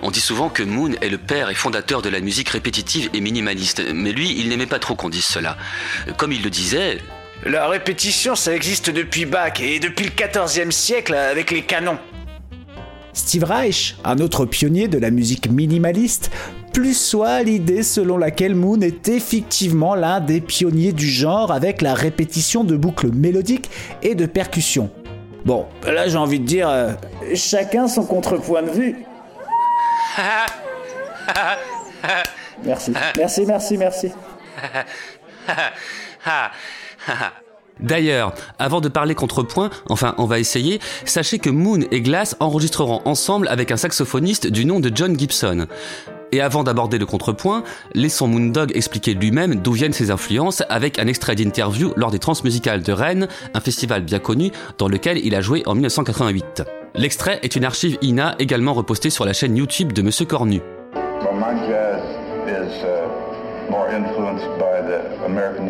On 0.00 0.10
dit 0.10 0.20
souvent 0.20 0.48
que 0.48 0.62
Moon 0.62 0.92
est 1.02 1.10
le 1.10 1.18
père 1.18 1.50
et 1.50 1.54
fondateur 1.54 2.00
de 2.00 2.08
la 2.08 2.20
musique 2.20 2.48
répétitive 2.48 3.10
et 3.12 3.20
minimaliste, 3.20 3.82
mais 3.92 4.12
lui, 4.12 4.34
il 4.38 4.48
n'aimait 4.48 4.64
pas 4.64 4.78
trop 4.78 4.94
qu'on 4.94 5.10
dise 5.10 5.26
cela. 5.26 5.58
Comme 6.16 6.32
il 6.32 6.42
le 6.42 6.50
disait, 6.50 6.98
La 7.46 7.68
répétition, 7.68 8.34
ça 8.34 8.54
existe 8.54 8.88
depuis 8.88 9.26
Bach 9.26 9.60
et 9.60 9.78
depuis 9.78 10.06
le 10.06 10.12
14e 10.12 10.70
siècle 10.70 11.14
avec 11.14 11.50
les 11.50 11.60
canons. 11.60 11.98
Steve 13.12 13.44
Reich, 13.44 13.96
un 14.02 14.18
autre 14.18 14.46
pionnier 14.46 14.88
de 14.88 14.96
la 14.98 15.10
musique 15.10 15.50
minimaliste, 15.50 16.30
plus 16.72 16.98
soit 16.98 17.42
l'idée 17.42 17.82
selon 17.82 18.16
laquelle 18.16 18.54
Moon 18.54 18.80
est 18.80 19.08
effectivement 19.08 19.94
l'un 19.94 20.20
des 20.20 20.40
pionniers 20.40 20.92
du 20.92 21.06
genre 21.06 21.52
avec 21.52 21.82
la 21.82 21.92
répétition 21.92 22.64
de 22.64 22.76
boucles 22.76 23.12
mélodiques 23.12 23.68
et 24.02 24.14
de 24.14 24.24
percussions. 24.24 24.90
Bon, 25.44 25.66
là 25.86 26.08
j'ai 26.08 26.16
envie 26.16 26.40
de 26.40 26.46
dire, 26.46 26.70
euh, 26.70 26.92
chacun 27.34 27.88
son 27.88 28.06
contrepoint 28.06 28.62
de 28.62 28.70
vue. 28.70 28.96
Merci, 32.64 32.92
merci, 33.16 33.44
merci, 33.46 33.76
merci. 33.76 34.12
D'ailleurs, 37.80 38.34
avant 38.58 38.80
de 38.80 38.88
parler 38.88 39.14
contrepoint, 39.14 39.70
enfin 39.88 40.14
on 40.18 40.26
va 40.26 40.38
essayer, 40.38 40.80
sachez 41.04 41.38
que 41.38 41.50
Moon 41.50 41.80
et 41.90 42.00
Glass 42.00 42.36
enregistreront 42.38 43.02
ensemble 43.04 43.48
avec 43.48 43.72
un 43.72 43.76
saxophoniste 43.76 44.46
du 44.46 44.64
nom 44.64 44.78
de 44.78 44.92
John 44.94 45.18
Gibson. 45.18 45.66
Et 46.30 46.40
avant 46.40 46.64
d'aborder 46.64 46.98
le 46.98 47.06
contrepoint, 47.06 47.62
laissons 47.94 48.26
Moondog 48.26 48.76
expliquer 48.76 49.14
lui-même 49.14 49.56
d'où 49.56 49.72
viennent 49.72 49.92
ses 49.92 50.10
influences 50.10 50.62
avec 50.68 50.98
un 50.98 51.06
extrait 51.06 51.34
d'interview 51.34 51.92
lors 51.96 52.10
des 52.10 52.18
Transmusicales 52.18 52.82
de 52.82 52.92
Rennes, 52.92 53.28
un 53.54 53.60
festival 53.60 54.02
bien 54.02 54.18
connu 54.18 54.50
dans 54.78 54.88
lequel 54.88 55.18
il 55.24 55.34
a 55.34 55.40
joué 55.40 55.62
en 55.66 55.74
1988. 55.74 56.62
L'extrait 56.94 57.40
est 57.42 57.56
une 57.56 57.64
archive 57.64 57.98
INA 58.02 58.36
également 58.38 58.74
repostée 58.74 59.10
sur 59.10 59.24
la 59.24 59.32
chaîne 59.32 59.56
YouTube 59.56 59.92
de 59.92 60.02
Monsieur 60.02 60.26
Cornu. 60.26 60.60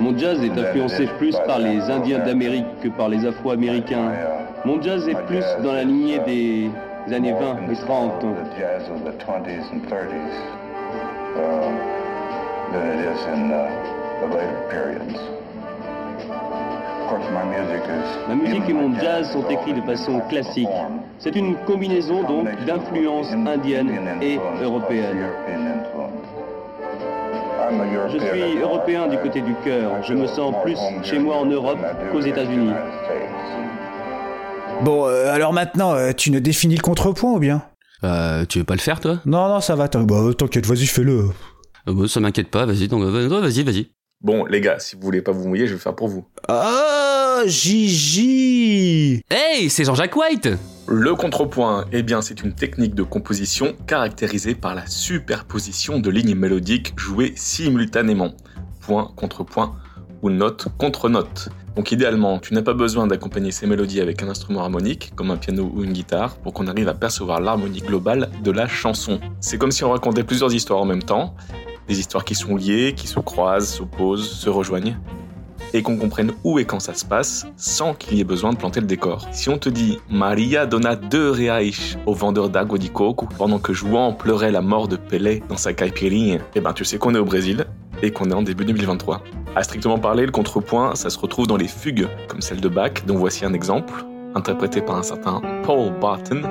Mon 0.00 0.16
jazz 0.16 0.42
est 0.44 0.58
influencé 0.58 1.06
plus 1.18 1.36
par 1.46 1.58
les 1.58 1.80
Indiens 1.90 2.20
d'Amérique 2.20 2.66
que 2.82 2.88
par 2.88 3.08
les 3.08 3.26
Afro-Américains. 3.26 4.12
Mon 4.64 4.80
jazz 4.80 5.08
est 5.08 5.20
plus 5.26 5.44
dans 5.62 5.72
la 5.72 5.82
lignée 5.84 6.20
des 6.20 6.70
années 7.12 7.32
20 7.32 7.70
et 7.70 7.74
30. 7.74 8.20
The 8.20 8.24
jazz 8.58 8.88
of 8.90 9.04
the 9.04 9.12
20s 9.18 9.72
and 9.72 9.82
30s 9.88 10.58
uh, 11.36 11.40
uh, 11.40 12.98
Ma 18.28 18.34
musique 18.34 18.68
et 18.68 18.72
mon 18.72 18.94
jazz 19.00 19.30
sont 19.32 19.48
écrits 19.48 19.72
de 19.72 19.80
façon 19.80 20.20
classique. 20.28 20.68
C'est 21.18 21.34
une 21.34 21.56
combinaison 21.66 22.22
donc 22.22 22.48
d'influences 22.66 23.32
indiennes 23.32 23.90
et 24.20 24.38
européennes. 24.62 25.26
Je 27.70 28.18
suis 28.18 28.58
européen 28.58 29.08
du 29.08 29.18
côté 29.18 29.40
du 29.40 29.54
cœur. 29.64 30.02
Je 30.02 30.14
me 30.14 30.26
sens 30.26 30.54
plus 30.62 30.76
chez 31.02 31.18
moi 31.18 31.36
en 31.36 31.46
Europe 31.46 31.78
qu'aux 32.10 32.20
États-Unis. 32.20 32.72
Bon, 34.82 35.06
euh, 35.06 35.32
alors 35.32 35.52
maintenant, 35.52 35.92
euh, 35.94 36.12
tu 36.16 36.30
ne 36.30 36.38
définis 36.38 36.76
le 36.76 36.82
contrepoint 36.82 37.32
ou 37.32 37.38
bien? 37.38 37.62
Euh, 38.04 38.44
tu 38.46 38.58
veux 38.58 38.64
pas 38.64 38.74
le 38.74 38.80
faire 38.80 39.00
toi? 39.00 39.20
Non, 39.26 39.48
non, 39.48 39.60
ça 39.60 39.74
va, 39.74 39.88
bah, 39.88 40.16
t'inquiète, 40.36 40.66
vas-y, 40.66 40.86
fais-le. 40.86 41.30
Euh, 41.88 41.92
bah, 41.94 42.04
Ça 42.06 42.20
m'inquiète 42.20 42.48
pas, 42.48 42.64
vas-y, 42.64 42.86
donc 42.88 43.02
vas-y, 43.02 43.62
vas-y. 43.64 43.88
Bon, 44.20 44.44
les 44.46 44.60
gars, 44.60 44.78
si 44.78 44.96
vous 44.96 45.02
voulez 45.02 45.20
pas 45.22 45.32
vous 45.32 45.46
mouiller, 45.48 45.66
je 45.66 45.70
vais 45.72 45.76
le 45.76 45.80
faire 45.82 45.94
pour 45.94 46.08
vous. 46.08 46.24
Oh, 46.48 47.42
Gigi 47.46 49.22
Hey, 49.30 49.68
c'est 49.68 49.84
Jean-Jacques 49.84 50.16
White 50.16 50.48
Le 50.90 51.14
contrepoint, 51.14 51.84
eh 51.92 52.02
bien, 52.02 52.22
c'est 52.22 52.42
une 52.42 52.54
technique 52.54 52.94
de 52.94 53.02
composition 53.02 53.74
caractérisée 53.86 54.54
par 54.54 54.74
la 54.74 54.86
superposition 54.86 55.98
de 55.98 56.08
lignes 56.08 56.34
mélodiques 56.34 56.98
jouées 56.98 57.34
simultanément. 57.36 58.32
Point 58.80 59.12
contre 59.14 59.44
point 59.44 59.76
ou 60.22 60.30
note 60.30 60.68
contre 60.78 61.10
note. 61.10 61.50
Donc 61.76 61.92
idéalement, 61.92 62.38
tu 62.38 62.54
n'as 62.54 62.62
pas 62.62 62.72
besoin 62.72 63.06
d'accompagner 63.06 63.50
ces 63.50 63.66
mélodies 63.66 64.00
avec 64.00 64.22
un 64.22 64.30
instrument 64.30 64.62
harmonique, 64.62 65.12
comme 65.14 65.30
un 65.30 65.36
piano 65.36 65.70
ou 65.74 65.84
une 65.84 65.92
guitare, 65.92 66.36
pour 66.36 66.54
qu'on 66.54 66.68
arrive 66.68 66.88
à 66.88 66.94
percevoir 66.94 67.42
l'harmonie 67.42 67.80
globale 67.80 68.30
de 68.42 68.50
la 68.50 68.66
chanson. 68.66 69.20
C'est 69.40 69.58
comme 69.58 69.72
si 69.72 69.84
on 69.84 69.90
racontait 69.90 70.24
plusieurs 70.24 70.54
histoires 70.54 70.80
en 70.80 70.86
même 70.86 71.02
temps, 71.02 71.34
des 71.86 72.00
histoires 72.00 72.24
qui 72.24 72.34
sont 72.34 72.56
liées, 72.56 72.94
qui 72.96 73.08
se 73.08 73.20
croisent, 73.20 73.68
s'opposent, 73.68 74.26
se 74.26 74.48
rejoignent, 74.48 74.96
et 75.74 75.82
qu'on 75.82 75.96
comprenne 75.96 76.32
où 76.44 76.58
et 76.58 76.64
quand 76.64 76.80
ça 76.80 76.94
se 76.94 77.04
passe, 77.04 77.46
sans 77.56 77.94
qu'il 77.94 78.18
y 78.18 78.20
ait 78.20 78.24
besoin 78.24 78.52
de 78.52 78.58
planter 78.58 78.80
le 78.80 78.86
décor. 78.86 79.26
Si 79.32 79.48
on 79.48 79.58
te 79.58 79.68
dit 79.68 79.98
Maria 80.10 80.66
donna 80.66 80.96
deux 80.96 81.30
reais 81.30 81.70
au 82.06 82.14
vendeur 82.14 82.48
d'água 82.48 82.78
de 82.78 82.88
coco 82.88 83.28
pendant 83.36 83.58
que 83.58 83.72
Juan 83.72 84.16
pleurait 84.16 84.52
la 84.52 84.62
mort 84.62 84.88
de 84.88 84.96
Pelé 84.96 85.42
dans 85.48 85.56
sa 85.56 85.72
caipirinha, 85.72 86.38
eh 86.54 86.60
ben 86.60 86.72
tu 86.72 86.84
sais 86.84 86.98
qu'on 86.98 87.14
est 87.14 87.18
au 87.18 87.24
Brésil 87.24 87.66
et 88.02 88.12
qu'on 88.12 88.30
est 88.30 88.34
en 88.34 88.42
début 88.42 88.64
2023. 88.64 89.22
À 89.56 89.62
strictement 89.62 89.98
parler, 89.98 90.24
le 90.24 90.32
contrepoint, 90.32 90.94
ça 90.94 91.10
se 91.10 91.18
retrouve 91.18 91.46
dans 91.46 91.56
les 91.56 91.68
fugues, 91.68 92.08
comme 92.28 92.40
celle 92.40 92.60
de 92.60 92.68
Bach, 92.68 93.04
dont 93.06 93.16
voici 93.16 93.44
un 93.44 93.52
exemple, 93.52 94.04
interprété 94.34 94.80
par 94.80 94.96
un 94.96 95.02
certain 95.02 95.42
Paul 95.64 95.92
Barton. 96.00 96.42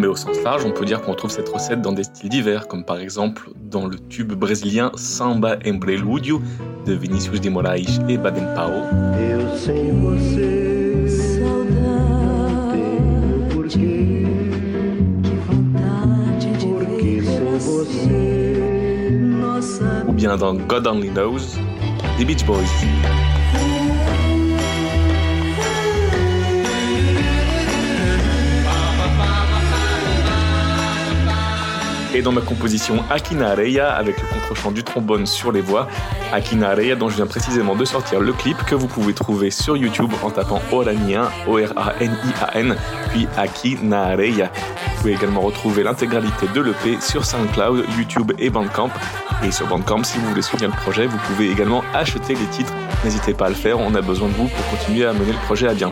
Mais 0.00 0.06
au 0.06 0.16
sens 0.16 0.42
large, 0.42 0.64
on 0.64 0.70
peut 0.70 0.86
dire 0.86 1.02
qu'on 1.02 1.14
trouve 1.14 1.30
cette 1.30 1.50
recette 1.50 1.82
dans 1.82 1.92
des 1.92 2.04
styles 2.04 2.30
divers, 2.30 2.68
comme 2.68 2.84
par 2.84 3.00
exemple 3.00 3.50
dans 3.70 3.86
le 3.86 3.98
tube 3.98 4.32
brésilien 4.32 4.90
Samba 4.94 5.58
em 5.66 5.78
Preludio 5.78 6.40
de 6.86 6.94
Vinicius 6.94 7.38
de 7.38 7.50
Moraes 7.50 8.00
et 8.08 8.16
Baden 8.16 8.48
Powell. 8.54 8.88
Ou 20.08 20.12
bien 20.12 20.36
dans 20.38 20.54
God 20.54 20.86
Only 20.86 21.10
Knows 21.10 21.58
des 22.16 22.24
Beach 22.24 22.46
Boys. 22.46 22.56
Et 32.20 32.22
dans 32.22 32.32
ma 32.32 32.42
composition 32.42 33.02
Akina 33.08 33.52
Areya 33.52 33.90
avec 33.94 34.20
le 34.20 34.28
contre-chant 34.28 34.72
du 34.72 34.84
trombone 34.84 35.24
sur 35.24 35.52
les 35.52 35.62
voix, 35.62 35.88
Akina 36.34 36.68
Areya 36.68 36.94
dont 36.94 37.08
je 37.08 37.16
viens 37.16 37.26
précisément 37.26 37.74
de 37.74 37.86
sortir 37.86 38.20
le 38.20 38.34
clip 38.34 38.62
que 38.66 38.74
vous 38.74 38.88
pouvez 38.88 39.14
trouver 39.14 39.50
sur 39.50 39.74
YouTube 39.74 40.12
en 40.22 40.28
tapant 40.28 40.60
Oranian, 40.70 41.30
O-R-A-N-I-A-N, 41.48 42.76
puis 43.08 43.26
Akina 43.38 44.02
Areya. 44.08 44.52
Vous 44.52 44.96
pouvez 44.98 45.14
également 45.14 45.40
retrouver 45.40 45.82
l'intégralité 45.82 46.46
de 46.54 46.60
l'EP 46.60 47.00
sur 47.00 47.24
SoundCloud, 47.24 47.86
YouTube 47.96 48.32
et 48.38 48.50
Bandcamp. 48.50 48.90
Et 49.42 49.50
sur 49.50 49.66
Bandcamp, 49.66 50.04
si 50.04 50.18
vous 50.18 50.28
voulez 50.28 50.42
soutenir 50.42 50.68
le 50.68 50.76
projet, 50.76 51.06
vous 51.06 51.18
pouvez 51.26 51.50
également 51.50 51.82
acheter 51.94 52.34
les 52.34 52.46
titres. 52.50 52.74
N'hésitez 53.02 53.32
pas 53.32 53.46
à 53.46 53.48
le 53.48 53.54
faire, 53.54 53.80
on 53.80 53.94
a 53.94 54.02
besoin 54.02 54.28
de 54.28 54.34
vous 54.34 54.48
pour 54.48 54.78
continuer 54.78 55.06
à 55.06 55.14
mener 55.14 55.32
le 55.32 55.46
projet 55.46 55.68
à 55.68 55.72
bien. 55.72 55.90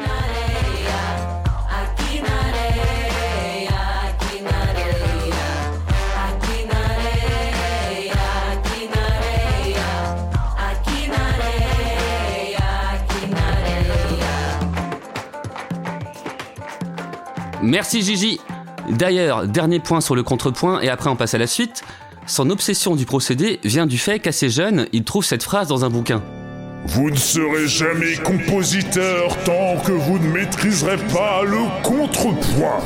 Merci 17.68 18.00
Gigi. 18.00 18.40
D'ailleurs, 18.88 19.46
dernier 19.46 19.78
point 19.78 20.00
sur 20.00 20.14
le 20.16 20.22
contrepoint 20.22 20.80
et 20.80 20.88
après 20.88 21.10
on 21.10 21.16
passe 21.16 21.34
à 21.34 21.38
la 21.38 21.46
suite. 21.46 21.82
Son 22.26 22.48
obsession 22.48 22.96
du 22.96 23.04
procédé 23.04 23.60
vient 23.62 23.84
du 23.84 23.98
fait 23.98 24.20
qu'assez 24.20 24.48
jeune, 24.48 24.86
il 24.94 25.04
trouve 25.04 25.22
cette 25.22 25.42
phrase 25.42 25.68
dans 25.68 25.84
un 25.84 25.90
bouquin. 25.90 26.22
Vous 26.86 27.10
ne 27.10 27.16
serez 27.16 27.68
jamais 27.68 28.14
compositeur 28.24 29.36
tant 29.44 29.76
que 29.84 29.92
vous 29.92 30.18
ne 30.18 30.28
maîtriserez 30.28 30.96
pas 31.12 31.42
le 31.44 31.58
contrepoint. 31.82 32.80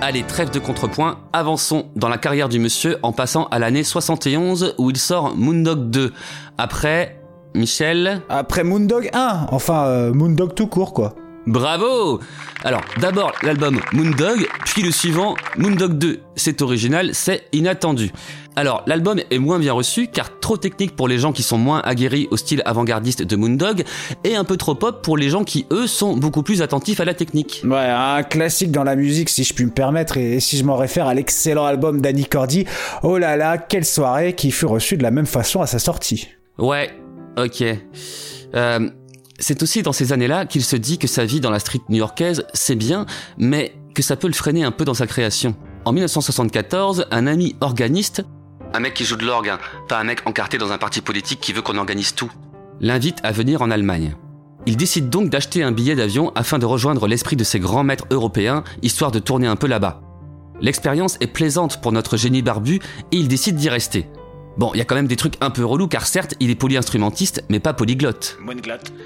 Allez, 0.00 0.22
trêve 0.22 0.50
de 0.50 0.58
contrepoint, 0.58 1.18
avançons 1.34 1.90
dans 1.96 2.08
la 2.08 2.16
carrière 2.16 2.48
du 2.48 2.60
monsieur 2.60 2.96
en 3.02 3.12
passant 3.12 3.44
à 3.50 3.58
l'année 3.58 3.84
71 3.84 4.74
où 4.78 4.88
il 4.88 4.96
sort 4.96 5.36
Moondog 5.36 5.90
2. 5.90 6.14
Après, 6.56 7.20
Michel 7.54 8.22
Après 8.30 8.64
Moondog 8.64 9.10
1, 9.12 9.48
enfin 9.50 9.84
euh, 9.84 10.14
Moondog 10.14 10.54
tout 10.54 10.66
court 10.66 10.94
quoi. 10.94 11.14
Bravo 11.46 12.20
Alors, 12.64 12.82
d'abord 13.00 13.32
l'album 13.42 13.80
Moondog, 13.92 14.46
puis 14.66 14.82
le 14.82 14.90
suivant 14.90 15.36
Moondog 15.56 15.96
2. 15.96 16.20
C'est 16.36 16.60
original, 16.60 17.10
c'est 17.14 17.44
inattendu. 17.52 18.12
Alors, 18.56 18.82
l'album 18.86 19.20
est 19.30 19.38
moins 19.38 19.58
bien 19.58 19.72
reçu 19.72 20.08
car 20.08 20.38
trop 20.40 20.58
technique 20.58 20.94
pour 20.94 21.08
les 21.08 21.18
gens 21.18 21.32
qui 21.32 21.42
sont 21.42 21.56
moins 21.56 21.80
aguerris 21.80 22.28
au 22.30 22.36
style 22.36 22.62
avant-gardiste 22.66 23.22
de 23.22 23.36
Moondog 23.36 23.84
et 24.24 24.36
un 24.36 24.44
peu 24.44 24.58
trop 24.58 24.74
pop 24.74 25.02
pour 25.02 25.16
les 25.16 25.30
gens 25.30 25.44
qui, 25.44 25.66
eux, 25.72 25.86
sont 25.86 26.14
beaucoup 26.14 26.42
plus 26.42 26.60
attentifs 26.60 27.00
à 27.00 27.06
la 27.06 27.14
technique. 27.14 27.62
Ouais, 27.64 27.88
un 27.88 28.22
classique 28.22 28.70
dans 28.70 28.84
la 28.84 28.96
musique 28.96 29.30
si 29.30 29.44
je 29.44 29.54
puis 29.54 29.64
me 29.64 29.70
permettre 29.70 30.18
et 30.18 30.40
si 30.40 30.58
je 30.58 30.64
m'en 30.64 30.76
réfère 30.76 31.06
à 31.06 31.14
l'excellent 31.14 31.64
album 31.64 32.02
d'Annie 32.02 32.26
Cordy, 32.26 32.66
oh 33.02 33.16
là 33.16 33.36
là, 33.36 33.56
quelle 33.56 33.86
soirée 33.86 34.34
qui 34.34 34.50
fut 34.50 34.66
reçue 34.66 34.98
de 34.98 35.02
la 35.02 35.10
même 35.10 35.26
façon 35.26 35.62
à 35.62 35.66
sa 35.66 35.78
sortie. 35.78 36.28
Ouais, 36.58 36.90
ok. 37.38 37.64
Euh, 38.54 38.90
c'est 39.40 39.62
aussi 39.62 39.82
dans 39.82 39.92
ces 39.92 40.12
années-là 40.12 40.46
qu'il 40.46 40.62
se 40.62 40.76
dit 40.76 40.98
que 40.98 41.08
sa 41.08 41.24
vie 41.24 41.40
dans 41.40 41.50
la 41.50 41.58
street 41.58 41.80
new-yorkaise, 41.88 42.46
c'est 42.54 42.76
bien, 42.76 43.06
mais 43.38 43.74
que 43.94 44.02
ça 44.02 44.16
peut 44.16 44.28
le 44.28 44.34
freiner 44.34 44.62
un 44.64 44.70
peu 44.70 44.84
dans 44.84 44.94
sa 44.94 45.06
création. 45.06 45.56
En 45.84 45.92
1974, 45.92 47.06
un 47.10 47.26
ami 47.26 47.56
organiste, 47.60 48.22
un 48.72 48.80
mec 48.80 48.94
qui 48.94 49.04
joue 49.04 49.16
de 49.16 49.24
l'orgue, 49.24 49.48
hein, 49.48 49.58
pas 49.88 49.98
un 49.98 50.04
mec 50.04 50.20
encarté 50.26 50.58
dans 50.58 50.70
un 50.70 50.78
parti 50.78 51.00
politique 51.00 51.40
qui 51.40 51.52
veut 51.52 51.62
qu'on 51.62 51.78
organise 51.78 52.14
tout, 52.14 52.30
l'invite 52.80 53.18
à 53.24 53.32
venir 53.32 53.62
en 53.62 53.70
Allemagne. 53.70 54.14
Il 54.66 54.76
décide 54.76 55.08
donc 55.08 55.30
d'acheter 55.30 55.62
un 55.62 55.72
billet 55.72 55.96
d'avion 55.96 56.30
afin 56.34 56.58
de 56.58 56.66
rejoindre 56.66 57.08
l'esprit 57.08 57.34
de 57.34 57.44
ses 57.44 57.58
grands 57.58 57.82
maîtres 57.82 58.06
européens, 58.10 58.62
histoire 58.82 59.10
de 59.10 59.18
tourner 59.18 59.46
un 59.46 59.56
peu 59.56 59.66
là-bas. 59.66 60.02
L'expérience 60.60 61.16
est 61.20 61.26
plaisante 61.26 61.80
pour 61.80 61.92
notre 61.92 62.16
génie 62.16 62.42
barbu 62.42 62.76
et 62.76 63.16
il 63.16 63.26
décide 63.26 63.56
d'y 63.56 63.70
rester. 63.70 64.06
Bon, 64.60 64.72
il 64.74 64.76
y 64.76 64.82
a 64.82 64.84
quand 64.84 64.94
même 64.94 65.06
des 65.06 65.16
trucs 65.16 65.38
un 65.40 65.48
peu 65.48 65.64
relous 65.64 65.88
car 65.88 66.06
certes, 66.06 66.34
il 66.38 66.50
est 66.50 66.54
polyinstrumentiste, 66.54 67.42
mais 67.48 67.60
pas 67.60 67.72
polyglotte. 67.72 68.36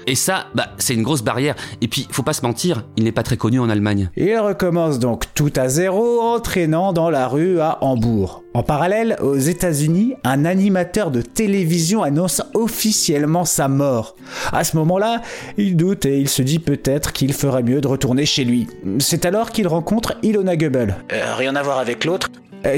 Et 0.05 0.15
ça, 0.15 0.47
bah, 0.53 0.67
c'est 0.79 0.93
une 0.93 1.01
grosse 1.03 1.21
barrière. 1.21 1.55
Et 1.79 1.87
puis, 1.87 2.09
faut 2.11 2.23
pas 2.23 2.33
se 2.33 2.41
mentir, 2.41 2.83
il 2.97 3.05
n'est 3.05 3.13
pas 3.13 3.23
très 3.23 3.37
connu 3.37 3.61
en 3.61 3.69
Allemagne. 3.69 4.09
Il 4.17 4.37
recommence 4.37 4.99
donc 4.99 5.33
tout 5.33 5.53
à 5.55 5.69
zéro 5.69 6.19
en 6.19 6.41
traînant 6.41 6.91
dans 6.91 7.09
la 7.09 7.29
rue 7.29 7.61
à 7.61 7.77
Hambourg. 7.79 8.43
En 8.53 8.63
parallèle, 8.63 9.15
aux 9.21 9.37
États-Unis, 9.37 10.15
un 10.25 10.43
animateur 10.43 11.09
de 11.09 11.21
télévision 11.21 12.03
annonce 12.03 12.41
officiellement 12.53 13.45
sa 13.45 13.69
mort. 13.69 14.17
À 14.51 14.65
ce 14.65 14.75
moment-là, 14.75 15.21
il 15.57 15.77
doute 15.77 16.05
et 16.05 16.19
il 16.19 16.27
se 16.27 16.41
dit 16.41 16.59
peut-être 16.59 17.13
qu'il 17.13 17.31
ferait 17.33 17.63
mieux 17.63 17.79
de 17.79 17.87
retourner 17.87 18.25
chez 18.25 18.43
lui. 18.43 18.67
C'est 18.99 19.25
alors 19.25 19.51
qu'il 19.51 19.67
rencontre 19.69 20.15
Ilona 20.21 20.57
Goebel. 20.57 20.97
Euh, 21.13 21.35
rien 21.35 21.55
à 21.55 21.63
voir 21.63 21.79
avec 21.79 22.03
l'autre 22.03 22.29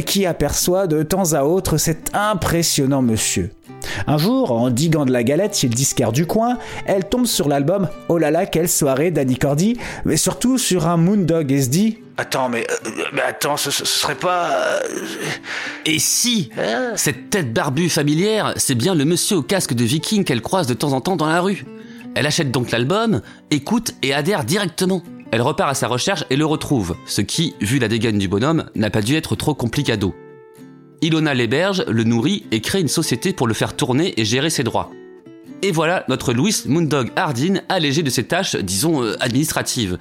qui 0.05 0.25
aperçoit 0.25 0.87
de 0.87 1.03
temps 1.03 1.33
à 1.33 1.43
autre 1.43 1.77
cet 1.77 2.11
impressionnant 2.13 3.01
monsieur. 3.01 3.51
Un 4.05 4.17
jour, 4.17 4.51
en 4.51 4.69
diguant 4.69 5.05
de 5.05 5.11
la 5.11 5.23
galette 5.23 5.57
chez 5.57 5.67
le 5.67 5.73
disquaire 5.73 6.11
du 6.11 6.25
coin, 6.25 6.57
elle 6.85 7.07
tombe 7.07 7.25
sur 7.25 7.47
l'album 7.47 7.87
Oh 8.09 8.17
là 8.17 8.31
là, 8.31 8.45
quelle 8.45 8.67
soirée 8.67 9.11
d'Annie 9.11 9.37
Cordy, 9.37 9.77
mais 10.03 10.17
surtout 10.17 10.57
sur 10.57 10.87
un 10.87 10.97
Moondog 10.97 11.51
et 11.51 11.61
se 11.61 11.69
dit 11.69 11.99
Attends, 12.17 12.49
mais, 12.49 12.65
euh, 12.69 12.89
mais 13.13 13.21
attends, 13.21 13.57
ce, 13.57 13.69
ce 13.69 13.85
serait 13.85 14.15
pas. 14.15 14.49
euh, 14.49 14.79
Et 15.85 15.99
si 15.99 16.49
Cette 16.95 17.29
tête 17.29 17.53
barbue 17.53 17.89
familière, 17.89 18.53
c'est 18.57 18.75
bien 18.75 18.95
le 18.95 19.05
monsieur 19.05 19.37
au 19.37 19.41
casque 19.43 19.73
de 19.73 19.83
viking 19.83 20.23
qu'elle 20.23 20.41
croise 20.41 20.65
de 20.67 20.73
temps 20.73 20.93
en 20.93 21.01
temps 21.01 21.15
dans 21.15 21.27
la 21.27 21.41
rue. 21.41 21.63
Elle 22.15 22.25
achète 22.25 22.49
donc 22.51 22.71
l'album, 22.71 23.21
écoute 23.51 23.93
et 24.01 24.13
adhère 24.13 24.43
directement. 24.43 25.03
Elle 25.31 25.41
repart 25.41 25.69
à 25.69 25.73
sa 25.73 25.87
recherche 25.87 26.23
et 26.29 26.37
le 26.37 26.45
retrouve, 26.45 26.95
ce 27.05 27.21
qui, 27.21 27.55
vu 27.59 27.79
la 27.79 27.89
dégaine 27.89 28.17
du 28.17 28.29
bonhomme, 28.29 28.69
n'a 28.75 28.89
pas 28.89 29.01
dû 29.01 29.15
être 29.15 29.35
trop 29.35 29.53
complicado. 29.53 30.15
Ilona 31.01 31.33
l'héberge, 31.33 31.83
le 31.87 32.03
nourrit 32.05 32.45
et 32.51 32.61
crée 32.61 32.79
une 32.79 32.87
société 32.87 33.33
pour 33.33 33.47
le 33.47 33.53
faire 33.53 33.75
tourner 33.75 34.19
et 34.19 34.25
gérer 34.25 34.49
ses 34.49 34.63
droits. 34.63 34.89
Et 35.61 35.71
voilà 35.71 36.05
notre 36.07 36.33
Louis 36.33 36.55
Moondog 36.65 37.11
Hardin 37.15 37.55
allégé 37.67 38.03
de 38.03 38.09
ses 38.09 38.23
tâches, 38.23 38.55
disons, 38.55 39.03
euh, 39.03 39.15
administratives. 39.19 39.97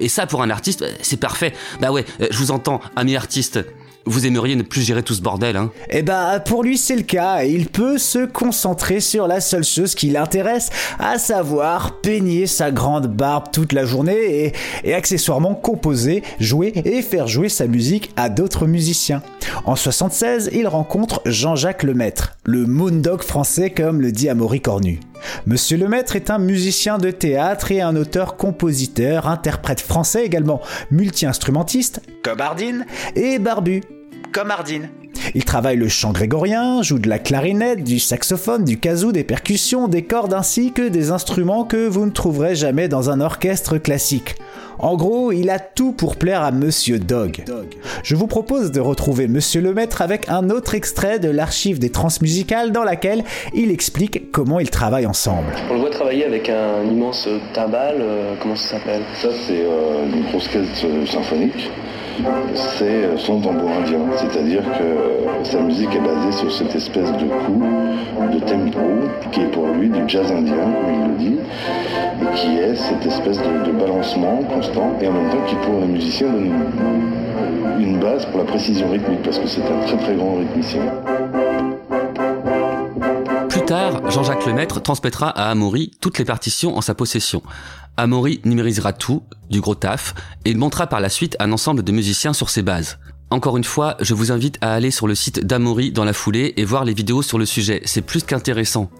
Et 0.00 0.08
ça, 0.08 0.26
pour 0.26 0.42
un 0.42 0.50
artiste, 0.50 0.82
euh, 0.82 0.92
c'est 1.02 1.20
parfait. 1.20 1.52
Bah 1.80 1.92
ouais, 1.92 2.04
euh, 2.20 2.26
je 2.30 2.38
vous 2.38 2.50
entends, 2.50 2.80
ami 2.96 3.14
artiste. 3.14 3.60
Vous 4.06 4.26
aimeriez 4.26 4.54
ne 4.54 4.62
plus 4.62 4.82
gérer 4.82 5.02
tout 5.02 5.14
ce 5.14 5.22
bordel, 5.22 5.56
hein 5.56 5.70
Eh 5.88 6.02
bah, 6.02 6.38
pour 6.38 6.62
lui, 6.62 6.76
c'est 6.76 6.96
le 6.96 7.02
cas. 7.02 7.44
Il 7.44 7.68
peut 7.68 7.96
se 7.96 8.26
concentrer 8.26 9.00
sur 9.00 9.26
la 9.26 9.40
seule 9.40 9.64
chose 9.64 9.94
qui 9.94 10.10
l'intéresse, 10.10 10.68
à 10.98 11.16
savoir 11.16 12.00
peigner 12.02 12.46
sa 12.46 12.70
grande 12.70 13.06
barbe 13.06 13.44
toute 13.50 13.72
la 13.72 13.86
journée 13.86 14.52
et, 14.84 14.94
accessoirement 14.94 15.54
composer, 15.54 16.22
jouer 16.38 16.72
et 16.84 17.00
faire 17.00 17.28
jouer 17.28 17.48
sa 17.48 17.66
musique 17.66 18.10
à 18.16 18.28
d'autres 18.28 18.66
musiciens. 18.66 19.22
En 19.64 19.74
76, 19.74 20.50
il 20.52 20.68
rencontre 20.68 21.22
Jean-Jacques 21.24 21.82
Lemaître, 21.82 22.36
le 22.44 22.66
Moondog 22.66 23.22
français 23.22 23.70
comme 23.70 24.02
le 24.02 24.12
dit 24.12 24.28
Amaury 24.28 24.60
Cornu. 24.60 25.00
Monsieur 25.46 25.78
Lemaître 25.78 26.16
est 26.16 26.28
un 26.28 26.38
musicien 26.38 26.98
de 26.98 27.10
théâtre 27.10 27.72
et 27.72 27.80
un 27.80 27.96
auteur-compositeur, 27.96 29.26
interprète 29.26 29.80
français 29.80 30.26
également, 30.26 30.60
multi-instrumentiste, 30.90 32.02
Comme 32.22 32.40
Hardin 32.40 32.80
et 33.16 33.38
barbu. 33.38 33.80
Comme 34.34 34.50
Hardin. 34.50 34.88
Il 35.36 35.44
travaille 35.44 35.76
le 35.76 35.86
chant 35.86 36.10
grégorien, 36.10 36.82
joue 36.82 36.98
de 36.98 37.08
la 37.08 37.20
clarinette, 37.20 37.84
du 37.84 38.00
saxophone, 38.00 38.64
du 38.64 38.80
kazoo, 38.80 39.12
des 39.12 39.22
percussions, 39.22 39.86
des 39.86 40.02
cordes 40.02 40.34
ainsi 40.34 40.72
que 40.72 40.88
des 40.88 41.12
instruments 41.12 41.62
que 41.62 41.86
vous 41.86 42.04
ne 42.04 42.10
trouverez 42.10 42.56
jamais 42.56 42.88
dans 42.88 43.10
un 43.10 43.20
orchestre 43.20 43.78
classique. 43.78 44.34
En 44.80 44.96
gros, 44.96 45.30
il 45.30 45.50
a 45.50 45.60
tout 45.60 45.92
pour 45.92 46.16
plaire 46.16 46.42
à 46.42 46.50
Monsieur 46.50 46.98
Dog. 46.98 47.44
Je 48.02 48.16
vous 48.16 48.26
propose 48.26 48.72
de 48.72 48.80
retrouver 48.80 49.28
Monsieur 49.28 49.60
Lemaître 49.60 50.02
avec 50.02 50.28
un 50.28 50.50
autre 50.50 50.74
extrait 50.74 51.20
de 51.20 51.30
l'archive 51.30 51.78
des 51.78 51.90
transmusicales 51.90 52.72
dans 52.72 52.82
laquelle 52.82 53.22
il 53.54 53.70
explique 53.70 54.32
comment 54.32 54.58
ils 54.58 54.70
travaillent 54.70 55.06
ensemble. 55.06 55.54
On 55.70 55.74
le 55.74 55.80
voit 55.80 55.90
travailler 55.90 56.24
avec 56.24 56.48
un 56.48 56.82
immense 56.82 57.28
timbal, 57.54 57.98
euh, 58.00 58.34
comment 58.42 58.56
ça 58.56 58.78
s'appelle? 58.78 59.02
Ça, 59.22 59.28
c'est 59.46 59.62
euh, 59.64 60.12
une 60.12 60.24
grosse 60.24 60.48
caisse 60.48 60.84
euh, 60.84 61.06
symphonique. 61.06 61.70
C'est 62.54 62.84
euh, 62.84 63.16
son 63.16 63.40
tambour 63.40 63.70
indien, 63.70 63.98
c'est-à-dire 64.16 64.62
que 64.62 64.82
euh, 64.82 65.44
sa 65.44 65.60
musique 65.60 65.94
est 65.94 66.00
basée 66.00 66.32
sur 66.32 66.52
cette 66.52 66.74
espèce 66.74 67.10
de 67.12 67.26
coup, 67.26 67.62
de 68.32 68.38
tempo, 68.40 68.80
qui 69.32 69.40
est 69.40 69.50
pour 69.50 69.66
lui 69.68 69.88
du 69.88 70.00
jazz 70.06 70.30
indien, 70.30 70.54
comme 70.54 70.94
il 70.94 71.08
le 71.08 71.16
dit, 71.16 71.38
et 72.22 72.36
qui 72.36 72.58
est 72.58 72.74
cette 72.76 73.04
espèce 73.04 73.38
de, 73.38 73.72
balancement 73.72 74.38
constant, 74.44 74.92
et 75.00 75.08
en 75.08 75.12
même 75.12 75.30
temps 75.30 75.44
qui 75.48 75.56
pour 75.56 75.80
les 75.80 75.86
musiciens 75.86 76.28
donne 76.28 76.52
une, 77.78 77.82
une 77.82 77.98
base 77.98 78.24
pour 78.26 78.38
la 78.38 78.44
précision 78.44 78.88
rythmique, 78.90 79.22
parce 79.22 79.38
que 79.38 79.48
c'est 79.48 79.62
un 79.62 79.86
très 79.86 79.96
très 79.96 80.14
grand 80.14 80.36
rythmicien. 80.36 80.82
Plus 83.64 83.70
tard, 83.70 84.10
Jean-Jacques 84.10 84.44
Lemaître 84.44 84.82
transmettra 84.82 85.30
à 85.30 85.50
Amaury 85.50 85.90
toutes 86.02 86.18
les 86.18 86.26
partitions 86.26 86.76
en 86.76 86.82
sa 86.82 86.94
possession. 86.94 87.42
Amaury 87.96 88.42
numérisera 88.44 88.92
tout, 88.92 89.22
du 89.48 89.62
gros 89.62 89.74
taf, 89.74 90.14
et 90.44 90.50
il 90.50 90.58
montera 90.58 90.86
par 90.86 91.00
la 91.00 91.08
suite 91.08 91.34
un 91.40 91.50
ensemble 91.50 91.82
de 91.82 91.90
musiciens 91.90 92.34
sur 92.34 92.50
ses 92.50 92.60
bases. 92.60 92.98
Encore 93.30 93.56
une 93.56 93.64
fois, 93.64 93.96
je 94.00 94.12
vous 94.12 94.32
invite 94.32 94.58
à 94.60 94.74
aller 94.74 94.90
sur 94.90 95.06
le 95.06 95.14
site 95.14 95.46
d'Amaury 95.46 95.92
dans 95.92 96.04
la 96.04 96.12
foulée 96.12 96.52
et 96.58 96.64
voir 96.66 96.84
les 96.84 96.92
vidéos 96.92 97.22
sur 97.22 97.38
le 97.38 97.46
sujet, 97.46 97.80
c'est 97.86 98.02
plus 98.02 98.22
qu'intéressant. 98.22 98.90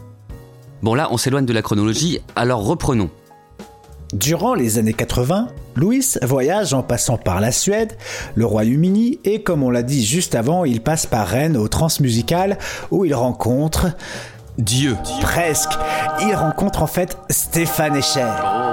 Bon 0.83 0.95
là, 0.95 1.09
on 1.11 1.19
s'éloigne 1.19 1.45
de 1.45 1.53
la 1.53 1.61
chronologie, 1.61 2.21
alors 2.35 2.65
reprenons. 2.65 3.11
Durant 4.15 4.55
les 4.55 4.79
années 4.79 4.95
80, 4.95 5.49
Louis 5.75 6.05
voyage 6.23 6.73
en 6.73 6.83
passant 6.83 7.19
par 7.19 7.41
la 7.41 7.51
Suède, 7.51 7.99
le 8.37 8.47
Royaume-Uni 8.47 9.19
et 9.25 9.43
comme 9.43 9.63
on 9.63 9.71
l'a 9.71 9.83
dit 9.83 10.05
juste 10.07 10.35
avant, 10.35 10.65
il 10.65 10.81
passe 10.81 11.05
par 11.05 11.27
Rennes 11.27 11.57
au 11.57 11.67
Transmusical 11.69 12.59
où 12.93 13.05
il 13.05 13.15
rencontre 13.15 13.89
Dieu. 14.59 14.97
Presque. 15.21 15.73
Il 16.23 16.35
rencontre 16.35 16.83
en 16.83 16.87
fait 16.87 17.19
Stéphane 17.31 17.97
Escher. 17.97 18.31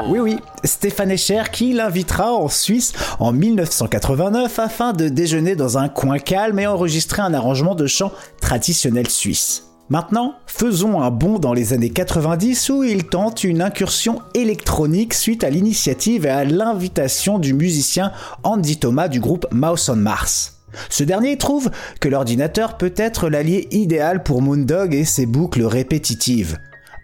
Oui, 0.08 0.20
oui, 0.20 0.38
Stéphane 0.64 1.12
Escher 1.12 1.44
qui 1.52 1.74
l'invitera 1.74 2.34
en 2.34 2.50
Suisse 2.50 2.94
en 3.20 3.32
1989 3.32 4.60
afin 4.60 4.94
de 4.94 5.10
déjeuner 5.10 5.56
dans 5.56 5.78
un 5.78 5.90
coin 5.90 6.20
calme 6.20 6.60
et 6.60 6.68
enregistrer 6.68 7.22
un 7.22 7.34
arrangement 7.34 7.76
de 7.76 7.88
chant 7.88 8.12
traditionnel 8.42 9.10
suisse. 9.10 9.66
Maintenant, 9.90 10.36
faisons 10.46 11.02
un 11.02 11.12
bond 11.12 11.38
dans 11.38 11.54
les 11.54 11.74
années 11.74 11.90
90 11.90 12.70
où 12.70 12.84
il 12.84 13.06
tente 13.06 13.44
une 13.44 13.62
incursion 13.62 14.22
électronique 14.34 15.14
suite 15.14 15.44
à 15.44 15.50
l'initiative 15.50 16.26
et 16.26 16.30
à 16.30 16.46
l'invitation 16.46 17.40
du 17.40 17.54
musicien 17.54 18.14
Andy 18.44 18.78
Thomas 18.78 19.10
du 19.10 19.20
groupe 19.20 19.48
Mouse 19.52 19.90
on 19.90 19.98
Mars. 19.98 20.61
Ce 20.90 21.04
dernier 21.04 21.38
trouve 21.38 21.70
que 22.00 22.10
l'ordinateur 22.10 22.78
peut 22.78 22.94
être 22.96 23.30
l'allié 23.30 23.68
idéal 23.72 24.24
pour 24.24 24.42
Moondog 24.42 24.94
et 24.94 25.06
ses 25.06 25.26
boucles 25.26 25.64
répétitives. 25.64 26.58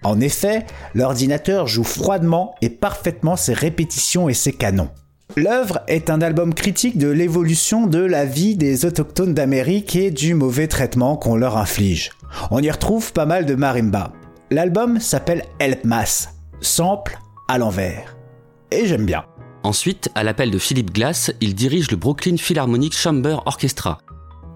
En 0.03 0.19
effet, 0.19 0.65
l'ordinateur 0.93 1.67
joue 1.67 1.83
froidement 1.83 2.55
et 2.61 2.69
parfaitement 2.69 3.35
ses 3.35 3.53
répétitions 3.53 4.29
et 4.29 4.33
ses 4.33 4.53
canons. 4.53 4.89
L'œuvre 5.35 5.81
est 5.87 6.09
un 6.09 6.21
album 6.21 6.53
critique 6.53 6.97
de 6.97 7.09
l'évolution 7.09 7.85
de 7.85 7.99
la 7.99 8.25
vie 8.25 8.55
des 8.55 8.85
autochtones 8.85 9.33
d'Amérique 9.33 9.95
et 9.95 10.09
du 10.09 10.33
mauvais 10.33 10.67
traitement 10.67 11.17
qu'on 11.17 11.35
leur 11.35 11.57
inflige. 11.57 12.11
On 12.51 12.59
y 12.59 12.71
retrouve 12.71 13.11
pas 13.13 13.25
mal 13.25 13.45
de 13.45 13.55
marimba. 13.55 14.13
L'album 14.49 14.99
s'appelle 14.99 15.43
Help 15.59 15.83
Mass, 15.83 16.29
sample 16.61 17.19
à 17.47 17.57
l'envers. 17.57 18.17
Et 18.71 18.85
j'aime 18.85 19.05
bien. 19.05 19.25
Ensuite, 19.63 20.09
à 20.15 20.23
l'appel 20.23 20.51
de 20.51 20.57
Philip 20.57 20.93
Glass, 20.93 21.31
il 21.41 21.55
dirige 21.55 21.91
le 21.91 21.97
Brooklyn 21.97 22.37
Philharmonic 22.37 22.95
Chamber 22.95 23.41
Orchestra. 23.45 23.99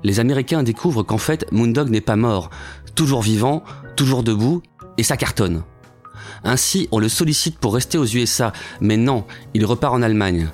Les 0.03 0.19
Américains 0.19 0.63
découvrent 0.63 1.03
qu'en 1.03 1.17
fait, 1.17 1.45
Moondog 1.51 1.89
n'est 1.89 2.01
pas 2.01 2.15
mort, 2.15 2.49
toujours 2.95 3.21
vivant, 3.21 3.63
toujours 3.95 4.23
debout, 4.23 4.61
et 4.97 5.03
ça 5.03 5.17
cartonne. 5.17 5.63
Ainsi, 6.43 6.87
on 6.91 6.99
le 6.99 7.09
sollicite 7.09 7.59
pour 7.59 7.73
rester 7.73 7.97
aux 7.97 8.05
USA, 8.05 8.53
mais 8.79 8.97
non, 8.97 9.25
il 9.53 9.65
repart 9.65 9.93
en 9.93 10.01
Allemagne. 10.01 10.49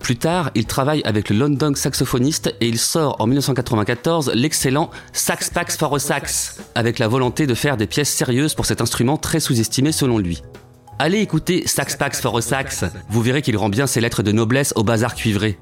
Plus 0.00 0.16
tard, 0.16 0.50
il 0.54 0.66
travaille 0.66 1.02
avec 1.04 1.30
le 1.30 1.36
London 1.36 1.72
saxophoniste 1.74 2.54
et 2.60 2.68
il 2.68 2.78
sort 2.78 3.16
en 3.20 3.26
1994 3.26 4.32
l'excellent 4.34 4.90
Sax 5.12 5.50
Pax 5.50 5.76
for 5.76 5.94
a 5.94 5.98
Sax, 5.98 6.58
avec 6.74 6.98
la 6.98 7.08
volonté 7.08 7.46
de 7.46 7.54
faire 7.54 7.76
des 7.76 7.86
pièces 7.86 8.10
sérieuses 8.10 8.54
pour 8.54 8.66
cet 8.66 8.80
instrument 8.80 9.16
très 9.16 9.40
sous-estimé 9.40 9.92
selon 9.92 10.18
lui. 10.18 10.42
Allez 11.00 11.18
écouter 11.18 11.64
Sax 11.66 11.96
Pax 11.96 12.20
for 12.20 12.36
a 12.36 12.40
Sax, 12.40 12.84
vous 13.08 13.20
verrez 13.20 13.42
qu'il 13.42 13.56
rend 13.56 13.68
bien 13.68 13.88
ses 13.88 14.00
lettres 14.00 14.22
de 14.22 14.30
noblesse 14.30 14.72
au 14.76 14.84
bazar 14.84 15.16
cuivré. 15.16 15.58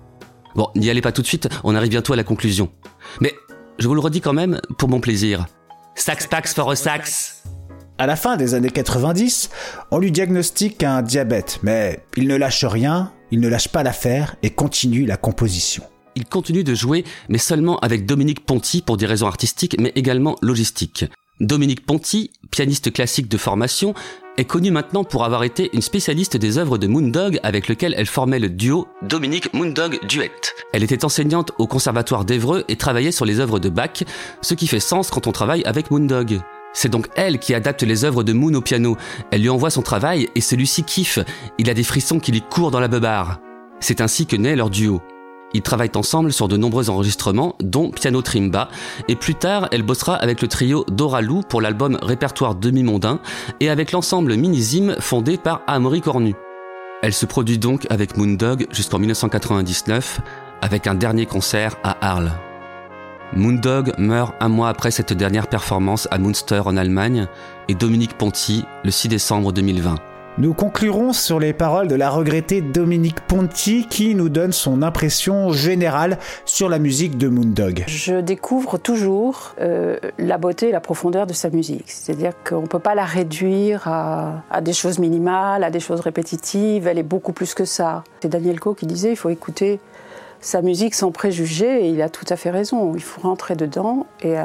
Bon, 0.54 0.68
n'y 0.76 0.90
allez 0.90 1.00
pas 1.00 1.10
tout 1.10 1.22
de 1.22 1.26
suite, 1.26 1.48
on 1.64 1.74
arrive 1.74 1.88
bientôt 1.88 2.12
à 2.12 2.16
la 2.16 2.24
conclusion. 2.24 2.70
Mais 3.20 3.32
je 3.78 3.88
vous 3.88 3.94
le 3.94 4.00
redis 4.00 4.20
quand 4.20 4.34
même 4.34 4.60
pour 4.76 4.90
mon 4.90 5.00
plaisir. 5.00 5.46
Sax 5.94 6.26
Pax 6.26 6.52
for 6.52 6.70
a 6.70 6.76
Sax. 6.76 7.44
À 7.96 8.06
la 8.06 8.16
fin 8.16 8.36
des 8.36 8.52
années 8.52 8.70
90, 8.70 9.48
on 9.90 9.98
lui 9.98 10.12
diagnostique 10.12 10.82
un 10.82 11.00
diabète, 11.00 11.60
mais 11.62 12.04
il 12.16 12.28
ne 12.28 12.36
lâche 12.36 12.64
rien, 12.64 13.10
il 13.30 13.40
ne 13.40 13.48
lâche 13.48 13.68
pas 13.68 13.82
l'affaire 13.82 14.36
et 14.42 14.50
continue 14.50 15.06
la 15.06 15.16
composition. 15.16 15.82
Il 16.14 16.26
continue 16.26 16.62
de 16.62 16.74
jouer, 16.74 17.04
mais 17.30 17.38
seulement 17.38 17.78
avec 17.78 18.04
Dominique 18.04 18.44
Ponty 18.44 18.82
pour 18.82 18.98
des 18.98 19.06
raisons 19.06 19.26
artistiques, 19.26 19.76
mais 19.80 19.92
également 19.94 20.36
logistiques. 20.42 21.06
Dominique 21.40 21.84
Ponty, 21.86 22.30
pianiste 22.50 22.92
classique 22.92 23.28
de 23.28 23.36
formation, 23.36 23.94
est 24.36 24.44
connue 24.44 24.70
maintenant 24.70 25.02
pour 25.02 25.24
avoir 25.24 25.44
été 25.44 25.70
une 25.72 25.82
spécialiste 25.82 26.36
des 26.36 26.58
œuvres 26.58 26.78
de 26.78 26.86
Moondog 26.86 27.40
avec 27.42 27.68
lequel 27.68 27.94
elle 27.96 28.06
formait 28.06 28.38
le 28.38 28.48
duo 28.48 28.86
Dominique 29.02 29.52
Moondog 29.52 29.98
Duet. 30.06 30.30
Elle 30.72 30.82
était 30.82 31.04
enseignante 31.04 31.52
au 31.58 31.66
conservatoire 31.66 32.24
d'Evreux 32.24 32.64
et 32.68 32.76
travaillait 32.76 33.12
sur 33.12 33.24
les 33.24 33.40
œuvres 33.40 33.58
de 33.58 33.68
Bach, 33.68 34.04
ce 34.40 34.54
qui 34.54 34.66
fait 34.66 34.80
sens 34.80 35.10
quand 35.10 35.26
on 35.26 35.32
travaille 35.32 35.64
avec 35.64 35.90
Moondog. 35.90 36.40
C'est 36.74 36.90
donc 36.90 37.08
elle 37.16 37.38
qui 37.38 37.54
adapte 37.54 37.82
les 37.82 38.04
œuvres 38.04 38.24
de 38.24 38.32
Moon 38.32 38.54
au 38.54 38.62
piano. 38.62 38.96
Elle 39.30 39.42
lui 39.42 39.50
envoie 39.50 39.70
son 39.70 39.82
travail 39.82 40.28
et 40.34 40.40
celui-ci 40.40 40.84
kiffe. 40.84 41.18
Il 41.58 41.68
a 41.68 41.74
des 41.74 41.82
frissons 41.82 42.20
qui 42.20 42.32
lui 42.32 42.42
courent 42.42 42.70
dans 42.70 42.80
la 42.80 42.88
beubare. 42.88 43.40
C'est 43.80 44.00
ainsi 44.00 44.26
que 44.26 44.36
naît 44.36 44.56
leur 44.56 44.70
duo. 44.70 45.02
Ils 45.54 45.62
travaillent 45.62 45.90
ensemble 45.94 46.32
sur 46.32 46.48
de 46.48 46.56
nombreux 46.56 46.90
enregistrements, 46.90 47.56
dont 47.60 47.90
Piano 47.90 48.22
Trimba, 48.22 48.68
et 49.08 49.16
plus 49.16 49.34
tard, 49.34 49.68
elle 49.70 49.82
bossera 49.82 50.14
avec 50.16 50.40
le 50.42 50.48
trio 50.48 50.84
Dora 50.90 51.20
Lou 51.20 51.42
pour 51.42 51.60
l'album 51.60 51.98
Répertoire 52.02 52.54
demi-mondain, 52.54 53.20
et 53.60 53.68
avec 53.68 53.92
l'ensemble 53.92 54.36
Minizime 54.36 54.96
fondé 54.98 55.36
par 55.36 55.62
Amory 55.66 56.00
Cornu. 56.00 56.34
Elle 57.02 57.12
se 57.12 57.26
produit 57.26 57.58
donc 57.58 57.86
avec 57.90 58.16
Moondog 58.16 58.66
jusqu'en 58.70 58.98
1999, 58.98 60.20
avec 60.60 60.86
un 60.86 60.94
dernier 60.94 61.26
concert 61.26 61.76
à 61.82 61.96
Arles. 62.00 62.32
Moondog 63.34 63.92
meurt 63.98 64.34
un 64.40 64.48
mois 64.48 64.68
après 64.68 64.90
cette 64.90 65.12
dernière 65.12 65.48
performance 65.48 66.06
à 66.10 66.18
Münster 66.18 66.62
en 66.64 66.76
Allemagne, 66.76 67.26
et 67.68 67.74
Dominique 67.74 68.16
Ponty 68.16 68.64
le 68.84 68.90
6 68.90 69.08
décembre 69.08 69.52
2020. 69.52 70.11
Nous 70.38 70.54
conclurons 70.54 71.12
sur 71.12 71.38
les 71.38 71.52
paroles 71.52 71.88
de 71.88 71.94
la 71.94 72.08
regrettée 72.08 72.62
Dominique 72.62 73.20
Ponty 73.20 73.86
qui 73.86 74.14
nous 74.14 74.30
donne 74.30 74.52
son 74.52 74.80
impression 74.80 75.52
générale 75.52 76.16
sur 76.46 76.70
la 76.70 76.78
musique 76.78 77.18
de 77.18 77.28
Moondog. 77.28 77.84
Je 77.86 78.14
découvre 78.14 78.78
toujours 78.78 79.54
euh, 79.60 79.98
la 80.16 80.38
beauté 80.38 80.70
et 80.70 80.72
la 80.72 80.80
profondeur 80.80 81.26
de 81.26 81.34
sa 81.34 81.50
musique. 81.50 81.90
C'est-à-dire 81.90 82.32
qu'on 82.48 82.62
ne 82.62 82.66
peut 82.66 82.78
pas 82.78 82.94
la 82.94 83.04
réduire 83.04 83.86
à, 83.86 84.60
des 84.62 84.72
choses 84.72 84.98
minimales, 84.98 85.64
à 85.64 85.70
des 85.70 85.80
choses 85.80 86.00
répétitives. 86.00 86.86
Elle 86.86 86.98
est 86.98 87.02
beaucoup 87.02 87.34
plus 87.34 87.52
que 87.52 87.66
ça. 87.66 88.02
C'est 88.22 88.30
Daniel 88.30 88.58
Coe 88.58 88.74
qui 88.74 88.86
disait 88.86 89.10
il 89.10 89.16
faut 89.16 89.28
écouter 89.28 89.80
sa 90.40 90.62
musique 90.62 90.94
sans 90.94 91.12
préjugés 91.12 91.84
et 91.84 91.88
il 91.90 92.00
a 92.00 92.08
tout 92.08 92.26
à 92.30 92.36
fait 92.36 92.50
raison. 92.50 92.94
Il 92.94 93.02
faut 93.02 93.20
rentrer 93.20 93.54
dedans 93.54 94.06
et 94.22 94.38
euh, 94.38 94.44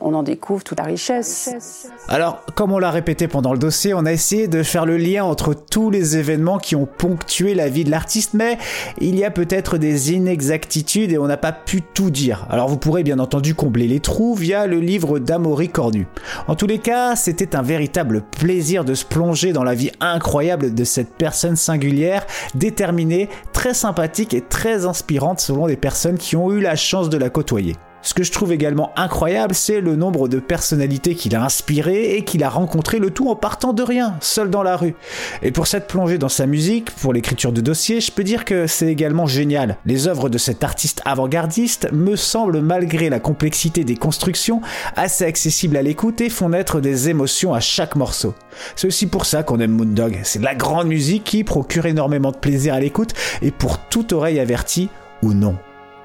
on 0.00 0.14
en 0.14 0.22
découvre 0.22 0.64
toute 0.64 0.78
la 0.78 0.84
richesse. 0.84 1.88
Alors, 2.08 2.44
comme 2.54 2.72
on 2.72 2.78
l'a 2.78 2.90
répété 2.90 3.28
pendant 3.28 3.52
le 3.52 3.58
dossier, 3.58 3.94
on 3.94 4.06
a 4.06 4.12
essayé 4.12 4.48
de 4.48 4.62
faire 4.62 4.86
le 4.86 4.96
lien 4.96 5.24
entre 5.24 5.54
tous 5.54 5.90
les 5.90 6.16
événements 6.16 6.58
qui 6.58 6.76
ont 6.76 6.86
ponctué 6.86 7.54
la 7.54 7.68
vie 7.68 7.84
de 7.84 7.90
l'artiste, 7.90 8.34
mais 8.34 8.58
il 9.00 9.18
y 9.18 9.24
a 9.24 9.30
peut-être 9.30 9.78
des 9.78 10.12
inexactitudes 10.12 11.12
et 11.12 11.18
on 11.18 11.26
n'a 11.26 11.36
pas 11.36 11.52
pu 11.52 11.82
tout 11.82 12.10
dire. 12.10 12.46
Alors 12.50 12.68
vous 12.68 12.76
pourrez 12.76 13.02
bien 13.02 13.18
entendu 13.18 13.54
combler 13.54 13.86
les 13.86 14.00
trous 14.00 14.34
via 14.34 14.66
le 14.66 14.80
livre 14.80 15.18
d'Amaury 15.18 15.68
Cornu. 15.68 16.06
En 16.48 16.54
tous 16.54 16.66
les 16.66 16.78
cas, 16.78 17.16
c'était 17.16 17.56
un 17.56 17.62
véritable 17.62 18.22
plaisir 18.38 18.84
de 18.84 18.94
se 18.94 19.04
plonger 19.04 19.52
dans 19.52 19.64
la 19.64 19.74
vie 19.74 19.90
incroyable 20.00 20.74
de 20.74 20.84
cette 20.84 21.14
personne 21.14 21.56
singulière, 21.56 22.26
déterminée, 22.54 23.28
très 23.52 23.74
sympathique 23.74 24.34
et 24.34 24.40
très 24.40 24.86
inspirante 24.86 25.40
selon 25.40 25.66
les 25.66 25.76
personnes 25.76 26.18
qui 26.18 26.36
ont 26.36 26.52
eu 26.52 26.60
la 26.60 26.76
chance 26.76 27.10
de 27.10 27.18
la 27.18 27.30
côtoyer. 27.30 27.76
Ce 28.02 28.14
que 28.14 28.22
je 28.22 28.32
trouve 28.32 28.52
également 28.52 28.92
incroyable, 28.96 29.54
c'est 29.54 29.80
le 29.80 29.94
nombre 29.94 30.28
de 30.28 30.38
personnalités 30.38 31.14
qu'il 31.14 31.36
a 31.36 31.44
inspirées 31.44 32.16
et 32.16 32.24
qu'il 32.24 32.42
a 32.42 32.48
rencontrées, 32.48 32.98
le 32.98 33.10
tout 33.10 33.28
en 33.28 33.36
partant 33.36 33.72
de 33.72 33.82
rien, 33.82 34.16
seul 34.20 34.48
dans 34.48 34.62
la 34.62 34.76
rue. 34.76 34.94
Et 35.42 35.50
pour 35.50 35.66
cette 35.66 35.86
plongée 35.86 36.16
dans 36.16 36.30
sa 36.30 36.46
musique, 36.46 36.90
pour 36.90 37.12
l'écriture 37.12 37.52
de 37.52 37.60
dossiers, 37.60 38.00
je 38.00 38.10
peux 38.10 38.24
dire 38.24 38.44
que 38.44 38.66
c'est 38.66 38.86
également 38.86 39.26
génial. 39.26 39.76
Les 39.84 40.08
œuvres 40.08 40.28
de 40.28 40.38
cet 40.38 40.64
artiste 40.64 41.02
avant-gardiste 41.04 41.88
me 41.92 42.16
semblent, 42.16 42.60
malgré 42.60 43.10
la 43.10 43.20
complexité 43.20 43.84
des 43.84 43.96
constructions, 43.96 44.62
assez 44.96 45.24
accessibles 45.24 45.76
à 45.76 45.82
l'écoute 45.82 46.20
et 46.20 46.30
font 46.30 46.48
naître 46.48 46.80
des 46.80 47.10
émotions 47.10 47.52
à 47.52 47.60
chaque 47.60 47.96
morceau. 47.96 48.34
C'est 48.76 48.86
aussi 48.86 49.06
pour 49.06 49.26
ça 49.26 49.42
qu'on 49.42 49.60
aime 49.60 49.72
Moondog. 49.72 50.20
C'est 50.22 50.42
la 50.42 50.54
grande 50.54 50.88
musique 50.88 51.24
qui 51.24 51.44
procure 51.44 51.86
énormément 51.86 52.32
de 52.32 52.36
plaisir 52.36 52.74
à 52.74 52.80
l'écoute 52.80 53.12
et 53.42 53.50
pour 53.50 53.78
toute 53.78 54.12
oreille 54.12 54.40
avertie 54.40 54.88
ou 55.22 55.34
non. 55.34 55.56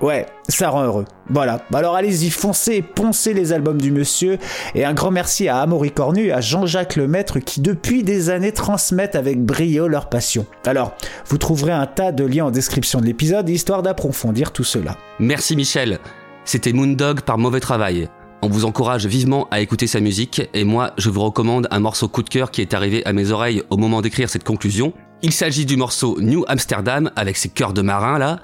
Ouais, 0.02 0.26
ça 0.50 0.70
rend 0.70 0.84
heureux. 0.84 1.06
Voilà. 1.30 1.62
Alors 1.74 1.96
allez-y, 1.96 2.30
foncez, 2.30 2.82
poncez 2.82 3.34
les 3.34 3.54
albums 3.54 3.80
du 3.82 3.92
monsieur. 3.92 4.38
Et 4.76 4.84
un 4.84 4.94
grand 4.94 5.12
merci 5.12 5.48
à 5.48 5.60
Amaury 5.60 5.92
Cornu 5.92 6.26
et 6.26 6.32
à 6.34 6.42
Jean-Jacques 6.42 6.96
Lemaître 6.96 7.40
qui 7.40 7.62
depuis 7.62 8.04
des 8.04 8.30
années 8.30 8.52
transmettent 8.52 9.16
avec 9.16 9.42
brio 9.44 9.88
leur 9.88 10.10
passion. 10.10 10.46
Alors, 10.66 10.94
vous 11.28 11.38
trouverez 11.38 11.72
un 11.72 11.86
tas 11.86 12.12
de 12.12 12.26
liens 12.26 12.46
en 12.46 12.52
description 12.52 13.00
de 13.00 13.06
l'épisode 13.06 13.48
histoire 13.50 13.84
d'approfondir 13.84 14.52
tout 14.52 14.64
cela. 14.66 14.98
Merci 15.20 15.56
Michel. 15.56 16.00
C'était 16.44 16.74
Moondog 16.74 17.22
par 17.22 17.38
mauvais 17.38 17.60
travail. 17.62 18.10
On 18.42 18.50
vous 18.50 18.66
encourage 18.66 19.08
vivement 19.08 19.48
à 19.50 19.62
écouter 19.62 19.88
sa 19.88 20.02
musique 20.02 20.42
et 20.54 20.66
moi 20.66 20.92
je 20.98 21.10
vous 21.10 21.22
recommande 21.22 21.68
un 21.72 21.80
morceau 21.80 22.08
coup 22.08 22.22
de 22.22 22.30
cœur 22.30 22.52
qui 22.52 22.62
est 22.62 22.76
arrivé 22.76 23.04
à 23.06 23.14
mes 23.14 23.32
oreilles 23.32 23.64
au 23.70 23.78
moment 23.78 24.02
d'écrire 24.02 24.30
cette 24.30 24.44
conclusion. 24.44 24.94
Il 25.24 25.32
s'agit 25.32 25.66
du 25.66 25.78
morceau 25.78 26.18
New 26.20 26.44
Amsterdam 26.48 27.10
avec 27.16 27.38
ses 27.38 27.50
chœurs 27.50 27.74
de 27.74 27.82
marin 27.82 28.20
là. 28.20 28.40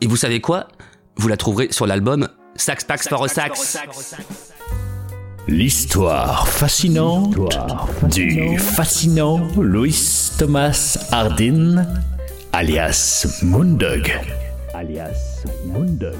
Et 0.00 0.06
vous 0.06 0.16
savez 0.16 0.40
quoi? 0.40 0.68
Vous 1.18 1.28
la 1.28 1.36
trouverez 1.36 1.68
sur 1.70 1.86
l'album 1.86 2.28
Sax 2.54 2.84
Pax 2.84 3.08
for 3.08 3.24
a 3.24 3.28
Sax. 3.28 3.78
L'histoire 5.48 6.46
fascinante 6.46 7.34
du 8.10 8.58
fascinant 8.58 9.40
Louis 9.56 10.30
Thomas 10.38 10.98
Hardin, 11.10 11.86
alias 12.52 13.40
Moondog. 13.42 14.12
Alias 14.74 15.44
Moondog. 15.66 16.14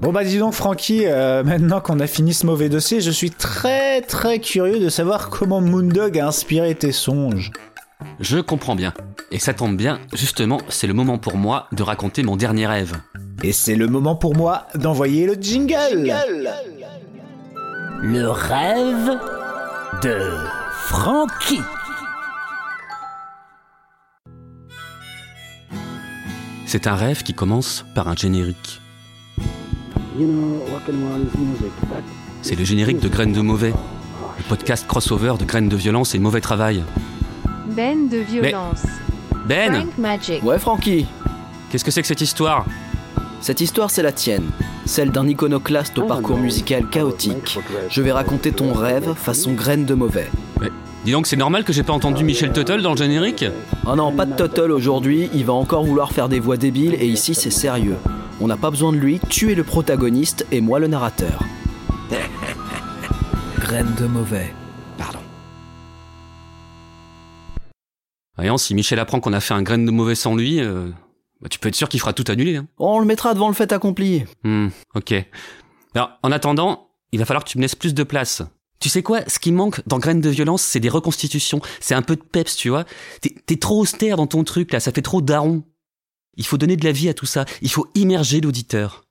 Bon 0.00 0.12
bah 0.12 0.24
dis 0.24 0.38
donc 0.38 0.54
Francky, 0.54 1.02
euh, 1.06 1.42
maintenant 1.42 1.80
qu'on 1.80 2.00
a 2.00 2.06
fini 2.06 2.32
ce 2.32 2.46
mauvais 2.46 2.68
dossier, 2.68 3.00
je 3.00 3.10
suis 3.10 3.30
très 3.30 4.00
très 4.00 4.38
curieux 4.38 4.78
de 4.78 4.88
savoir 4.88 5.28
comment 5.28 5.60
Moondog 5.60 6.18
a 6.18 6.26
inspiré 6.28 6.74
tes 6.74 6.92
songes. 6.92 7.50
Je 8.20 8.38
comprends 8.38 8.76
bien. 8.76 8.92
Et 9.30 9.38
ça 9.38 9.54
tombe 9.54 9.76
bien, 9.76 10.00
justement, 10.14 10.58
c'est 10.68 10.86
le 10.86 10.94
moment 10.94 11.18
pour 11.18 11.36
moi 11.36 11.68
de 11.72 11.82
raconter 11.82 12.22
mon 12.22 12.36
dernier 12.36 12.66
rêve. 12.66 12.96
Et 13.42 13.52
c'est 13.52 13.76
le 13.76 13.86
moment 13.86 14.16
pour 14.16 14.36
moi 14.36 14.66
d'envoyer 14.74 15.26
le 15.26 15.34
jingle. 15.34 16.12
Le 18.00 18.28
rêve 18.28 19.18
de 20.02 20.18
Francky. 20.72 21.60
C'est 26.66 26.86
un 26.86 26.94
rêve 26.94 27.22
qui 27.22 27.34
commence 27.34 27.84
par 27.94 28.08
un 28.08 28.14
générique. 28.14 28.80
C'est 32.42 32.56
le 32.56 32.64
générique 32.64 33.00
de 33.00 33.08
Graines 33.08 33.32
de 33.32 33.40
Mauvais, 33.40 33.72
le 34.38 34.44
podcast 34.48 34.86
crossover 34.86 35.34
de 35.38 35.44
Graines 35.44 35.68
de 35.68 35.76
Violence 35.76 36.14
et 36.14 36.18
Mauvais 36.18 36.40
Travail. 36.40 36.82
Ben 37.78 38.08
de 38.08 38.16
violence. 38.16 38.82
Ben 39.46 39.72
Frank 39.72 39.98
Magic. 39.98 40.42
Ouais, 40.42 40.58
Francky. 40.58 41.06
Qu'est-ce 41.70 41.84
que 41.84 41.92
c'est 41.92 42.02
que 42.02 42.08
cette 42.08 42.20
histoire? 42.20 42.66
Cette 43.40 43.60
histoire, 43.60 43.92
c'est 43.92 44.02
la 44.02 44.10
tienne. 44.10 44.50
Celle 44.84 45.12
d'un 45.12 45.28
iconoclaste 45.28 45.96
au 45.96 46.02
parcours 46.02 46.38
musical 46.38 46.88
chaotique. 46.90 47.56
Je 47.88 48.02
vais 48.02 48.10
raconter 48.10 48.50
ton 48.50 48.72
rêve 48.72 49.14
façon 49.14 49.52
graine 49.52 49.84
de 49.84 49.94
mauvais. 49.94 50.28
Mais 50.60 50.70
dis 51.04 51.12
donc, 51.12 51.28
c'est 51.28 51.36
normal 51.36 51.62
que 51.62 51.72
j'ai 51.72 51.84
pas 51.84 51.92
entendu 51.92 52.24
Michel 52.24 52.52
Tuttle 52.52 52.82
dans 52.82 52.90
le 52.90 52.96
générique? 52.96 53.44
Oh 53.86 53.94
non, 53.94 54.10
pas 54.10 54.26
de 54.26 54.34
Tuttle 54.34 54.72
aujourd'hui, 54.72 55.30
il 55.32 55.44
va 55.44 55.52
encore 55.52 55.84
vouloir 55.84 56.10
faire 56.10 56.28
des 56.28 56.40
voix 56.40 56.56
débiles 56.56 56.96
et 56.98 57.06
ici 57.06 57.36
c'est 57.36 57.52
sérieux. 57.52 57.98
On 58.40 58.48
n'a 58.48 58.56
pas 58.56 58.70
besoin 58.70 58.90
de 58.90 58.98
lui, 58.98 59.20
tu 59.28 59.52
es 59.52 59.54
le 59.54 59.62
protagoniste 59.62 60.44
et 60.50 60.60
moi 60.60 60.80
le 60.80 60.88
narrateur. 60.88 61.44
graine 63.60 63.94
de 64.00 64.06
mauvais. 64.06 64.52
Voyons, 68.38 68.56
si 68.56 68.74
Michel 68.74 69.00
apprend 69.00 69.20
qu'on 69.20 69.32
a 69.32 69.40
fait 69.40 69.54
un 69.54 69.62
graine 69.62 69.84
de 69.84 69.90
mauvais 69.90 70.14
sans 70.14 70.36
lui, 70.36 70.60
euh, 70.60 70.88
bah, 71.40 71.48
tu 71.48 71.58
peux 71.58 71.68
être 71.68 71.74
sûr 71.74 71.88
qu'il 71.88 71.98
fera 71.98 72.12
tout 72.12 72.24
annuler. 72.28 72.56
Hein. 72.56 72.68
On 72.78 73.00
le 73.00 73.04
mettra 73.04 73.34
devant 73.34 73.48
le 73.48 73.54
fait 73.54 73.72
accompli. 73.72 74.24
Hmm, 74.44 74.68
ok. 74.94 75.14
Alors, 75.94 76.12
en 76.22 76.30
attendant, 76.30 76.88
il 77.10 77.18
va 77.18 77.24
falloir 77.24 77.42
que 77.44 77.50
tu 77.50 77.58
me 77.58 77.62
laisses 77.62 77.74
plus 77.74 77.94
de 77.94 78.02
place. 78.04 78.42
Tu 78.80 78.88
sais 78.88 79.02
quoi 79.02 79.22
Ce 79.26 79.40
qui 79.40 79.50
manque 79.50 79.82
dans 79.88 79.98
Graines 79.98 80.20
de 80.20 80.28
violence, 80.30 80.62
c'est 80.62 80.78
des 80.78 80.88
reconstitutions. 80.88 81.60
C'est 81.80 81.96
un 81.96 82.02
peu 82.02 82.14
de 82.14 82.22
peps, 82.22 82.54
tu 82.54 82.68
vois. 82.68 82.84
T'es, 83.20 83.34
t'es 83.44 83.56
trop 83.56 83.80
austère 83.80 84.16
dans 84.16 84.28
ton 84.28 84.44
truc, 84.44 84.72
là. 84.72 84.78
Ça 84.78 84.92
fait 84.92 85.02
trop 85.02 85.20
daron. 85.20 85.64
Il 86.36 86.46
faut 86.46 86.58
donner 86.58 86.76
de 86.76 86.84
la 86.84 86.92
vie 86.92 87.08
à 87.08 87.14
tout 87.14 87.26
ça. 87.26 87.44
Il 87.60 87.70
faut 87.70 87.88
immerger 87.96 88.40
l'auditeur. 88.40 89.02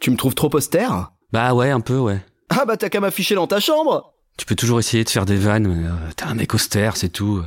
Tu 0.00 0.10
me 0.10 0.16
trouves 0.16 0.34
trop 0.34 0.54
austère? 0.54 1.12
Bah 1.32 1.54
ouais, 1.54 1.70
un 1.70 1.80
peu, 1.80 1.96
ouais. 1.96 2.20
Ah 2.50 2.66
bah 2.66 2.76
t'as 2.76 2.90
qu'à 2.90 3.00
m'afficher 3.00 3.34
dans 3.34 3.46
ta 3.46 3.58
chambre 3.58 4.12
Tu 4.36 4.44
peux 4.44 4.54
toujours 4.54 4.78
essayer 4.78 5.02
de 5.02 5.08
faire 5.08 5.24
des 5.24 5.36
vannes, 5.36 5.66
mais 5.66 5.86
euh, 5.86 6.12
t'es 6.14 6.24
un 6.24 6.34
mec 6.34 6.54
austère, 6.54 6.98
c'est 6.98 7.08
tout. 7.08 7.42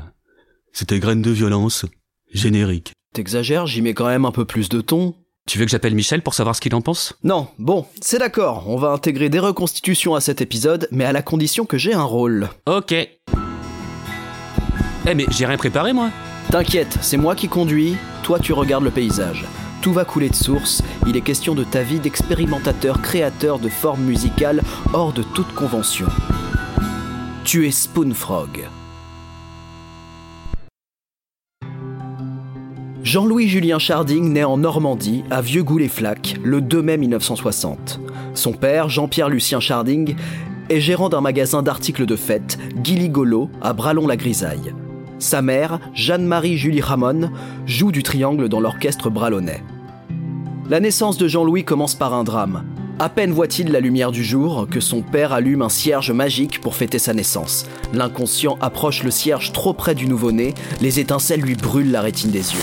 C'était 0.79 0.99
Graines 0.99 1.21
de 1.21 1.31
violence. 1.31 1.85
Générique. 2.33 2.93
T'exagères, 3.13 3.67
j'y 3.67 3.81
mets 3.81 3.93
quand 3.93 4.07
même 4.07 4.23
un 4.23 4.31
peu 4.31 4.45
plus 4.45 4.69
de 4.69 4.79
ton. 4.79 5.13
Tu 5.45 5.59
veux 5.59 5.65
que 5.65 5.71
j'appelle 5.71 5.93
Michel 5.93 6.21
pour 6.21 6.33
savoir 6.33 6.55
ce 6.55 6.61
qu'il 6.61 6.73
en 6.73 6.79
pense? 6.79 7.15
Non, 7.21 7.49
bon, 7.57 7.85
c'est 7.99 8.17
d'accord, 8.17 8.63
on 8.69 8.77
va 8.77 8.91
intégrer 8.91 9.27
des 9.27 9.39
reconstitutions 9.39 10.15
à 10.15 10.21
cet 10.21 10.39
épisode, 10.39 10.87
mais 10.91 11.03
à 11.03 11.11
la 11.11 11.21
condition 11.21 11.65
que 11.65 11.77
j'ai 11.77 11.93
un 11.93 12.03
rôle. 12.03 12.47
Ok. 12.65 12.93
Eh 12.93 13.09
mais 15.15 15.25
j'ai 15.29 15.45
rien 15.45 15.57
préparé 15.57 15.91
moi 15.91 16.11
T'inquiète, 16.49 16.97
c'est 17.01 17.17
moi 17.17 17.35
qui 17.35 17.49
conduis, 17.49 17.97
toi 18.23 18.39
tu 18.39 18.53
regardes 18.53 18.85
le 18.85 18.91
paysage. 18.91 19.43
Tout 19.81 19.91
va 19.91 20.05
couler 20.05 20.29
de 20.29 20.35
source, 20.35 20.81
il 21.05 21.17
est 21.17 21.21
question 21.21 21.55
de 21.55 21.65
ta 21.65 21.83
vie 21.83 21.99
d'expérimentateur 21.99 23.01
créateur 23.01 23.59
de 23.59 23.67
formes 23.67 24.05
musicales 24.05 24.61
hors 24.93 25.11
de 25.11 25.23
toute 25.23 25.53
convention. 25.53 26.07
Tu 27.43 27.67
es 27.67 27.71
Spoonfrog. 27.71 28.69
Jean-Louis 33.03 33.47
Julien 33.47 33.79
Charding 33.79 34.33
naît 34.33 34.43
en 34.43 34.57
Normandie, 34.57 35.23
à 35.31 35.41
Vieux-Goût-les-Flaques, 35.41 36.35
le 36.43 36.59
2 36.59 36.81
mai 36.81 36.97
1960. 36.97 37.99
Son 38.33 38.51
père, 38.51 38.89
Jean-Pierre 38.89 39.29
Lucien 39.29 39.61
Charding, 39.61 40.15
est 40.69 40.81
gérant 40.81 41.07
d'un 41.07 41.21
magasin 41.21 41.63
d'articles 41.63 42.05
de 42.05 42.17
fête, 42.17 42.59
Guiligolo, 42.75 43.49
à 43.61 43.71
Bralon-la-Grisaille. 43.71 44.73
Sa 45.17 45.41
mère, 45.41 45.79
Jeanne-Marie 45.93 46.57
Julie 46.57 46.81
Ramon, 46.81 47.31
joue 47.65 47.93
du 47.93 48.03
triangle 48.03 48.49
dans 48.49 48.59
l'orchestre 48.59 49.09
bralonnais. 49.09 49.63
La 50.69 50.81
naissance 50.81 51.17
de 51.17 51.27
Jean-Louis 51.27 51.63
commence 51.63 51.95
par 51.95 52.13
un 52.13 52.25
drame. 52.25 52.65
À 53.01 53.07
peine 53.07 53.31
voit-il 53.31 53.71
la 53.71 53.79
lumière 53.79 54.11
du 54.11 54.25
jour 54.25 54.67
que 54.69 54.81
son 54.81 55.01
père 55.01 55.31
allume 55.31 55.61
un 55.61 55.69
cierge 55.69 56.11
magique 56.11 56.59
pour 56.59 56.75
fêter 56.75 56.99
sa 56.99 57.13
naissance. 57.13 57.65
L'inconscient 57.93 58.57
approche 58.59 59.03
le 59.03 59.11
cierge 59.11 59.53
trop 59.53 59.71
près 59.71 59.95
du 59.95 60.05
nouveau-né, 60.05 60.53
les 60.81 60.99
étincelles 60.99 61.39
lui 61.39 61.55
brûlent 61.55 61.91
la 61.91 62.01
rétine 62.01 62.31
des 62.31 62.39
yeux. 62.53 62.59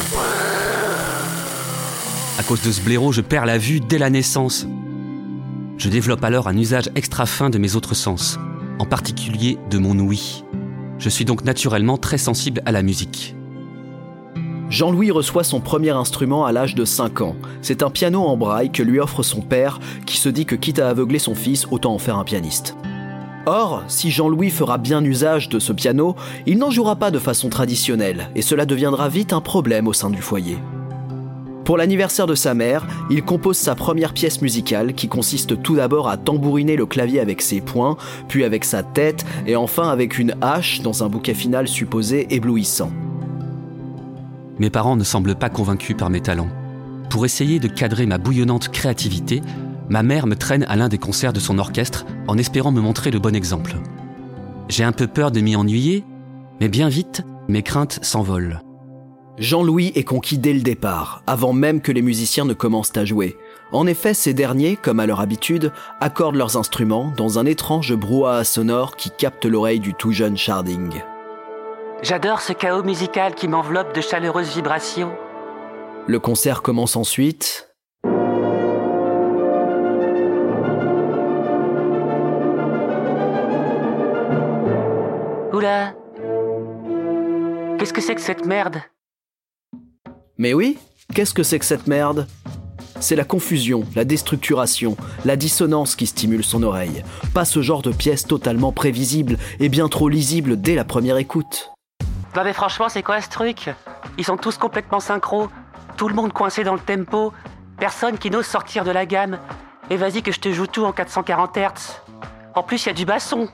À 2.39 2.43
cause 2.43 2.61
de 2.61 2.71
ce 2.71 2.83
blaireau, 2.83 3.13
je 3.13 3.23
perds 3.23 3.47
la 3.47 3.57
vue 3.57 3.81
dès 3.81 3.97
la 3.97 4.11
naissance. 4.11 4.67
Je 5.79 5.89
développe 5.89 6.23
alors 6.23 6.49
un 6.49 6.57
usage 6.59 6.91
extra 6.95 7.25
fin 7.25 7.49
de 7.49 7.57
mes 7.57 7.75
autres 7.75 7.95
sens, 7.95 8.39
en 8.79 8.85
particulier 8.85 9.57
de 9.71 9.79
mon 9.79 9.99
ouïe. 9.99 10.45
Je 10.99 11.09
suis 11.09 11.25
donc 11.25 11.45
naturellement 11.45 11.97
très 11.97 12.19
sensible 12.19 12.61
à 12.67 12.73
la 12.73 12.83
musique. 12.83 13.36
Jean-Louis 14.69 15.13
reçoit 15.13 15.45
son 15.45 15.61
premier 15.61 15.91
instrument 15.91 16.45
à 16.45 16.53
l'âge 16.53 16.75
de 16.75 16.85
5 16.85 17.21
ans. 17.21 17.37
C'est 17.63 17.83
un 17.83 17.91
piano 17.91 18.23
en 18.23 18.37
braille 18.37 18.73
que 18.73 18.83
lui 18.83 18.99
offre 18.99 19.23
son 19.23 19.41
père, 19.41 19.79
qui 20.07 20.17
se 20.17 20.29
dit 20.29 20.45
que 20.45 20.57
quitte 20.57 20.81
à 20.81 20.89
aveugler 20.89 21.21
son 21.21 21.35
fils, 21.37 21.67
autant 21.71 21.95
en 21.95 21.99
faire 21.99 22.19
un 22.19 22.25
pianiste. 22.25 22.77
Or, 23.47 23.85
si 23.87 24.11
Jean-Louis 24.11 24.51
fera 24.51 24.77
bien 24.77 25.05
usage 25.05 25.49
de 25.49 25.61
ce 25.61 25.73
piano, 25.73 26.17
il 26.47 26.59
n'en 26.59 26.71
jouera 26.71 26.97
pas 26.97 27.13
de 27.13 27.21
façon 27.21 27.49
traditionnelle, 27.49 28.29
et 28.35 28.43
cela 28.43 28.67
deviendra 28.67 29.09
vite 29.09 29.33
un 29.33 29.41
problème 29.41 29.87
au 29.87 29.93
sein 29.93 30.11
du 30.11 30.21
foyer. 30.21 30.59
Pour 31.65 31.77
l'anniversaire 31.77 32.27
de 32.27 32.35
sa 32.35 32.55
mère, 32.55 32.87
il 33.09 33.23
compose 33.23 33.57
sa 33.57 33.77
première 33.77 34.15
pièce 34.15 34.43
musicale 34.43 34.95
qui 34.95 35.07
consiste 35.07 35.63
tout 35.63 35.77
d'abord 35.77 36.09
à 36.09 36.17
tambouriner 36.17 36.75
le 36.75 36.87
clavier 36.87 37.21
avec 37.21 37.41
ses 37.41 37.61
poings, 37.61 37.97
puis 38.27 38.43
avec 38.43 38.65
sa 38.65 38.83
tête, 38.83 39.25
et 39.47 39.55
enfin 39.55 39.89
avec 39.89 40.19
une 40.19 40.35
hache 40.41 40.81
dans 40.83 41.05
un 41.05 41.09
bouquet 41.09 41.35
final 41.35 41.69
supposé 41.69 42.27
éblouissant. 42.35 42.91
Mes 44.59 44.71
parents 44.71 44.97
ne 44.97 45.05
semblent 45.05 45.35
pas 45.35 45.51
convaincus 45.51 45.97
par 45.97 46.11
mes 46.11 46.21
talents. 46.21 46.49
Pour 47.11 47.25
essayer 47.25 47.59
de 47.59 47.69
cadrer 47.69 48.07
ma 48.07 48.19
bouillonnante 48.19 48.69
créativité, 48.69 49.43
ma 49.89 50.03
mère 50.03 50.27
me 50.27 50.37
traîne 50.37 50.65
à 50.65 50.77
l'un 50.77 50.89
des 50.89 50.99
concerts 50.99 51.33
de 51.33 51.41
son 51.41 51.59
orchestre 51.59 52.07
en 52.27 52.39
espérant 52.39 52.73
me 52.73 52.81
montrer 52.81 53.11
le 53.11 53.19
bon 53.19 53.35
exemple. 53.35 53.77
J'ai 54.69 54.85
un 54.85 54.93
peu 54.93 55.07
peur 55.07 55.31
de 55.31 55.41
m'y 55.41 55.57
ennuyer, 55.57 56.05
mais 56.61 56.69
bien 56.69 56.89
vite, 56.89 57.23
mes 57.49 57.63
craintes 57.63 57.99
s'envolent. 58.03 58.61
Jean-Louis 59.39 59.93
est 59.95 60.05
conquis 60.05 60.39
dès 60.39 60.55
le 60.55 60.63
départ, 60.63 61.23
avant 61.27 61.53
même 61.53 61.83
que 61.83 61.93
les 61.93 62.01
musiciens 62.01 62.47
ne 62.47 62.55
commencent 62.55 62.97
à 62.97 63.05
jouer. 63.05 63.37
En 63.71 63.87
effet, 63.87 64.15
ces 64.15 64.33
derniers, 64.33 64.77
comme 64.77 64.99
à 64.99 65.07
leur 65.07 65.21
habitude, 65.21 65.73
accordent 66.01 66.37
leurs 66.37 66.57
instruments 66.57 67.13
dans 67.17 67.39
un 67.39 67.45
étrange 67.45 67.95
brouhaha 67.95 68.45
sonore 68.45 68.97
qui 68.97 69.11
capte 69.11 69.45
l'oreille 69.45 69.81
du 69.81 69.93
tout 69.93 70.13
jeune 70.13 70.39
Charding. 70.39 71.03
J'adore 72.03 72.43
ce 72.43 72.53
chaos 72.53 72.83
musical 72.83 73.35
qui 73.35 73.49
m'enveloppe 73.49 73.95
de 73.95 74.03
chaleureuses 74.03 74.55
vibrations. 74.55 75.13
Le 76.07 76.19
concert 76.21 76.61
commence 76.61 76.95
ensuite. 76.95 77.71
Oula 85.55 85.95
Qu'est-ce 87.79 87.95
que 87.95 88.03
c'est 88.03 88.15
que 88.15 88.21
cette 88.21 88.45
merde? 88.45 88.77
Mais 90.37 90.53
oui, 90.53 90.77
qu'est-ce 91.15 91.33
que 91.33 91.43
c'est 91.43 91.59
que 91.59 91.65
cette 91.65 91.87
merde? 91.87 92.27
C'est 93.01 93.17
la 93.17 93.25
confusion, 93.25 93.85
la 93.95 94.05
déstructuration, 94.05 94.99
la 95.25 95.37
dissonance 95.37 95.97
qui 95.97 96.07
stimule 96.07 96.45
son 96.45 96.63
oreille. 96.63 97.05
Pas 97.33 97.47
ce 97.47 97.63
genre 97.63 97.81
de 97.81 97.93
pièce 97.93 98.27
totalement 98.27 98.73
prévisible 98.73 99.39
et 99.61 99.71
bien 99.71 99.89
trop 99.89 100.11
lisible 100.11 100.61
dès 100.61 100.75
la 100.75 100.85
première 100.85 101.17
écoute. 101.17 101.76
Non 102.37 102.45
mais 102.45 102.53
franchement, 102.53 102.91
c'est 102.91 103.03
quoi 103.03 103.23
ce 103.23 103.31
truc? 103.31 103.71
Ils 104.19 104.25
sont 104.25 104.37
tous 104.37 104.59
complètement 104.59 105.01
synchro, 105.01 105.49
tout 105.97 106.07
le 106.07 106.15
monde 106.15 106.35
coincé 106.35 106.65
dans 106.65 106.75
le 106.75 106.81
tempo, 106.81 107.33
personne 107.79 108.19
qui 108.19 108.31
n'ose 108.31 108.45
sortir 108.45 108.85
de 108.85 108.91
la 108.91 109.07
gamme. 109.07 109.39
Et 109.89 109.97
vas-y 109.97 110.23
que 110.23 110.33
je 110.33 110.41
te 110.41 110.53
joue 110.53 110.67
tout 110.67 110.85
en 110.85 110.93
440 110.93 111.57
Hz. 111.57 112.03
En 112.55 112.63
plus, 112.63 112.85
il 112.85 112.89
y 112.89 112.91
a 112.91 112.93
du 112.93 113.07
basson. 113.07 113.49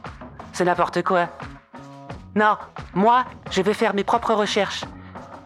C'est 0.52 0.64
n'importe 0.64 1.04
quoi. 1.04 1.28
Non, 2.34 2.56
moi, 2.92 3.24
je 3.52 3.62
vais 3.62 3.72
faire 3.72 3.94
mes 3.94 4.02
propres 4.02 4.34
recherches. 4.34 4.84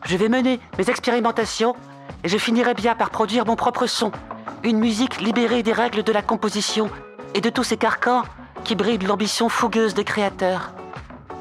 Je 0.07 0.17
vais 0.17 0.31
mener 0.31 0.59
mes 0.79 0.89
expérimentations 0.89 1.77
et 2.25 2.29
je 2.29 2.39
finirai 2.39 2.73
bien 2.73 2.95
par 2.95 3.11
produire 3.11 3.45
mon 3.45 3.57
propre 3.57 3.87
son. 3.87 4.13
Une 4.63 4.79
musique 4.79 5.21
libérée 5.21 5.63
des 5.63 5.75
règles 5.75 6.05
de 6.05 6.13
la 6.13 6.23
composition 6.23 6.89
et 7.35 7.43
de 7.43 7.51
tous 7.51 7.65
ces 7.65 7.77
carcans 7.77 8.23
qui 8.65 8.77
brident 8.77 9.07
l'ambition 9.07 9.51
fougueuse 9.51 9.93
des 9.93 10.05
créateurs. 10.05 10.76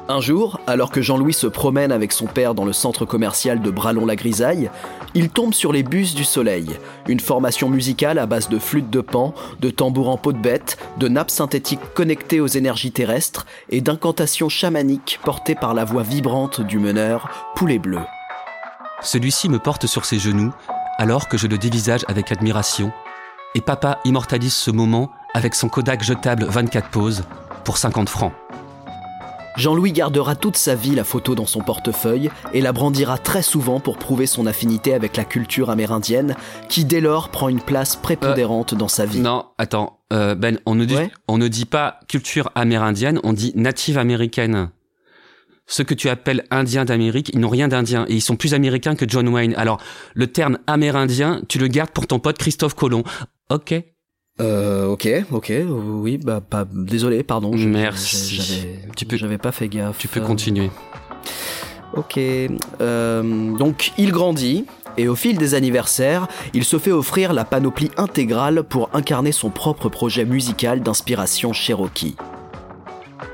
Un 0.08 0.20
jour, 0.20 0.60
alors 0.68 0.92
que 0.92 1.02
Jean-Louis 1.02 1.32
se 1.32 1.48
promène 1.48 1.90
avec 1.90 2.12
son 2.12 2.26
père 2.26 2.54
dans 2.54 2.64
le 2.64 2.72
centre 2.72 3.04
commercial 3.04 3.60
de 3.60 3.70
Bralon-la-Grisaille, 3.70 4.70
il 5.14 5.30
tombe 5.30 5.52
sur 5.52 5.72
les 5.72 5.82
Bus 5.82 6.14
du 6.14 6.22
Soleil, 6.22 6.78
une 7.08 7.18
formation 7.18 7.68
musicale 7.68 8.20
à 8.20 8.26
base 8.26 8.48
de 8.48 8.60
flûtes 8.60 8.88
de 8.88 9.00
pan, 9.00 9.34
de 9.60 9.68
tambours 9.68 10.08
en 10.08 10.16
peau 10.16 10.32
de 10.32 10.38
bête, 10.38 10.78
de 10.98 11.08
nappes 11.08 11.32
synthétiques 11.32 11.80
connectées 11.94 12.38
aux 12.38 12.46
énergies 12.46 12.92
terrestres 12.92 13.46
et 13.68 13.80
d'incantations 13.80 14.48
chamaniques 14.48 15.18
portées 15.24 15.56
par 15.56 15.74
la 15.74 15.84
voix 15.84 16.04
vibrante 16.04 16.60
du 16.60 16.78
meneur 16.78 17.28
Poulet 17.56 17.80
Bleu. 17.80 17.98
Celui-ci 19.00 19.48
me 19.48 19.58
porte 19.58 19.86
sur 19.86 20.04
ses 20.04 20.20
genoux 20.20 20.52
alors 20.98 21.28
que 21.28 21.36
je 21.36 21.48
le 21.48 21.58
dévisage 21.58 22.04
avec 22.06 22.30
admiration 22.30 22.92
et 23.56 23.60
papa 23.60 23.98
immortalise 24.04 24.54
ce 24.54 24.70
moment 24.70 25.10
avec 25.34 25.56
son 25.56 25.68
Kodak 25.68 26.04
jetable 26.04 26.44
24 26.44 26.90
poses 26.90 27.24
pour 27.64 27.76
50 27.76 28.08
francs. 28.08 28.32
Jean-Louis 29.56 29.92
gardera 29.92 30.36
toute 30.36 30.56
sa 30.56 30.74
vie 30.74 30.94
la 30.94 31.04
photo 31.04 31.34
dans 31.34 31.46
son 31.46 31.60
portefeuille 31.60 32.30
et 32.52 32.60
la 32.60 32.72
brandira 32.72 33.16
très 33.16 33.42
souvent 33.42 33.80
pour 33.80 33.96
prouver 33.96 34.26
son 34.26 34.46
affinité 34.46 34.92
avec 34.92 35.16
la 35.16 35.24
culture 35.24 35.70
amérindienne, 35.70 36.36
qui 36.68 36.84
dès 36.84 37.00
lors 37.00 37.30
prend 37.30 37.48
une 37.48 37.60
place 37.60 37.96
prépondérante 37.96 38.74
dans 38.74 38.88
sa 38.88 39.06
vie. 39.06 39.20
Non, 39.20 39.46
attends, 39.56 40.00
euh, 40.12 40.34
Ben, 40.34 40.58
on 40.66 40.74
ne, 40.74 40.84
dit, 40.84 40.96
on 41.26 41.38
ne 41.38 41.48
dit 41.48 41.64
pas 41.64 42.00
culture 42.08 42.50
amérindienne, 42.54 43.18
on 43.24 43.32
dit 43.32 43.52
native 43.54 43.96
américaine. 43.96 44.68
Ceux 45.66 45.84
que 45.84 45.94
tu 45.94 46.08
appelles 46.08 46.44
indiens 46.50 46.84
d'Amérique, 46.84 47.30
ils 47.32 47.40
n'ont 47.40 47.48
rien 47.48 47.66
d'indien 47.66 48.04
et 48.08 48.14
ils 48.14 48.20
sont 48.20 48.36
plus 48.36 48.54
américains 48.54 48.94
que 48.94 49.08
John 49.08 49.26
Wayne. 49.28 49.54
Alors, 49.56 49.80
le 50.14 50.28
terme 50.28 50.58
amérindien, 50.66 51.40
tu 51.48 51.58
le 51.58 51.66
gardes 51.66 51.90
pour 51.90 52.06
ton 52.06 52.20
pote 52.20 52.38
Christophe 52.38 52.74
Colomb. 52.74 53.02
Ok. 53.50 53.74
Euh, 54.40 54.86
ok, 54.88 55.08
ok, 55.32 55.52
oui, 55.68 56.18
bah, 56.18 56.42
pas, 56.48 56.66
désolé, 56.70 57.22
pardon. 57.22 57.56
je- 57.56 57.68
Merci. 57.68 58.34
J'avais, 58.36 58.78
Tu 58.94 59.06
peux- 59.06 59.16
j'avais 59.16 59.38
pas 59.38 59.50
fait 59.52 59.68
gaffe. 59.68 59.96
Tu 59.98 60.08
peux 60.08 60.20
continuer. 60.20 60.70
Ok. 61.94 62.18
Euh, 62.18 63.56
donc 63.56 63.92
il 63.96 64.12
grandit 64.12 64.66
et 64.98 65.08
au 65.08 65.14
fil 65.14 65.38
des 65.38 65.54
anniversaires, 65.54 66.26
il 66.52 66.64
se 66.64 66.78
fait 66.78 66.92
offrir 66.92 67.32
la 67.32 67.44
panoplie 67.46 67.90
intégrale 67.96 68.62
pour 68.62 68.90
incarner 68.92 69.32
son 69.32 69.48
propre 69.48 69.88
projet 69.88 70.26
musical 70.26 70.82
d'inspiration 70.82 71.54
Cherokee. 71.54 72.16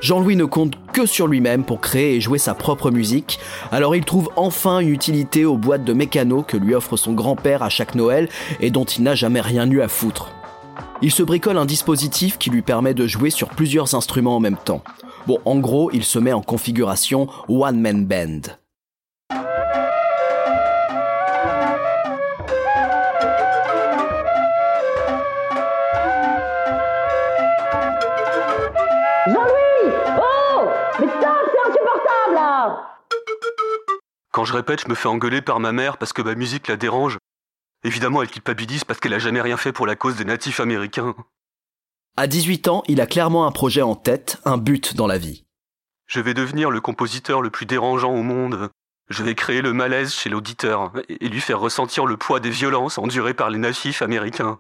Jean-Louis 0.01 0.37
ne 0.37 0.45
compte 0.45 0.75
que 0.93 1.07
sur 1.07 1.27
lui-même 1.27 1.65
pour 1.65 1.81
créer 1.81 2.15
et 2.17 2.21
jouer 2.21 2.39
sa 2.39 2.55
propre 2.55 2.91
musique, 2.93 3.41
alors 3.73 3.97
il 3.97 4.05
trouve 4.05 4.31
enfin 4.37 4.79
une 4.79 4.89
utilité 4.91 5.45
aux 5.45 5.57
boîtes 5.57 5.85
de 5.85 5.93
mécano 5.93 6.43
que 6.43 6.57
lui 6.57 6.75
offre 6.75 6.97
son 6.97 7.13
grand-père 7.13 7.65
à 7.65 7.69
chaque 7.69 7.97
Noël 7.97 8.29
et 8.61 8.71
dont 8.71 8.85
il 8.85 9.03
n'a 9.03 9.17
jamais 9.17 9.41
rien 9.41 9.69
eu 9.69 9.81
à 9.81 9.89
foutre. 9.89 10.31
Il 11.05 11.11
se 11.11 11.25
bricole 11.25 11.59
un 11.59 11.65
dispositif 11.65 12.39
qui 12.39 12.49
lui 12.49 12.63
permet 12.63 12.95
de 12.95 13.09
jouer 13.09 13.31
sur 13.31 13.49
plusieurs 13.49 13.97
instruments 13.97 14.37
en 14.37 14.41
même 14.41 14.57
temps. 14.57 14.85
Bon, 15.27 15.41
en 15.45 15.59
gros, 15.59 15.91
il 15.93 16.05
se 16.05 16.21
met 16.21 16.33
en 16.33 16.43
configuration 16.43 17.27
One 17.49 17.81
Man 17.81 18.07
Band. 18.07 18.43
Jean-Louis 29.27 29.95
Oh 30.19 30.69
Mais 31.01 31.07
putain, 31.09 31.35
c'est 31.51 31.69
insupportable 31.69 32.35
là 32.35 32.79
Quand 34.31 34.45
je 34.45 34.53
répète, 34.53 34.83
je 34.85 34.89
me 34.89 34.95
fais 34.95 35.09
engueuler 35.09 35.43
par 35.43 35.59
ma 35.59 35.73
mère 35.73 35.99
parce 35.99 36.13
que 36.13 36.23
ma 36.23 36.37
musique 36.37 36.69
la 36.69 36.77
dérange. 36.77 37.19
Évidemment, 37.85 38.23
elle 38.23 38.31
culpabilise 38.31 38.85
parce 38.85 39.01
qu'elle 39.01 39.15
a 39.15 39.19
jamais 39.19 39.41
rien 39.41 39.57
fait 39.57 39.73
pour 39.73 39.87
la 39.87 39.97
cause 39.97 40.17
des 40.17 40.25
natifs 40.25 40.61
américains. 40.61 41.15
À 42.17 42.27
18 42.27 42.69
ans, 42.69 42.83
il 42.89 43.01
a 43.01 43.07
clairement 43.07 43.47
un 43.47 43.51
projet 43.53 43.83
en 43.83 43.95
tête, 43.95 44.39
un 44.45 44.59
but 44.59 44.95
dans 44.95 45.07
la 45.07 45.19
vie. 45.19 45.45
Je 46.07 46.21
vais 46.21 46.35
devenir 46.35 46.71
le 46.71 46.81
compositeur 46.81 47.41
le 47.41 47.51
plus 47.51 47.67
dérangeant 47.67 48.13
au 48.13 48.23
monde. 48.23 48.69
Je 49.09 49.23
vais 49.23 49.35
créer 49.35 49.63
le 49.63 49.73
malaise 49.73 50.13
chez 50.13 50.29
l'auditeur 50.29 50.93
et 51.09 51.29
lui 51.29 51.41
faire 51.41 51.59
ressentir 51.59 52.07
le 52.07 52.17
poids 52.17 52.39
des 52.39 52.51
violences 52.51 52.99
endurées 52.99 53.35
par 53.35 53.51
les 53.51 53.59
natifs 53.59 54.03
américains. 54.03 54.59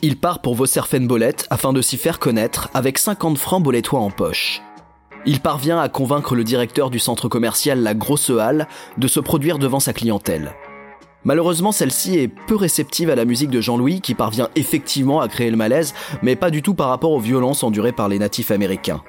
Il 0.00 0.16
part 0.18 0.42
pour 0.42 0.54
Vosserfenbollet 0.54 1.36
afin 1.50 1.72
de 1.72 1.82
s'y 1.82 1.96
faire 1.96 2.18
connaître 2.20 2.68
avec 2.72 2.98
50 2.98 3.36
francs 3.36 3.62
bolettois 3.62 4.00
en 4.00 4.10
poche. 4.10 4.62
Il 5.26 5.40
parvient 5.40 5.80
à 5.80 5.88
convaincre 5.88 6.36
le 6.36 6.44
directeur 6.44 6.90
du 6.90 6.98
centre 6.98 7.28
commercial 7.28 7.82
La 7.82 7.94
Grosse 7.94 8.30
Halle 8.30 8.68
de 8.96 9.08
se 9.08 9.18
produire 9.20 9.58
devant 9.58 9.80
sa 9.80 9.92
clientèle. 9.92 10.54
Malheureusement, 11.24 11.72
celle-ci 11.72 12.16
est 12.16 12.28
peu 12.28 12.54
réceptive 12.54 13.10
à 13.10 13.16
la 13.16 13.24
musique 13.24 13.50
de 13.50 13.60
Jean-Louis 13.60 14.00
qui 14.00 14.14
parvient 14.14 14.48
effectivement 14.54 15.20
à 15.20 15.28
créer 15.28 15.50
le 15.50 15.56
malaise, 15.56 15.94
mais 16.22 16.36
pas 16.36 16.50
du 16.50 16.62
tout 16.62 16.74
par 16.74 16.88
rapport 16.88 17.12
aux 17.12 17.20
violences 17.20 17.64
endurées 17.64 17.92
par 17.92 18.08
les 18.08 18.18
natifs 18.18 18.50
américains. 18.50 19.02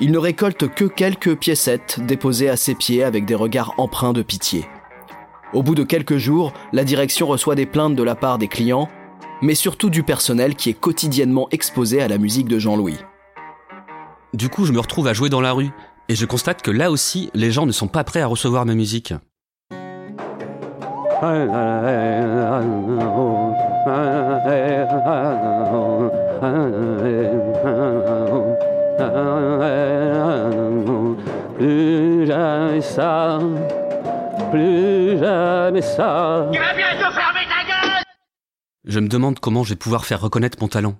Il 0.00 0.12
ne 0.12 0.18
récolte 0.18 0.68
que 0.68 0.84
quelques 0.84 1.36
piécettes 1.36 2.00
déposées 2.06 2.48
à 2.48 2.56
ses 2.56 2.74
pieds 2.74 3.04
avec 3.04 3.26
des 3.26 3.34
regards 3.34 3.74
empreints 3.76 4.12
de 4.12 4.22
pitié. 4.22 4.66
Au 5.52 5.62
bout 5.62 5.74
de 5.74 5.82
quelques 5.82 6.16
jours, 6.16 6.52
la 6.72 6.84
direction 6.84 7.26
reçoit 7.26 7.56
des 7.56 7.66
plaintes 7.66 7.96
de 7.96 8.02
la 8.02 8.14
part 8.14 8.38
des 8.38 8.48
clients, 8.48 8.88
mais 9.42 9.54
surtout 9.54 9.90
du 9.90 10.02
personnel 10.02 10.54
qui 10.54 10.70
est 10.70 10.74
quotidiennement 10.74 11.48
exposé 11.50 12.00
à 12.00 12.08
la 12.08 12.18
musique 12.18 12.48
de 12.48 12.58
Jean-Louis. 12.58 12.98
Du 14.32 14.48
coup, 14.48 14.64
je 14.64 14.72
me 14.72 14.78
retrouve 14.78 15.08
à 15.08 15.12
jouer 15.12 15.28
dans 15.28 15.40
la 15.40 15.52
rue 15.52 15.70
et 16.08 16.14
je 16.14 16.24
constate 16.24 16.62
que 16.62 16.70
là 16.70 16.90
aussi, 16.90 17.30
les 17.34 17.50
gens 17.50 17.66
ne 17.66 17.72
sont 17.72 17.88
pas 17.88 18.04
prêts 18.04 18.20
à 18.20 18.26
recevoir 18.26 18.64
ma 18.64 18.74
musique. 18.74 19.12
Plus 21.20 21.28
jamais 32.26 32.80
ça, 32.80 33.38
plus 34.50 35.18
jamais 35.18 35.82
ça. 35.82 36.48
Tu 36.50 36.58
vas 36.58 36.74
bientôt 36.74 37.12
fermer 37.12 37.46
ta 37.48 37.64
gueule 37.68 38.02
Je 38.84 38.98
me 38.98 39.08
demande 39.08 39.40
comment 39.40 39.62
je 39.62 39.70
vais 39.70 39.76
pouvoir 39.76 40.06
faire 40.06 40.22
reconnaître 40.22 40.56
mon 40.62 40.68
talent. 40.68 40.94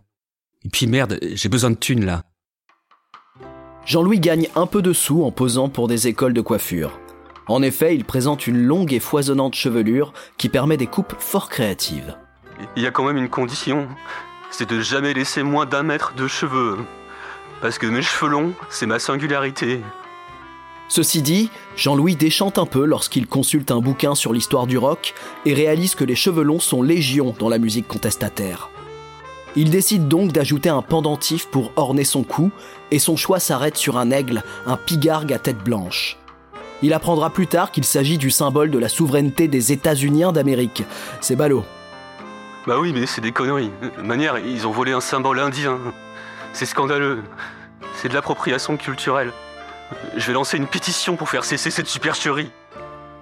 Et 0.66 0.68
puis 0.68 0.86
merde, 0.86 1.18
j'ai 1.32 1.48
besoin 1.48 1.70
de 1.70 1.76
thunes 1.76 2.04
là. 2.04 2.24
Jean-Louis 3.86 4.20
gagne 4.20 4.48
un 4.54 4.66
peu 4.66 4.82
de 4.82 4.92
sous 4.92 5.24
en 5.24 5.30
posant 5.30 5.70
pour 5.70 5.88
des 5.88 6.08
écoles 6.08 6.34
de 6.34 6.42
coiffure. 6.42 7.00
En 7.50 7.62
effet, 7.62 7.96
il 7.96 8.04
présente 8.04 8.46
une 8.46 8.62
longue 8.62 8.92
et 8.92 9.00
foisonnante 9.00 9.56
chevelure 9.56 10.12
qui 10.38 10.48
permet 10.48 10.76
des 10.76 10.86
coupes 10.86 11.16
fort 11.18 11.48
créatives. 11.48 12.14
Il 12.76 12.82
y 12.84 12.86
a 12.86 12.92
quand 12.92 13.02
même 13.02 13.16
une 13.16 13.28
condition, 13.28 13.88
c'est 14.52 14.70
de 14.70 14.78
jamais 14.78 15.14
laisser 15.14 15.42
moins 15.42 15.66
d'un 15.66 15.82
mètre 15.82 16.14
de 16.14 16.28
cheveux. 16.28 16.78
Parce 17.60 17.76
que 17.76 17.88
mes 17.88 18.02
cheveux 18.02 18.30
longs, 18.30 18.52
c'est 18.68 18.86
ma 18.86 19.00
singularité. 19.00 19.80
Ceci 20.86 21.22
dit, 21.22 21.50
Jean-Louis 21.74 22.14
déchante 22.14 22.56
un 22.56 22.66
peu 22.66 22.84
lorsqu'il 22.84 23.26
consulte 23.26 23.72
un 23.72 23.80
bouquin 23.80 24.14
sur 24.14 24.32
l'histoire 24.32 24.68
du 24.68 24.78
rock 24.78 25.12
et 25.44 25.52
réalise 25.52 25.96
que 25.96 26.04
les 26.04 26.14
cheveux 26.14 26.44
longs 26.44 26.60
sont 26.60 26.82
légion 26.82 27.34
dans 27.40 27.48
la 27.48 27.58
musique 27.58 27.88
contestataire. 27.88 28.70
Il 29.56 29.70
décide 29.70 30.06
donc 30.06 30.30
d'ajouter 30.30 30.68
un 30.68 30.82
pendentif 30.82 31.48
pour 31.48 31.72
orner 31.74 32.04
son 32.04 32.22
cou 32.22 32.52
et 32.92 33.00
son 33.00 33.16
choix 33.16 33.40
s'arrête 33.40 33.76
sur 33.76 33.98
un 33.98 34.12
aigle, 34.12 34.44
un 34.66 34.76
pigargue 34.76 35.32
à 35.32 35.40
tête 35.40 35.58
blanche. 35.58 36.19
Il 36.82 36.94
apprendra 36.94 37.30
plus 37.30 37.46
tard 37.46 37.70
qu'il 37.70 37.84
s'agit 37.84 38.18
du 38.18 38.30
symbole 38.30 38.70
de 38.70 38.78
la 38.78 38.88
souveraineté 38.88 39.48
des 39.48 39.72
États-Unis 39.72 40.24
d'Amérique. 40.32 40.84
C'est 41.20 41.36
ballot. 41.36 41.64
Bah 42.66 42.76
oui, 42.78 42.92
mais 42.94 43.06
c'est 43.06 43.20
des 43.20 43.32
conneries. 43.32 43.70
De 43.98 44.02
manière, 44.02 44.38
ils 44.38 44.66
ont 44.66 44.70
volé 44.70 44.92
un 44.92 45.00
symbole 45.00 45.40
indien. 45.40 45.78
C'est 46.52 46.66
scandaleux. 46.66 47.22
C'est 47.96 48.08
de 48.08 48.14
l'appropriation 48.14 48.76
culturelle. 48.76 49.32
Je 50.16 50.26
vais 50.26 50.32
lancer 50.32 50.56
une 50.56 50.66
pétition 50.66 51.16
pour 51.16 51.28
faire 51.28 51.44
cesser 51.44 51.70
cette 51.70 51.88
supercherie. 51.88 52.50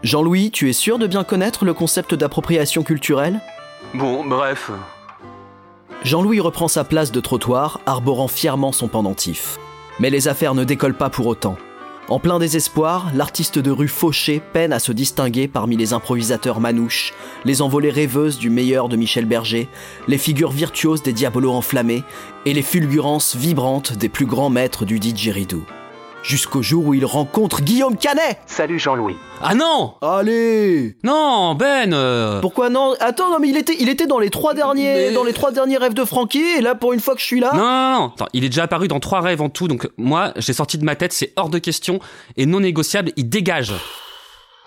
Jean-Louis, 0.03 0.51
tu 0.51 0.69
es 0.69 0.73
sûr 0.73 0.99
de 0.99 1.07
bien 1.07 1.25
connaître 1.25 1.65
le 1.65 1.75
concept 1.75 2.15
d'appropriation 2.15 2.83
culturelle? 2.83 3.41
Bon, 3.95 4.25
bref. 4.25 4.71
Jean-Louis 6.05 6.41
reprend 6.41 6.69
sa 6.69 6.85
place 6.85 7.11
de 7.11 7.21
trottoir, 7.21 7.81
arborant 7.87 8.29
fièrement 8.29 8.71
son 8.71 8.87
pendentif. 8.87 9.59
Mais 9.99 10.11
les 10.11 10.29
affaires 10.29 10.55
ne 10.55 10.63
décollent 10.63 10.95
pas 10.95 11.11
pour 11.11 11.27
autant. 11.27 11.57
En 12.09 12.19
plein 12.19 12.39
désespoir, 12.39 13.11
l'artiste 13.15 13.59
de 13.59 13.71
rue 13.71 13.87
Fauché 13.87 14.41
peine 14.41 14.73
à 14.73 14.79
se 14.79 14.93
distinguer 14.93 15.47
parmi 15.47 15.77
les 15.77 15.93
improvisateurs 15.93 16.59
manouches, 16.59 17.13
les 17.45 17.61
envolées 17.61 17.91
rêveuses 17.91 18.39
du 18.39 18.49
meilleur 18.49 18.89
de 18.89 18.97
Michel 18.97 19.27
Berger, 19.27 19.69
les 20.07 20.17
figures 20.17 20.51
virtuoses 20.51 21.03
des 21.03 21.13
diabolos 21.13 21.53
enflammés 21.53 22.05
et 22.47 22.55
les 22.55 22.63
fulgurances 22.63 23.37
vibrantes 23.37 23.93
des 23.93 24.09
plus 24.09 24.25
grands 24.25 24.49
maîtres 24.49 24.87
du 24.87 24.99
didgeridoo. 24.99 25.65
Jusqu'au 26.23 26.63
jour 26.63 26.85
où 26.87 26.95
il 26.95 27.07
rencontre 27.07 27.63
Guillaume 27.63 27.97
Canet 27.97 28.39
Salut 28.45 28.79
Jean-Louis. 28.79 29.17
Ah 29.41 29.55
non 29.55 29.95
Allez 30.03 30.97
Non, 31.05 31.55
Ben 31.55 31.95
euh, 31.95 32.41
Pourquoi 32.41 32.69
non? 32.69 32.95
Attends, 33.01 33.31
non 33.31 33.39
mais 33.41 33.49
il 33.49 33.57
était, 33.57 33.77
il 33.79 33.89
était 33.89 34.07
dans 34.07 34.19
les 34.19 34.29
trois 34.29 34.53
derniers, 34.53 35.13
dans 35.13 35.25
les 35.25 35.33
trois 35.33 35.53
derniers 35.53 35.79
rêves 35.79 35.95
de 35.95 36.05
Francky 36.05 36.43
et 36.59 36.61
là 36.61 36.75
pour 36.75 36.93
une 36.93 37.01
fois 37.01 37.15
que 37.15 37.21
je 37.21 37.27
suis 37.27 37.41
là? 37.41 37.53
Non, 37.55 37.61
non, 37.63 37.99
non, 38.01 38.13
Attends, 38.15 38.27
il 38.35 38.45
est 38.45 38.49
déjà 38.49 38.65
apparu 38.65 38.89
dans 38.89 39.01
trois 39.01 39.21
rêves 39.21 39.41
en 39.41 39.49
tout, 39.49 39.69
donc 39.69 39.89
moi, 39.97 40.33
j'ai 40.37 40.53
sorti 40.53 40.77
de 40.77 40.85
ma 40.85 40.97
tête, 40.97 41.13
c'est 41.13 41.33
hors 41.37 41.49
de 41.49 41.59
question 41.59 42.01
et 42.37 42.45
non 42.47 42.61
négociable, 42.61 43.13
il 43.17 43.29
dégage. 43.29 43.73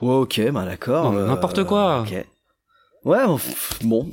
Ouais, 0.01 0.15
ok, 0.15 0.41
bah 0.51 0.63
d'accord. 0.65 1.11
Non, 1.11 1.17
euh, 1.19 1.27
N'importe 1.27 1.63
quoi. 1.65 2.05
ok. 2.07 2.25
Ouais, 3.03 3.17
bon, 3.81 4.11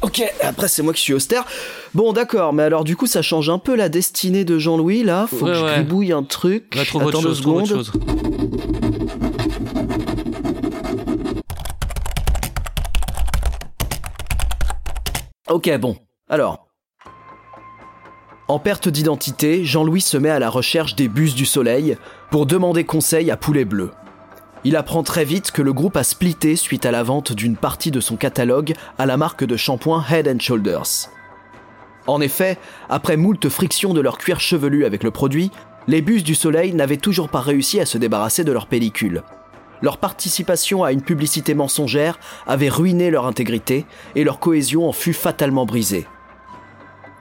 ok, 0.00 0.22
après 0.40 0.66
c'est 0.66 0.82
moi 0.82 0.94
qui 0.94 1.02
suis 1.02 1.12
austère. 1.12 1.44
Bon, 1.92 2.14
d'accord, 2.14 2.54
mais 2.54 2.62
alors 2.62 2.82
du 2.82 2.96
coup 2.96 3.06
ça 3.06 3.20
change 3.20 3.50
un 3.50 3.58
peu 3.58 3.76
la 3.76 3.90
destinée 3.90 4.46
de 4.46 4.58
Jean-Louis 4.58 5.04
là. 5.04 5.26
Faut 5.26 5.44
que 5.44 5.52
je 5.52 5.60
gribouille 5.60 6.12
un 6.12 6.22
truc. 6.22 6.74
Va 6.74 6.86
trouver 6.86 7.04
autre 7.04 7.20
chose, 7.20 7.42
trouve 7.42 7.56
autre 7.56 7.68
chose. 7.68 7.92
Ok, 15.50 15.70
bon. 15.78 15.96
Alors. 16.30 16.68
En 18.48 18.58
perte 18.58 18.88
d'identité, 18.88 19.66
Jean-Louis 19.66 20.00
se 20.00 20.16
met 20.16 20.30
à 20.30 20.38
la 20.38 20.48
recherche 20.48 20.96
des 20.96 21.08
bus 21.08 21.34
du 21.34 21.44
soleil 21.44 21.98
pour 22.30 22.46
demander 22.46 22.84
conseil 22.84 23.30
à 23.30 23.36
Poulet 23.36 23.66
Bleu. 23.66 23.90
Il 24.64 24.76
apprend 24.76 25.02
très 25.02 25.24
vite 25.24 25.50
que 25.50 25.62
le 25.62 25.72
groupe 25.72 25.96
a 25.96 26.04
splitté 26.04 26.54
suite 26.54 26.86
à 26.86 26.92
la 26.92 27.02
vente 27.02 27.32
d'une 27.32 27.56
partie 27.56 27.90
de 27.90 28.00
son 28.00 28.16
catalogue 28.16 28.74
à 28.98 29.06
la 29.06 29.16
marque 29.16 29.44
de 29.44 29.56
shampoing 29.56 30.04
Head 30.08 30.40
Shoulders. 30.40 31.08
En 32.06 32.20
effet, 32.20 32.58
après 32.88 33.16
moult 33.16 33.48
frictions 33.48 33.94
de 33.94 34.00
leur 34.00 34.18
cuir 34.18 34.40
chevelu 34.40 34.84
avec 34.84 35.02
le 35.02 35.10
produit, 35.10 35.50
les 35.88 36.02
bus 36.02 36.22
du 36.22 36.36
soleil 36.36 36.74
n'avaient 36.74 36.96
toujours 36.96 37.28
pas 37.28 37.40
réussi 37.40 37.80
à 37.80 37.86
se 37.86 37.98
débarrasser 37.98 38.44
de 38.44 38.52
leur 38.52 38.66
pellicule. 38.66 39.22
Leur 39.82 39.98
participation 39.98 40.84
à 40.84 40.92
une 40.92 41.02
publicité 41.02 41.54
mensongère 41.54 42.20
avait 42.46 42.68
ruiné 42.68 43.10
leur 43.10 43.26
intégrité 43.26 43.84
et 44.14 44.22
leur 44.22 44.38
cohésion 44.38 44.88
en 44.88 44.92
fut 44.92 45.12
fatalement 45.12 45.66
brisée. 45.66 46.06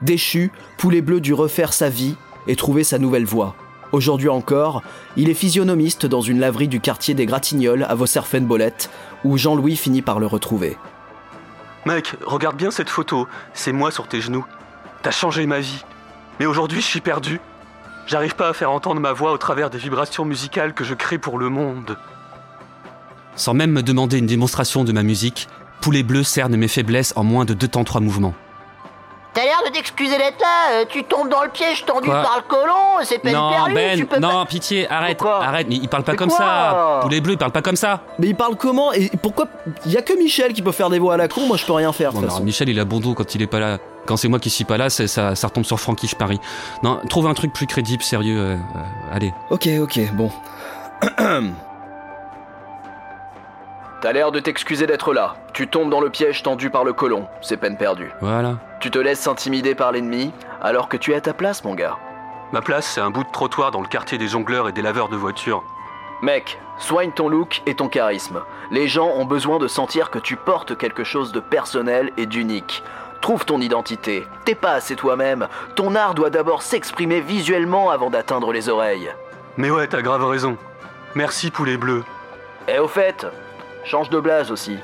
Déchu, 0.03 0.51
Poulet 0.77 1.01
Bleu 1.01 1.21
dut 1.21 1.33
refaire 1.33 1.73
sa 1.73 1.89
vie 1.89 2.15
et 2.47 2.55
trouver 2.55 2.83
sa 2.83 2.99
nouvelle 2.99 3.25
voie. 3.25 3.55
Aujourd'hui 3.91 4.29
encore, 4.29 4.83
il 5.17 5.29
est 5.29 5.33
physionomiste 5.33 6.05
dans 6.05 6.21
une 6.21 6.39
laverie 6.39 6.69
du 6.69 6.79
quartier 6.79 7.13
des 7.13 7.25
Gratignolles 7.25 7.85
à 7.89 7.95
Vosserfenbolette, 7.95 8.89
où 9.25 9.37
Jean-Louis 9.37 9.75
finit 9.75 10.01
par 10.01 10.19
le 10.19 10.27
retrouver. 10.27 10.77
Mec, 11.85 12.15
regarde 12.25 12.55
bien 12.55 12.71
cette 12.71 12.89
photo, 12.89 13.27
c'est 13.53 13.73
moi 13.73 13.91
sur 13.91 14.07
tes 14.07 14.21
genoux. 14.21 14.45
T'as 15.01 15.11
changé 15.11 15.45
ma 15.45 15.59
vie. 15.59 15.83
Mais 16.39 16.45
aujourd'hui, 16.45 16.79
je 16.79 16.85
suis 16.85 17.01
perdu. 17.01 17.41
J'arrive 18.07 18.35
pas 18.35 18.49
à 18.49 18.53
faire 18.53 18.71
entendre 18.71 19.01
ma 19.01 19.13
voix 19.13 19.31
au 19.31 19.37
travers 19.37 19.69
des 19.69 19.77
vibrations 19.77 20.25
musicales 20.25 20.73
que 20.73 20.83
je 20.83 20.93
crée 20.93 21.17
pour 21.17 21.37
le 21.37 21.49
monde. 21.49 21.97
Sans 23.35 23.53
même 23.53 23.71
me 23.71 23.83
demander 23.83 24.17
une 24.17 24.25
démonstration 24.25 24.83
de 24.83 24.91
ma 24.91 25.03
musique, 25.03 25.47
Poulet 25.81 26.03
Bleu 26.03 26.23
cerne 26.23 26.55
mes 26.55 26.67
faiblesses 26.67 27.13
en 27.15 27.23
moins 27.23 27.45
de 27.45 27.53
deux 27.53 27.67
temps 27.67 27.83
trois 27.83 28.01
mouvements. 28.01 28.35
T'as 29.33 29.43
l'air 29.45 29.61
de 29.65 29.71
t'excuser 29.71 30.17
d'être 30.17 30.41
là, 30.41 30.71
euh, 30.81 30.85
tu 30.89 31.05
tombes 31.05 31.29
dans 31.29 31.41
le 31.43 31.49
piège 31.49 31.85
tendu 31.85 32.09
par 32.09 32.35
le 32.35 32.41
colon, 32.49 32.99
c'est 33.03 33.17
peine 33.19 33.33
non, 33.33 33.49
perdue, 33.49 33.73
Ben, 33.73 33.97
tu 33.97 34.05
peux 34.05 34.19
non, 34.19 34.29
pas... 34.29 34.45
pitié, 34.45 34.89
arrête, 34.89 35.21
arrête, 35.23 35.67
mais 35.69 35.75
il 35.77 35.87
parle 35.87 36.03
pas 36.03 36.11
Mais 36.11 36.17
comme 36.17 36.29
ça. 36.29 36.99
Poulet 37.01 37.21
bleu, 37.21 37.33
il 37.33 37.37
parle 37.37 37.53
pas 37.53 37.61
comme 37.61 37.77
ça. 37.77 38.01
Mais 38.19 38.27
il 38.27 38.35
parle 38.35 38.57
comment 38.57 38.91
Et 38.91 39.09
pourquoi 39.23 39.45
Il 39.85 39.93
y 39.93 39.97
a 39.97 40.01
que 40.01 40.11
Michel 40.19 40.51
qui 40.51 40.61
peut 40.61 40.73
faire 40.73 40.89
des 40.89 40.99
voix 40.99 41.13
à 41.13 41.17
la 41.17 41.29
con, 41.29 41.45
moi 41.47 41.55
je 41.55 41.65
peux 41.65 41.71
rien 41.71 41.93
faire. 41.93 42.11
Non, 42.11 42.19
toute 42.19 42.27
non, 42.29 42.33
façon. 42.35 42.43
Michel, 42.43 42.67
il 42.67 42.79
a 42.79 42.83
bon 42.83 42.99
dos 42.99 43.13
quand 43.13 43.33
il 43.33 43.41
est 43.41 43.47
pas 43.47 43.59
là. 43.59 43.77
Quand 44.05 44.17
c'est 44.17 44.27
moi 44.27 44.39
qui 44.39 44.49
suis 44.49 44.65
pas 44.65 44.75
là, 44.77 44.89
c'est- 44.89 45.07
ça, 45.07 45.33
ça 45.35 45.47
retombe 45.47 45.63
sur 45.63 45.79
Francky, 45.79 46.07
je 46.07 46.15
parie. 46.17 46.39
Non, 46.83 46.99
trouve 47.09 47.27
un 47.27 47.33
truc 47.33 47.53
plus 47.53 47.67
crédible, 47.67 48.03
sérieux. 48.03 48.37
euh, 48.37 48.55
euh, 48.55 49.15
allez. 49.15 49.31
Ok, 49.49 49.69
ok, 49.81 49.99
bon. 50.13 50.29
T'as 54.01 54.13
l'air 54.13 54.31
de 54.31 54.39
t'excuser 54.39 54.87
d'être 54.87 55.13
là. 55.13 55.35
Tu 55.53 55.67
tombes 55.67 55.91
dans 55.91 56.01
le 56.01 56.09
piège 56.09 56.41
tendu 56.41 56.71
par 56.71 56.83
le 56.83 56.91
colon. 56.91 57.27
C'est 57.43 57.57
peine 57.57 57.77
perdue. 57.77 58.11
Voilà. 58.19 58.55
Tu 58.79 58.89
te 58.89 58.97
laisses 58.97 59.27
intimider 59.27 59.75
par 59.75 59.91
l'ennemi 59.91 60.31
alors 60.59 60.89
que 60.89 60.97
tu 60.97 61.11
es 61.11 61.15
à 61.15 61.21
ta 61.21 61.35
place, 61.35 61.63
mon 61.63 61.75
gars. 61.75 61.97
Ma 62.51 62.61
place, 62.61 62.87
c'est 62.87 62.99
un 62.99 63.11
bout 63.11 63.23
de 63.23 63.29
trottoir 63.31 63.69
dans 63.69 63.79
le 63.79 63.87
quartier 63.87 64.17
des 64.17 64.27
jongleurs 64.27 64.67
et 64.67 64.71
des 64.71 64.81
laveurs 64.81 65.07
de 65.07 65.15
voitures. 65.15 65.63
Mec, 66.23 66.59
soigne 66.79 67.11
ton 67.11 67.29
look 67.29 67.61
et 67.67 67.75
ton 67.75 67.89
charisme. 67.89 68.41
Les 68.71 68.87
gens 68.87 69.07
ont 69.07 69.25
besoin 69.25 69.59
de 69.59 69.67
sentir 69.67 70.09
que 70.09 70.17
tu 70.17 70.35
portes 70.35 70.75
quelque 70.75 71.03
chose 71.03 71.31
de 71.31 71.39
personnel 71.39 72.11
et 72.17 72.25
d'unique. 72.25 72.81
Trouve 73.21 73.45
ton 73.45 73.61
identité. 73.61 74.25
T'es 74.45 74.55
pas 74.55 74.71
assez 74.71 74.95
toi-même. 74.95 75.47
Ton 75.75 75.93
art 75.93 76.15
doit 76.15 76.31
d'abord 76.31 76.63
s'exprimer 76.63 77.21
visuellement 77.21 77.91
avant 77.91 78.09
d'atteindre 78.09 78.51
les 78.51 78.67
oreilles. 78.67 79.11
Mais 79.57 79.69
ouais, 79.69 79.85
t'as 79.85 80.01
grave 80.01 80.25
raison. 80.25 80.57
Merci, 81.13 81.51
poulet 81.51 81.77
bleu. 81.77 82.03
Et 82.67 82.79
au 82.79 82.87
fait, 82.87 83.27
change 83.83 84.09
de 84.09 84.19
blase 84.19 84.51
aussi. 84.51 84.77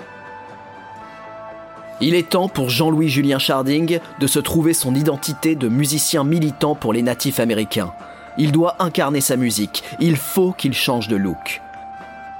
Il 1.99 2.13
est 2.13 2.29
temps 2.29 2.47
pour 2.47 2.69
Jean-Louis 2.69 3.09
Julien 3.09 3.39
Charding 3.39 3.99
de 4.19 4.27
se 4.27 4.39
trouver 4.39 4.73
son 4.73 4.93
identité 4.93 5.55
de 5.55 5.67
musicien 5.67 6.23
militant 6.23 6.75
pour 6.75 6.93
les 6.93 7.01
natifs 7.01 7.39
américains. 7.39 7.91
Il 8.37 8.51
doit 8.51 8.75
incarner 8.79 9.21
sa 9.21 9.35
musique, 9.35 9.83
il 9.99 10.15
faut 10.15 10.51
qu'il 10.51 10.73
change 10.73 11.07
de 11.07 11.15
look. 11.15 11.61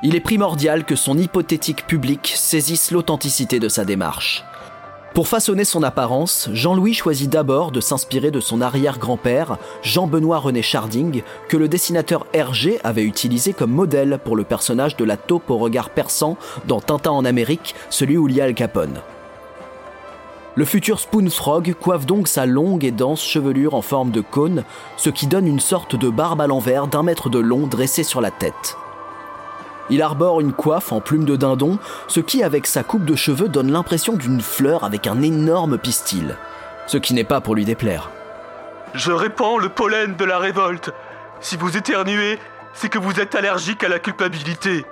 Il 0.04 0.16
est 0.16 0.20
primordial 0.20 0.84
que 0.84 0.96
son 0.96 1.18
hypothétique 1.18 1.88
public 1.88 2.34
saisisse 2.36 2.92
l'authenticité 2.92 3.60
de 3.60 3.68
sa 3.68 3.84
démarche. 3.84 4.46
Pour 5.14 5.28
façonner 5.28 5.66
son 5.66 5.82
apparence, 5.82 6.48
Jean-Louis 6.54 6.94
choisit 6.94 7.30
d'abord 7.30 7.72
de 7.72 7.82
s'inspirer 7.82 8.30
de 8.30 8.40
son 8.40 8.62
arrière-grand-père, 8.62 9.58
Jean-Benoît 9.82 10.38
René 10.38 10.62
Charding, 10.62 11.24
que 11.50 11.58
le 11.58 11.68
dessinateur 11.68 12.28
Hergé 12.34 12.80
avait 12.84 13.04
utilisé 13.04 13.54
comme 13.54 13.72
modèle 13.72 14.20
pour 14.24 14.36
le 14.36 14.44
personnage 14.44 14.96
de 14.96 15.06
la 15.06 15.18
taupe 15.18 15.50
au 15.50 15.58
regard 15.58 15.90
perçant 15.90 16.38
dans 16.68 16.82
Tintin 16.82 17.12
en 17.12 17.26
Amérique, 17.26 17.74
celui 17.90 18.18
où 18.18 18.28
il 18.28 18.36
y 18.36 18.42
a 18.42 18.44
Al 18.44 18.54
Capone. 18.54 19.02
Le 20.54 20.66
futur 20.66 21.00
Spoon 21.00 21.30
Frog 21.30 21.76
coiffe 21.80 22.06
donc 22.06 22.28
sa 22.28 22.46
longue 22.48 22.84
et 22.84 22.92
dense 22.92 23.24
chevelure 23.24 23.76
en 23.76 23.84
forme 23.84 24.12
de 24.12 24.22
cône, 24.22 24.64
ce 24.98 25.10
qui 25.10 25.28
donne 25.28 25.48
une 25.48 25.60
sorte 25.60 25.96
de 25.96 26.10
barbe 26.10 26.42
à 26.42 26.48
l'envers 26.48 26.88
d'un 26.88 27.04
mètre 27.04 27.30
de 27.30 27.40
long 27.40 27.68
dressée 27.68 28.04
sur 28.04 28.22
la 28.22 28.32
tête. 28.32 28.76
Il 29.90 30.02
arbore 30.02 30.42
une 30.42 30.54
coiffe 30.54 30.92
en 30.92 31.00
plume 31.00 31.26
de 31.26 31.36
dindon, 31.36 31.80
ce 32.08 32.20
qui, 32.20 32.44
avec 32.44 32.68
sa 32.68 32.84
coupe 32.84 33.06
de 33.06 33.16
cheveux, 33.16 33.48
donne 33.48 33.72
l'impression 33.72 34.14
d'une 34.14 34.42
fleur 34.42 34.84
avec 34.84 35.08
un 35.08 35.22
énorme 35.22 35.78
pistil. 35.78 36.36
Ce 36.88 36.98
qui 36.98 37.14
n'est 37.14 37.24
pas 37.24 37.42
pour 37.42 37.56
lui 37.56 37.66
déplaire. 37.66 38.10
Je 38.94 39.12
répands 39.12 39.58
le 39.58 39.70
pollen 39.70 40.16
de 40.16 40.26
la 40.26 40.40
révolte. 40.40 40.92
Si 41.40 41.58
vous 41.58 41.78
éternuez, 41.78 42.40
c'est 42.74 42.90
que 42.90 43.00
vous 43.00 43.20
êtes 43.20 43.36
allergique 43.36 43.84
à 43.84 43.90
la 43.90 44.00
culpabilité. 44.00 44.86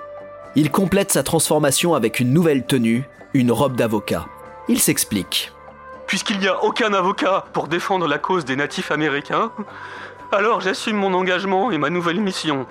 Il 0.54 0.70
complète 0.70 1.12
sa 1.12 1.22
transformation 1.22 1.94
avec 1.94 2.20
une 2.20 2.32
nouvelle 2.32 2.64
tenue, 2.64 3.04
une 3.34 3.52
robe 3.52 3.76
d'avocat. 3.76 4.26
Il 4.68 4.80
s'explique. 4.80 5.52
Puisqu'il 6.06 6.38
n'y 6.38 6.48
a 6.48 6.62
aucun 6.64 6.92
avocat 6.92 7.44
pour 7.52 7.68
défendre 7.68 8.06
la 8.06 8.18
cause 8.18 8.44
des 8.44 8.56
natifs 8.56 8.90
américains, 8.90 9.50
alors 10.32 10.60
j'assume 10.60 10.96
mon 10.96 11.14
engagement 11.14 11.70
et 11.70 11.78
ma 11.78 11.90
nouvelle 11.90 12.20
mission. 12.20 12.66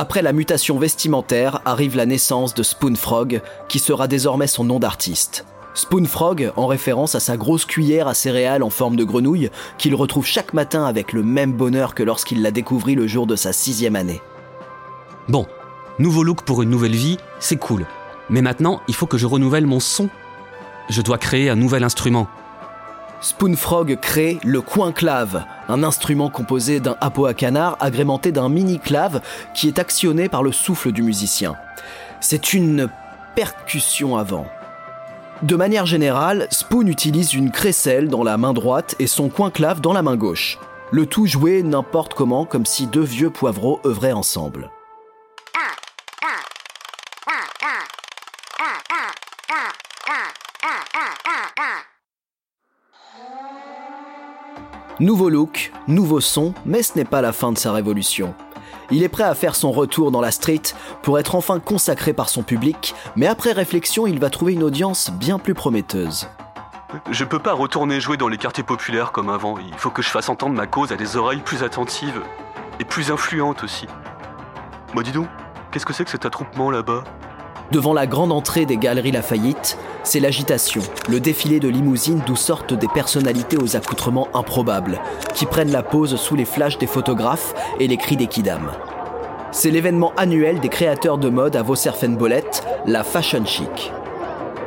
Après 0.00 0.22
la 0.22 0.32
mutation 0.32 0.78
vestimentaire 0.78 1.60
arrive 1.64 1.96
la 1.96 2.06
naissance 2.06 2.54
de 2.54 2.62
Spoon 2.62 2.94
Frog, 2.94 3.42
qui 3.68 3.80
sera 3.80 4.06
désormais 4.06 4.46
son 4.46 4.62
nom 4.62 4.78
d'artiste. 4.78 5.44
Spoon 5.74 6.04
Frog, 6.04 6.52
en 6.54 6.68
référence 6.68 7.16
à 7.16 7.20
sa 7.20 7.36
grosse 7.36 7.64
cuillère 7.64 8.06
à 8.06 8.14
céréales 8.14 8.62
en 8.62 8.70
forme 8.70 8.94
de 8.94 9.02
grenouille, 9.02 9.50
qu'il 9.76 9.96
retrouve 9.96 10.24
chaque 10.24 10.54
matin 10.54 10.84
avec 10.84 11.12
le 11.12 11.24
même 11.24 11.52
bonheur 11.52 11.96
que 11.96 12.04
lorsqu'il 12.04 12.42
la 12.42 12.52
découvrit 12.52 12.94
le 12.94 13.08
jour 13.08 13.26
de 13.26 13.34
sa 13.34 13.52
sixième 13.52 13.96
année. 13.96 14.22
Bon, 15.28 15.46
nouveau 15.98 16.22
look 16.22 16.42
pour 16.42 16.62
une 16.62 16.70
nouvelle 16.70 16.94
vie, 16.94 17.16
c'est 17.40 17.56
cool. 17.56 17.84
Mais 18.30 18.40
maintenant, 18.40 18.80
il 18.86 18.94
faut 18.94 19.06
que 19.06 19.18
je 19.18 19.26
renouvelle 19.26 19.66
mon 19.66 19.80
son. 19.80 20.08
Je 20.90 21.02
dois 21.02 21.18
créer 21.18 21.50
un 21.50 21.56
nouvel 21.56 21.82
instrument. 21.82 22.28
Spoon 23.20 23.56
Frog 23.56 23.98
crée 24.00 24.38
le 24.44 24.60
coin 24.60 24.92
clave, 24.92 25.44
un 25.68 25.82
instrument 25.82 26.30
composé 26.30 26.78
d'un 26.78 26.96
hapeau 27.00 27.26
à 27.26 27.34
canard 27.34 27.76
agrémenté 27.80 28.30
d'un 28.30 28.48
mini 28.48 28.78
clave 28.78 29.20
qui 29.54 29.66
est 29.66 29.80
actionné 29.80 30.28
par 30.28 30.44
le 30.44 30.52
souffle 30.52 30.92
du 30.92 31.02
musicien. 31.02 31.56
C'est 32.20 32.52
une 32.52 32.88
percussion 33.34 34.16
avant. 34.16 34.46
De 35.42 35.56
manière 35.56 35.86
générale, 35.86 36.46
Spoon 36.50 36.86
utilise 36.86 37.34
une 37.34 37.50
crécelle 37.50 38.08
dans 38.08 38.22
la 38.22 38.36
main 38.36 38.52
droite 38.52 38.94
et 39.00 39.06
son 39.06 39.28
coin 39.28 39.50
clave 39.50 39.80
dans 39.80 39.92
la 39.92 40.02
main 40.02 40.16
gauche. 40.16 40.58
Le 40.92 41.04
tout 41.04 41.26
joué 41.26 41.62
n'importe 41.62 42.14
comment 42.14 42.44
comme 42.44 42.66
si 42.66 42.86
deux 42.86 43.02
vieux 43.02 43.30
poivreaux 43.30 43.80
œuvraient 43.84 44.12
ensemble. 44.12 44.70
Nouveau 55.00 55.28
look, 55.28 55.70
nouveau 55.86 56.20
son, 56.20 56.54
mais 56.66 56.82
ce 56.82 56.98
n'est 56.98 57.04
pas 57.04 57.22
la 57.22 57.32
fin 57.32 57.52
de 57.52 57.58
sa 57.58 57.72
révolution. 57.72 58.34
Il 58.90 59.04
est 59.04 59.08
prêt 59.08 59.22
à 59.22 59.36
faire 59.36 59.54
son 59.54 59.70
retour 59.70 60.10
dans 60.10 60.20
la 60.20 60.32
street 60.32 60.62
pour 61.02 61.20
être 61.20 61.36
enfin 61.36 61.60
consacré 61.60 62.12
par 62.12 62.28
son 62.28 62.42
public, 62.42 62.96
mais 63.14 63.28
après 63.28 63.52
réflexion, 63.52 64.08
il 64.08 64.18
va 64.18 64.28
trouver 64.28 64.54
une 64.54 64.64
audience 64.64 65.12
bien 65.12 65.38
plus 65.38 65.54
prometteuse. 65.54 66.26
Je 67.12 67.22
peux 67.22 67.38
pas 67.38 67.52
retourner 67.52 68.00
jouer 68.00 68.16
dans 68.16 68.26
les 68.26 68.38
quartiers 68.38 68.64
populaires 68.64 69.12
comme 69.12 69.30
avant. 69.30 69.56
Il 69.58 69.78
faut 69.78 69.90
que 69.90 70.02
je 70.02 70.08
fasse 70.08 70.28
entendre 70.28 70.56
ma 70.56 70.66
cause 70.66 70.90
à 70.90 70.96
des 70.96 71.16
oreilles 71.16 71.42
plus 71.44 71.62
attentives 71.62 72.20
et 72.80 72.84
plus 72.84 73.12
influentes 73.12 73.62
aussi. 73.62 73.86
Bah 74.96 75.02
dis 75.04 75.12
donc, 75.12 75.28
qu'est-ce 75.70 75.86
que 75.86 75.92
c'est 75.92 76.04
que 76.04 76.10
cet 76.10 76.26
attroupement 76.26 76.72
là-bas? 76.72 77.04
Devant 77.70 77.92
la 77.92 78.06
grande 78.06 78.32
entrée 78.32 78.64
des 78.64 78.78
galeries 78.78 79.12
Lafayette, 79.12 79.76
c'est 80.02 80.20
l'agitation, 80.20 80.80
le 81.10 81.20
défilé 81.20 81.60
de 81.60 81.68
limousines 81.68 82.22
d'où 82.26 82.34
sortent 82.34 82.72
des 82.72 82.88
personnalités 82.88 83.58
aux 83.58 83.76
accoutrements 83.76 84.28
improbables, 84.32 84.98
qui 85.34 85.44
prennent 85.44 85.70
la 85.70 85.82
pose 85.82 86.16
sous 86.16 86.34
les 86.34 86.46
flashs 86.46 86.78
des 86.78 86.86
photographes 86.86 87.54
et 87.78 87.86
les 87.86 87.98
cris 87.98 88.16
des 88.16 88.26
kidams. 88.26 88.70
C'est 89.52 89.70
l'événement 89.70 90.14
annuel 90.16 90.60
des 90.60 90.70
créateurs 90.70 91.18
de 91.18 91.28
mode 91.28 91.56
à 91.56 91.62
Vosserfenbolette, 91.62 92.64
la 92.86 93.04
Fashion 93.04 93.44
Chic. 93.44 93.92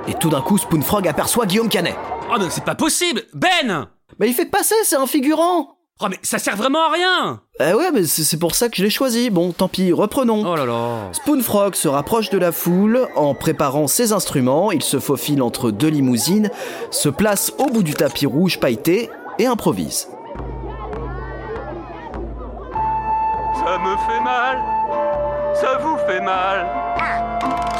Et 0.07 0.13
tout 0.13 0.29
d'un 0.29 0.41
coup, 0.41 0.59
Spoonfrog 0.59 1.07
aperçoit 1.07 1.47
Guillaume 1.47 1.69
Canet. 1.69 1.95
Oh 2.31 2.35
mais 2.39 2.49
c'est 2.49 2.63
pas 2.63 2.75
possible 2.75 3.23
Ben 3.33 3.87
Mais 4.19 4.27
il 4.27 4.33
fait 4.33 4.45
passer, 4.45 4.75
c'est 4.83 4.95
un 4.95 5.07
figurant 5.07 5.80
Oh 6.03 6.07
mais 6.09 6.17
ça 6.23 6.39
sert 6.39 6.55
vraiment 6.55 6.87
à 6.87 6.91
rien 6.91 7.41
Eh 7.59 7.73
ouais, 7.75 7.91
mais 7.93 8.05
c'est 8.05 8.37
pour 8.39 8.55
ça 8.55 8.69
que 8.69 8.77
je 8.77 8.83
l'ai 8.83 8.89
choisi. 8.89 9.29
Bon, 9.29 9.51
tant 9.51 9.67
pis, 9.67 9.93
reprenons. 9.93 10.43
Oh 10.45 10.55
là 10.55 10.65
là 10.65 10.97
Spoonfrog 11.11 11.75
se 11.75 11.87
rapproche 11.87 12.31
de 12.31 12.39
la 12.39 12.51
foule 12.51 13.07
en 13.15 13.35
préparant 13.35 13.85
ses 13.87 14.11
instruments. 14.11 14.71
Il 14.71 14.81
se 14.81 14.99
faufile 14.99 15.43
entre 15.43 15.69
deux 15.69 15.89
limousines, 15.89 16.49
se 16.89 17.07
place 17.09 17.53
au 17.59 17.65
bout 17.67 17.83
du 17.83 17.93
tapis 17.93 18.25
rouge 18.25 18.59
pailleté 18.59 19.11
et 19.37 19.45
improvise. 19.45 20.07
Ça 23.63 23.77
me 23.77 23.95
fait 24.07 24.23
mal, 24.23 24.57
ça 25.53 25.77
vous 25.83 25.97
fait 26.07 26.21
mal, 26.21 26.67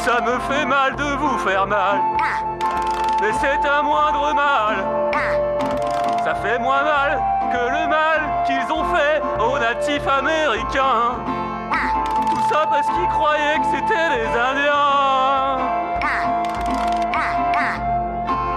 ça 0.06 0.22
me 0.22 0.40
fait 0.54 0.66
mal 0.66 0.96
de 0.96 1.18
vous 1.18 1.38
faire 1.40 1.66
mal, 1.66 1.98
mais 3.20 3.32
c'est 3.42 3.68
un 3.68 3.82
moindre 3.82 4.34
mal, 4.36 5.12
ça 6.24 6.36
fait 6.36 6.60
moins 6.60 6.84
mal 6.84 7.20
que 7.52 7.58
le 7.58 7.88
mal 7.88 8.44
qu'ils 8.46 8.74
ont 8.74 8.86
fait 8.94 9.22
aux 9.40 9.60
natifs 9.60 10.08
américains. 10.08 11.18
Tout 12.30 12.44
ça 12.50 12.68
parce 12.70 12.88
qu'ils 12.88 13.08
croyaient 13.10 13.60
que 13.60 13.66
c'était 13.76 14.10
les 14.16 14.28
Indiens. 14.28 15.58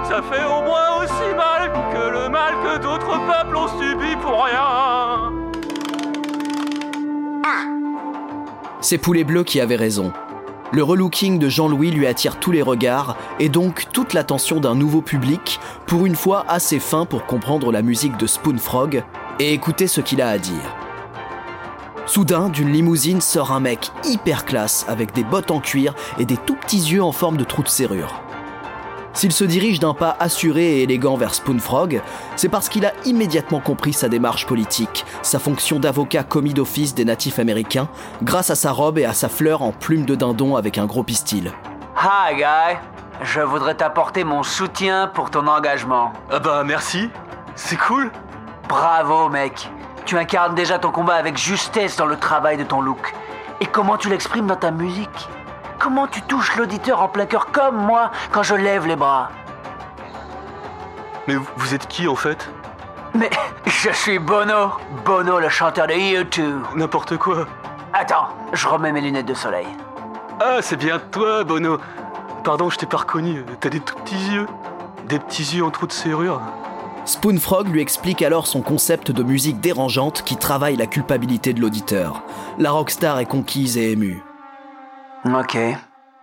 Ça 0.04 0.22
fait 0.22 0.44
au 0.44 0.62
moins 0.62 1.02
aussi 1.02 1.34
mal 1.34 1.72
que 1.92 2.08
le 2.08 2.28
mal 2.28 2.54
que 2.62 2.78
d'autres 2.78 3.18
peuples 3.26 3.56
ont 3.56 3.68
subi 3.80 4.14
pour 4.16 4.44
rien. 4.44 5.32
C'est 8.80 8.98
Poulet 8.98 9.24
Bleu 9.24 9.42
qui 9.44 9.60
avait 9.60 9.76
raison. 9.76 10.12
Le 10.74 10.82
relooking 10.82 11.38
de 11.38 11.48
Jean-Louis 11.48 11.92
lui 11.92 12.04
attire 12.04 12.40
tous 12.40 12.50
les 12.50 12.60
regards 12.60 13.16
et 13.38 13.48
donc 13.48 13.84
toute 13.92 14.12
l'attention 14.12 14.58
d'un 14.58 14.74
nouveau 14.74 15.02
public, 15.02 15.60
pour 15.86 16.04
une 16.04 16.16
fois 16.16 16.44
assez 16.48 16.80
fin 16.80 17.06
pour 17.06 17.26
comprendre 17.26 17.70
la 17.70 17.80
musique 17.80 18.16
de 18.16 18.26
Spoonfrog 18.26 19.04
et 19.38 19.52
écouter 19.52 19.86
ce 19.86 20.00
qu'il 20.00 20.20
a 20.20 20.30
à 20.30 20.38
dire. 20.38 20.74
Soudain, 22.06 22.48
d'une 22.48 22.72
limousine 22.72 23.20
sort 23.20 23.52
un 23.52 23.60
mec 23.60 23.92
hyper 24.02 24.44
classe 24.44 24.84
avec 24.88 25.14
des 25.14 25.22
bottes 25.22 25.52
en 25.52 25.60
cuir 25.60 25.94
et 26.18 26.24
des 26.24 26.36
tout 26.36 26.56
petits 26.56 26.90
yeux 26.90 27.04
en 27.04 27.12
forme 27.12 27.36
de 27.36 27.44
trous 27.44 27.62
de 27.62 27.68
serrure. 27.68 28.23
S'il 29.14 29.30
se 29.30 29.44
dirige 29.44 29.78
d'un 29.78 29.94
pas 29.94 30.16
assuré 30.18 30.78
et 30.78 30.82
élégant 30.82 31.16
vers 31.16 31.34
Spoonfrog, 31.34 32.02
c'est 32.34 32.48
parce 32.48 32.68
qu'il 32.68 32.84
a 32.84 32.92
immédiatement 33.04 33.60
compris 33.60 33.92
sa 33.92 34.08
démarche 34.08 34.44
politique, 34.44 35.06
sa 35.22 35.38
fonction 35.38 35.78
d'avocat 35.78 36.24
commis 36.24 36.52
d'office 36.52 36.94
des 36.94 37.04
natifs 37.04 37.38
américains, 37.38 37.88
grâce 38.24 38.50
à 38.50 38.56
sa 38.56 38.72
robe 38.72 38.98
et 38.98 39.04
à 39.04 39.12
sa 39.12 39.28
fleur 39.28 39.62
en 39.62 39.70
plume 39.70 40.04
de 40.04 40.16
dindon 40.16 40.56
avec 40.56 40.78
un 40.78 40.86
gros 40.86 41.04
pistil. 41.04 41.52
Hi, 41.96 42.34
guy. 42.34 42.76
Je 43.22 43.40
voudrais 43.40 43.76
t'apporter 43.76 44.24
mon 44.24 44.42
soutien 44.42 45.06
pour 45.06 45.30
ton 45.30 45.46
engagement. 45.46 46.12
Ah 46.32 46.40
bah 46.40 46.64
merci, 46.64 47.08
c'est 47.54 47.76
cool. 47.76 48.10
Bravo, 48.68 49.28
mec. 49.28 49.70
Tu 50.04 50.18
incarnes 50.18 50.56
déjà 50.56 50.80
ton 50.80 50.90
combat 50.90 51.14
avec 51.14 51.38
justesse 51.38 51.96
dans 51.96 52.06
le 52.06 52.16
travail 52.16 52.56
de 52.56 52.64
ton 52.64 52.80
look. 52.80 53.14
Et 53.60 53.66
comment 53.66 53.96
tu 53.96 54.10
l'exprimes 54.10 54.48
dans 54.48 54.56
ta 54.56 54.72
musique? 54.72 55.28
Comment 55.84 56.06
tu 56.06 56.22
touches 56.22 56.56
l'auditeur 56.56 57.02
en 57.02 57.08
plein 57.08 57.26
cœur 57.26 57.52
comme 57.52 57.76
moi 57.76 58.10
quand 58.32 58.42
je 58.42 58.54
lève 58.54 58.86
les 58.86 58.96
bras 58.96 59.28
Mais 61.28 61.34
vous- 61.34 61.74
êtes 61.74 61.86
qui 61.88 62.08
en 62.08 62.14
fait? 62.16 62.48
Mais 63.14 63.28
je 63.66 63.90
suis 63.92 64.18
Bono. 64.18 64.70
Bono, 65.04 65.38
le 65.38 65.50
chanteur 65.50 65.86
de 65.86 65.92
YouTube. 65.92 66.62
N'importe 66.74 67.18
quoi. 67.18 67.46
Attends, 67.92 68.28
je 68.54 68.66
remets 68.66 68.92
mes 68.92 69.02
lunettes 69.02 69.26
de 69.26 69.34
soleil. 69.34 69.66
Ah, 70.40 70.60
c'est 70.62 70.76
bien 70.76 70.98
toi, 70.98 71.44
Bono. 71.44 71.76
Pardon, 72.44 72.70
je 72.70 72.78
t'ai 72.78 72.86
pas 72.86 72.96
reconnu. 72.96 73.44
T'as 73.60 73.68
des 73.68 73.80
tout 73.80 73.94
petits 73.96 74.30
yeux. 74.32 74.46
Des 75.06 75.18
petits 75.18 75.42
yeux 75.56 75.64
en 75.66 75.70
trou 75.70 75.86
de 75.86 75.92
serrure. 75.92 76.40
Spoonfrog 77.04 77.68
lui 77.68 77.82
explique 77.82 78.22
alors 78.22 78.46
son 78.46 78.62
concept 78.62 79.10
de 79.10 79.22
musique 79.22 79.60
dérangeante 79.60 80.22
qui 80.22 80.38
travaille 80.38 80.76
la 80.76 80.86
culpabilité 80.86 81.52
de 81.52 81.60
l'auditeur. 81.60 82.22
La 82.58 82.70
rockstar 82.70 83.18
est 83.18 83.26
conquise 83.26 83.76
et 83.76 83.92
émue. 83.92 84.22
Ok. 85.24 85.56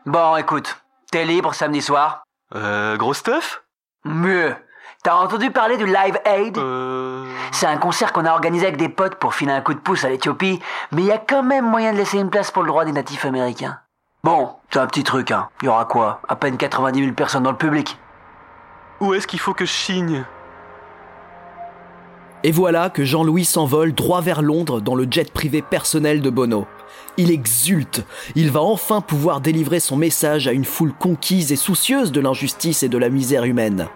Bon, 0.06 0.36
écoute. 0.38 0.78
T'es 1.12 1.26
libre 1.26 1.54
samedi 1.54 1.82
soir? 1.82 2.24
Euh, 2.56 2.98
gros 2.98 3.14
stuff? 3.14 3.64
Mieux. 4.06 4.56
T'as 5.04 5.16
entendu 5.16 5.50
parler 5.50 5.78
du 5.78 5.86
Live 5.86 6.20
Aid? 6.26 6.58
Euh. 6.60 7.26
C'est 7.52 7.66
un 7.66 7.78
concert 7.78 8.14
qu'on 8.14 8.26
a 8.26 8.32
organisé 8.32 8.68
avec 8.68 8.78
des 8.78 8.90
potes 8.90 9.16
pour 9.16 9.34
filer 9.34 9.52
un 9.52 9.62
coup 9.62 9.74
de 9.74 9.80
pouce 9.80 10.06
à 10.06 10.10
l'Éthiopie, 10.10 10.62
mais 10.92 11.02
il 11.02 11.08
y 11.08 11.12
a 11.12 11.18
quand 11.18 11.42
même 11.42 11.66
moyen 11.66 11.92
de 11.92 11.98
laisser 11.98 12.20
une 12.20 12.30
place 12.30 12.52
pour 12.52 12.62
le 12.62 12.68
droit 12.68 12.86
des 12.86 12.92
natifs 12.92 13.26
américains. 13.26 13.80
Bon, 14.24 14.56
c'est 14.70 14.80
un 14.80 14.86
petit 14.86 15.04
truc, 15.04 15.32
hein. 15.32 15.50
Il 15.62 15.66
y 15.66 15.70
aura 15.70 15.86
quoi? 15.86 16.22
À 16.28 16.36
peine 16.36 16.58
90 16.58 17.00
000 17.00 17.14
personnes 17.14 17.44
dans 17.44 17.52
le 17.52 17.58
public. 17.58 17.98
Où 19.00 19.16
est-ce 19.16 19.26
qu'il 19.26 19.40
faut 19.40 19.56
que 19.56 19.66
je 19.66 19.72
signe? 19.72 20.24
Et 22.44 22.52
voilà 22.52 22.92
que 22.92 23.04
Jean-Louis 23.04 23.46
s'envole 23.46 23.94
droit 23.94 24.22
vers 24.22 24.44
Londres 24.44 24.80
dans 24.80 24.96
le 24.96 25.08
jet 25.10 25.32
privé 25.34 25.64
personnel 25.64 26.22
de 26.22 26.30
Bono. 26.30 26.68
Il 27.18 27.32
exulte, 27.32 28.06
il 28.36 28.52
va 28.52 28.62
enfin 28.62 29.02
pouvoir 29.02 29.42
délivrer 29.42 29.80
son 29.80 29.98
message 29.98 30.48
à 30.48 30.52
une 30.52 30.66
foule 30.66 30.94
conquise 30.94 31.52
et 31.52 31.56
soucieuse 31.56 32.12
de 32.12 32.22
l'injustice 32.22 32.84
et 32.84 32.90
de 32.90 32.98
la 32.98 33.10
misère 33.10 33.44
humaine. 33.44 33.88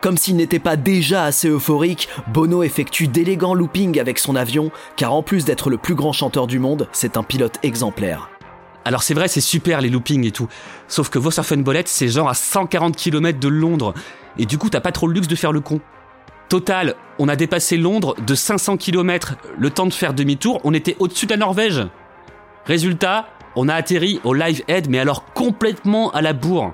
Comme 0.00 0.16
s'il 0.16 0.36
n'était 0.36 0.60
pas 0.60 0.76
déjà 0.76 1.24
assez 1.24 1.48
euphorique, 1.48 2.08
Bono 2.28 2.62
effectue 2.62 3.08
d'élégants 3.08 3.54
loopings 3.54 3.98
avec 3.98 4.20
son 4.20 4.36
avion, 4.36 4.70
car 4.96 5.12
en 5.12 5.22
plus 5.22 5.44
d'être 5.44 5.70
le 5.70 5.78
plus 5.78 5.96
grand 5.96 6.12
chanteur 6.12 6.46
du 6.46 6.60
monde, 6.60 6.88
c'est 6.92 7.16
un 7.16 7.24
pilote 7.24 7.58
exemplaire. 7.64 8.30
Alors 8.84 9.02
c'est 9.02 9.14
vrai, 9.14 9.28
c'est 9.28 9.40
super 9.40 9.80
les 9.80 9.90
loopings 9.90 10.24
et 10.24 10.30
tout. 10.30 10.48
Sauf 10.86 11.10
que 11.10 11.18
Bullet, 11.56 11.82
c'est 11.86 12.08
genre 12.08 12.28
à 12.28 12.34
140 12.34 12.96
km 12.96 13.40
de 13.40 13.48
Londres. 13.48 13.92
Et 14.38 14.46
du 14.46 14.56
coup, 14.56 14.70
t'as 14.70 14.80
pas 14.80 14.92
trop 14.92 15.08
le 15.08 15.14
luxe 15.14 15.28
de 15.28 15.34
faire 15.34 15.52
le 15.52 15.60
con. 15.60 15.80
Total, 16.48 16.94
on 17.18 17.28
a 17.28 17.36
dépassé 17.36 17.76
Londres 17.76 18.14
de 18.26 18.34
500 18.34 18.78
km. 18.78 19.34
Le 19.58 19.68
temps 19.68 19.86
de 19.86 19.92
faire 19.92 20.14
demi-tour, 20.14 20.60
on 20.64 20.72
était 20.72 20.96
au-dessus 20.98 21.26
de 21.26 21.32
la 21.32 21.36
Norvège. 21.36 21.86
Résultat, 22.64 23.26
on 23.54 23.68
a 23.68 23.74
atterri 23.74 24.20
au 24.24 24.32
Live 24.32 24.62
Aid, 24.66 24.88
mais 24.88 24.98
alors 24.98 25.24
complètement 25.34 26.10
à 26.12 26.22
la 26.22 26.32
bourre. 26.32 26.72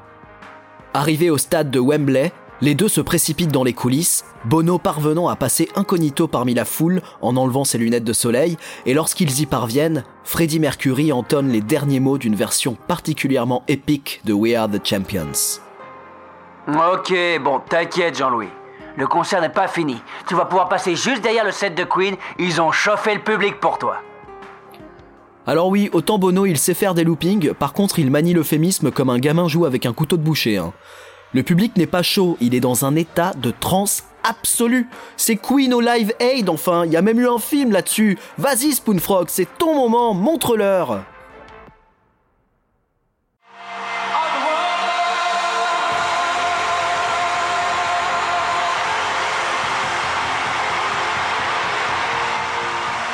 Arrivé 0.92 1.28
au 1.28 1.38
stade 1.38 1.70
de 1.70 1.80
Wembley, 1.80 2.30
les 2.60 2.76
deux 2.76 2.88
se 2.88 3.00
précipitent 3.00 3.50
dans 3.50 3.64
les 3.64 3.72
coulisses, 3.72 4.24
Bono 4.44 4.78
parvenant 4.78 5.28
à 5.28 5.34
passer 5.34 5.68
incognito 5.74 6.28
parmi 6.28 6.54
la 6.54 6.64
foule 6.64 7.02
en 7.20 7.36
enlevant 7.36 7.64
ses 7.64 7.78
lunettes 7.78 8.04
de 8.04 8.12
soleil, 8.12 8.56
et 8.86 8.94
lorsqu'ils 8.94 9.40
y 9.40 9.46
parviennent, 9.46 10.04
Freddie 10.22 10.60
Mercury 10.60 11.10
entonne 11.10 11.48
les 11.48 11.60
derniers 11.60 12.00
mots 12.00 12.16
d'une 12.18 12.36
version 12.36 12.76
particulièrement 12.86 13.64
épique 13.66 14.20
de 14.24 14.32
We 14.32 14.54
Are 14.54 14.70
the 14.70 14.86
Champions. 14.86 15.60
Ok, 16.68 17.12
bon, 17.42 17.60
t'inquiète 17.68 18.16
Jean-Louis. 18.16 18.48
Le 18.96 19.06
concert 19.06 19.40
n'est 19.40 19.48
pas 19.48 19.68
fini. 19.68 20.00
Tu 20.28 20.34
vas 20.34 20.44
pouvoir 20.44 20.68
passer 20.68 20.94
juste 20.94 21.22
derrière 21.22 21.44
le 21.44 21.50
set 21.50 21.74
de 21.74 21.84
Queen. 21.84 22.16
Ils 22.38 22.60
ont 22.60 22.70
chauffé 22.70 23.14
le 23.14 23.20
public 23.20 23.58
pour 23.60 23.78
toi. 23.78 23.96
Alors 25.46 25.68
oui, 25.68 25.90
autant 25.92 26.18
Bono 26.18 26.46
il 26.46 26.56
sait 26.56 26.72
faire 26.74 26.94
des 26.94 27.04
loopings, 27.04 27.52
par 27.52 27.74
contre 27.74 27.98
il 27.98 28.10
manie 28.10 28.32
l'euphémisme 28.32 28.90
comme 28.90 29.10
un 29.10 29.18
gamin 29.18 29.46
joue 29.46 29.66
avec 29.66 29.84
un 29.84 29.92
couteau 29.92 30.16
de 30.16 30.22
boucher. 30.22 30.56
hein. 30.56 30.72
Le 31.34 31.42
public 31.42 31.76
n'est 31.76 31.86
pas 31.86 32.02
chaud, 32.02 32.38
il 32.40 32.54
est 32.54 32.60
dans 32.60 32.86
un 32.86 32.96
état 32.96 33.32
de 33.34 33.50
transe 33.50 34.04
absolue. 34.22 34.88
C'est 35.18 35.36
Queen 35.36 35.74
au 35.74 35.80
Live 35.82 36.14
Aid 36.18 36.48
enfin, 36.48 36.86
il 36.86 36.92
y 36.92 36.96
a 36.96 37.02
même 37.02 37.20
eu 37.20 37.28
un 37.28 37.38
film 37.38 37.72
là-dessus. 37.72 38.16
Vas-y 38.38 38.72
Spoonfrog, 38.72 39.26
c'est 39.28 39.48
ton 39.58 39.74
moment, 39.74 40.14
montre-leur. 40.14 41.02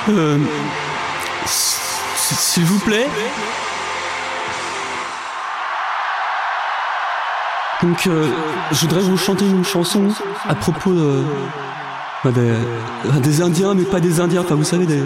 Euh, 0.09 0.39
S'il 1.47 2.65
vous 2.65 2.79
plaît 2.79 3.07
Donc, 7.83 8.07
euh, 8.07 8.29
je 8.73 8.81
voudrais 8.81 9.01
vous 9.01 9.17
chanter 9.17 9.47
une 9.47 9.65
chanson 9.65 10.09
à 10.49 10.55
propos 10.55 10.93
de, 10.93 11.23
bah, 12.25 12.31
des, 12.31 12.51
euh, 12.51 13.21
des 13.23 13.41
Indiens, 13.41 13.75
mais 13.75 13.85
pas 13.85 14.01
des 14.01 14.21
Indiens, 14.21 14.43
enfin 14.43 14.55
vous 14.55 14.65
savez, 14.65 14.85
des, 14.85 15.03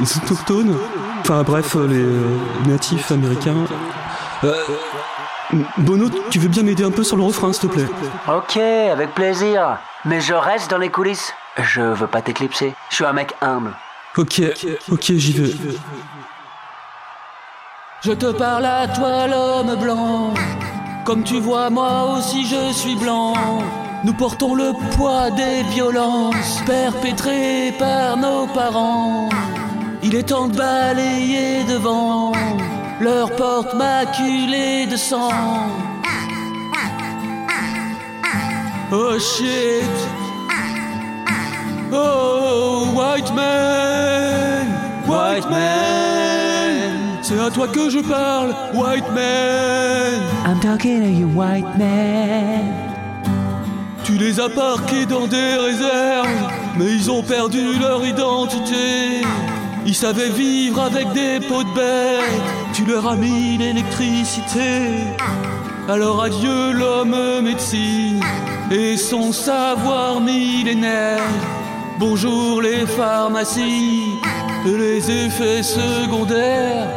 des 0.00 0.16
autochtones. 0.16 0.76
Enfin 1.20 1.42
bref, 1.44 1.76
euh, 1.76 1.86
les 1.86 2.02
euh, 2.02 2.36
natifs 2.66 3.12
américains. 3.12 3.64
Euh, 4.42 4.52
Bono, 5.78 6.08
tu 6.30 6.40
veux 6.40 6.48
bien 6.48 6.64
m'aider 6.64 6.82
un 6.82 6.90
peu 6.90 7.04
sur 7.04 7.16
le 7.16 7.22
refrain, 7.22 7.52
s'il 7.52 7.68
te 7.68 7.74
plaît? 7.74 7.86
Ok, 8.28 8.56
avec 8.56 9.14
plaisir. 9.14 9.78
Mais 10.04 10.20
je 10.20 10.34
reste 10.34 10.70
dans 10.70 10.78
les 10.78 10.90
coulisses. 10.90 11.32
Je 11.62 11.80
veux 11.80 12.08
pas 12.08 12.22
t'éclipser. 12.22 12.74
Je 12.90 12.96
suis 12.96 13.04
un 13.04 13.12
mec 13.12 13.34
humble. 13.40 13.72
Ok, 14.16 14.42
ok, 14.92 15.12
j'y 15.16 15.32
vais. 15.32 15.52
Je 18.02 18.12
te 18.12 18.30
parle 18.32 18.64
à 18.64 18.86
toi, 18.86 19.26
l'homme 19.26 19.74
blanc. 19.80 20.34
Comme 21.04 21.24
tu 21.24 21.40
vois, 21.40 21.68
moi 21.68 22.16
aussi 22.16 22.46
je 22.46 22.72
suis 22.72 22.94
blanc. 22.94 23.34
Nous 24.04 24.12
portons 24.12 24.54
le 24.54 24.72
poids 24.94 25.30
des 25.32 25.64
violences 25.64 26.62
perpétrées 26.64 27.74
par 27.78 28.16
nos 28.16 28.46
parents. 28.46 29.28
Il 30.02 30.14
est 30.14 30.28
temps 30.28 30.46
de 30.46 30.56
balayer 30.56 31.64
devant 31.64 32.32
leur 33.00 33.34
porte 33.34 33.74
maculée 33.74 34.86
de 34.86 34.96
sang. 34.96 35.30
Oh 38.92 39.18
shit. 39.18 40.23
Oh, 41.94 42.88
white 42.94 43.32
man. 43.34 44.66
White 45.06 45.48
man. 45.48 47.18
C'est 47.22 47.38
à 47.38 47.50
toi 47.50 47.68
que 47.68 47.88
je 47.88 48.00
parle, 48.00 48.54
white 48.74 49.08
man. 49.14 50.20
I'm 50.44 50.60
talking 50.60 51.00
to 51.00 51.08
you, 51.08 51.28
white 51.28 51.78
man. 51.78 52.84
Tu 54.04 54.12
les 54.18 54.38
as 54.40 54.50
parqués 54.50 55.06
dans 55.06 55.26
des 55.26 55.54
réserves, 55.54 56.52
mais 56.76 56.86
ils 56.86 57.10
ont 57.10 57.22
perdu 57.22 57.78
leur 57.78 58.04
identité. 58.04 59.22
Ils 59.86 59.94
savaient 59.94 60.30
vivre 60.30 60.82
avec 60.82 61.12
des 61.12 61.40
pots 61.40 61.62
de 61.62 61.74
bête, 61.74 62.42
tu 62.72 62.84
leur 62.84 63.08
as 63.08 63.16
mis 63.16 63.56
l'électricité. 63.58 65.04
Alors 65.88 66.22
adieu 66.22 66.72
l'homme 66.72 67.42
médecine 67.42 68.20
et 68.70 68.96
son 68.96 69.32
savoir 69.32 70.20
millénaire. 70.20 71.20
Bonjour 71.98 72.60
les 72.60 72.86
pharmacies 72.86 74.18
et 74.66 74.76
les 74.76 75.10
effets 75.10 75.62
secondaires. 75.62 76.88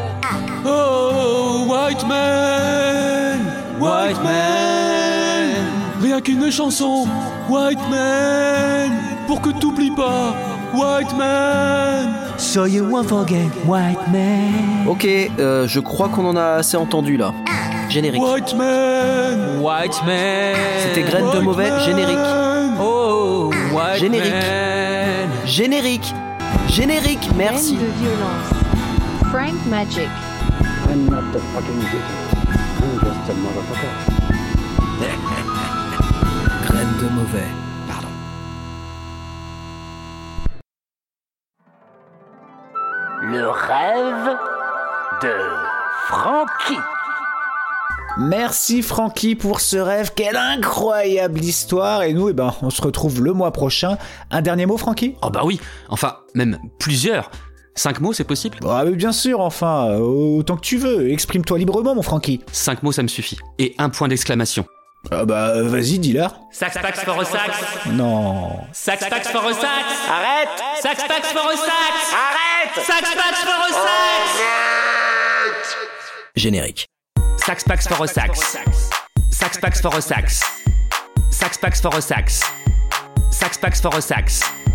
Oh, 0.66 1.66
white 1.68 2.06
man, 2.08 3.40
white 3.80 4.22
man. 4.24 5.66
Rien 6.02 6.20
qu'une 6.20 6.52
chanson, 6.52 7.08
white 7.48 7.80
man, 7.92 8.92
pour 9.28 9.40
que 9.42 9.50
t'oublies 9.52 9.92
pas, 9.92 10.36
white 10.74 11.16
man. 11.16 12.10
So 12.38 12.66
you 12.66 12.84
won't 12.90 13.08
forget, 13.08 13.46
white 13.66 14.00
man. 14.12 14.88
Ok, 14.88 15.06
euh, 15.40 15.68
je 15.68 15.80
crois 15.80 16.10
qu'on 16.10 16.26
en 16.26 16.36
a 16.36 16.56
assez 16.58 16.76
entendu 16.78 17.18
là. 17.18 17.34
Générique. 17.90 18.22
White 18.22 18.56
man, 18.56 19.60
white 19.62 20.02
man. 20.06 20.56
C'était 20.88 21.04
Graine 21.04 21.30
de 21.34 21.40
mauvais, 21.40 21.70
générique. 21.86 22.18
Oh, 22.82 23.52
white 23.74 24.00
Générique. 24.00 24.32
man. 24.34 24.77
Générique. 25.48 26.14
Générique, 26.68 27.30
merci. 27.38 27.78
De 27.78 27.86
violence. 27.86 28.52
Frank 29.32 29.56
Magic. 29.68 30.10
I'm 30.90 31.06
not 31.10 31.32
the 31.32 31.40
fucking. 31.40 31.80
I'm 31.80 33.00
just 33.00 33.30
a 33.30 33.34
motherfucker. 33.34 33.94
Graine 36.68 36.98
de 37.00 37.08
mauvais. 37.16 37.52
Pardon. 37.88 38.12
Le 43.22 43.48
rêve 43.50 44.38
de 45.22 45.36
Frankie. 46.08 46.97
Merci 48.20 48.82
Francky 48.82 49.36
pour 49.36 49.62
ce 49.62 49.78
rêve, 49.78 50.12
quelle 50.16 50.36
incroyable 50.38 51.40
histoire 51.40 52.02
Et 52.02 52.14
nous, 52.14 52.30
eh 52.30 52.34
ben, 52.34 52.54
on 52.64 52.72
se 52.72 52.82
retrouve 52.82 53.24
le 53.24 53.32
mois 53.32 53.52
prochain. 53.52 53.98
Un 54.32 54.42
dernier 54.42 54.66
mot 54.66 54.78
Francky 54.78 55.16
Oh 55.22 55.30
bah 55.30 55.42
oui, 55.44 55.60
enfin, 55.90 56.18
même 56.34 56.58
plusieurs. 56.80 57.30
Cinq 57.76 58.00
mots, 58.00 58.14
c'est 58.14 58.24
possible? 58.24 58.58
Ah 58.68 58.84
mais 58.86 58.94
bien 58.96 59.12
sûr, 59.12 59.40
enfin, 59.40 59.90
euh, 59.92 60.00
autant 60.00 60.56
que 60.56 60.62
tu 60.62 60.78
veux, 60.78 61.12
exprime-toi 61.12 61.60
librement 61.60 61.94
mon 61.94 62.02
Francky. 62.02 62.42
Cinq 62.52 62.82
mots, 62.82 62.92
ça 62.92 63.04
me 63.04 63.08
suffit. 63.08 63.38
Et 63.60 63.76
un 63.78 63.90
point 63.90 64.08
d'exclamation. 64.08 64.66
Ah 65.12 65.26
bah 65.26 65.62
vas-y, 65.62 66.00
dis-leur. 66.00 66.40
Sax 66.52 66.74
pax 66.82 67.02
for 67.02 67.20
a 67.20 67.24
sax. 67.26 67.56
Non. 67.92 68.50
Sax 68.74 69.08
pax 69.08 69.28
for 69.28 69.46
a 69.46 69.54
sax. 69.54 69.86
Arrête 70.10 70.82
Sax 70.82 71.04
pax 71.08 71.28
for 71.28 71.48
a 71.48 71.56
sax. 71.56 72.14
Arrête 72.14 72.84
Sax 72.84 73.14
pax 73.14 73.40
for 73.42 73.64
a 73.64 73.70
sax. 73.70 74.48
Générique. 76.36 76.88
Sax 77.48 77.64
pax 77.64 77.88
for 77.88 78.04
a 78.04 78.08
sax. 78.10 78.42
Sax 79.30 79.58
pax 79.58 79.80
for 79.80 79.96
a 79.96 80.02
sax. 80.02 80.44
Sax 81.30 81.56
pax 81.56 81.80
for 81.80 81.96
a 81.96 82.02
sax. 82.02 82.44
Sax 83.32 83.56
pax 83.56 83.80
for 83.80 83.96
a 83.96 84.02
sax. 84.02 84.67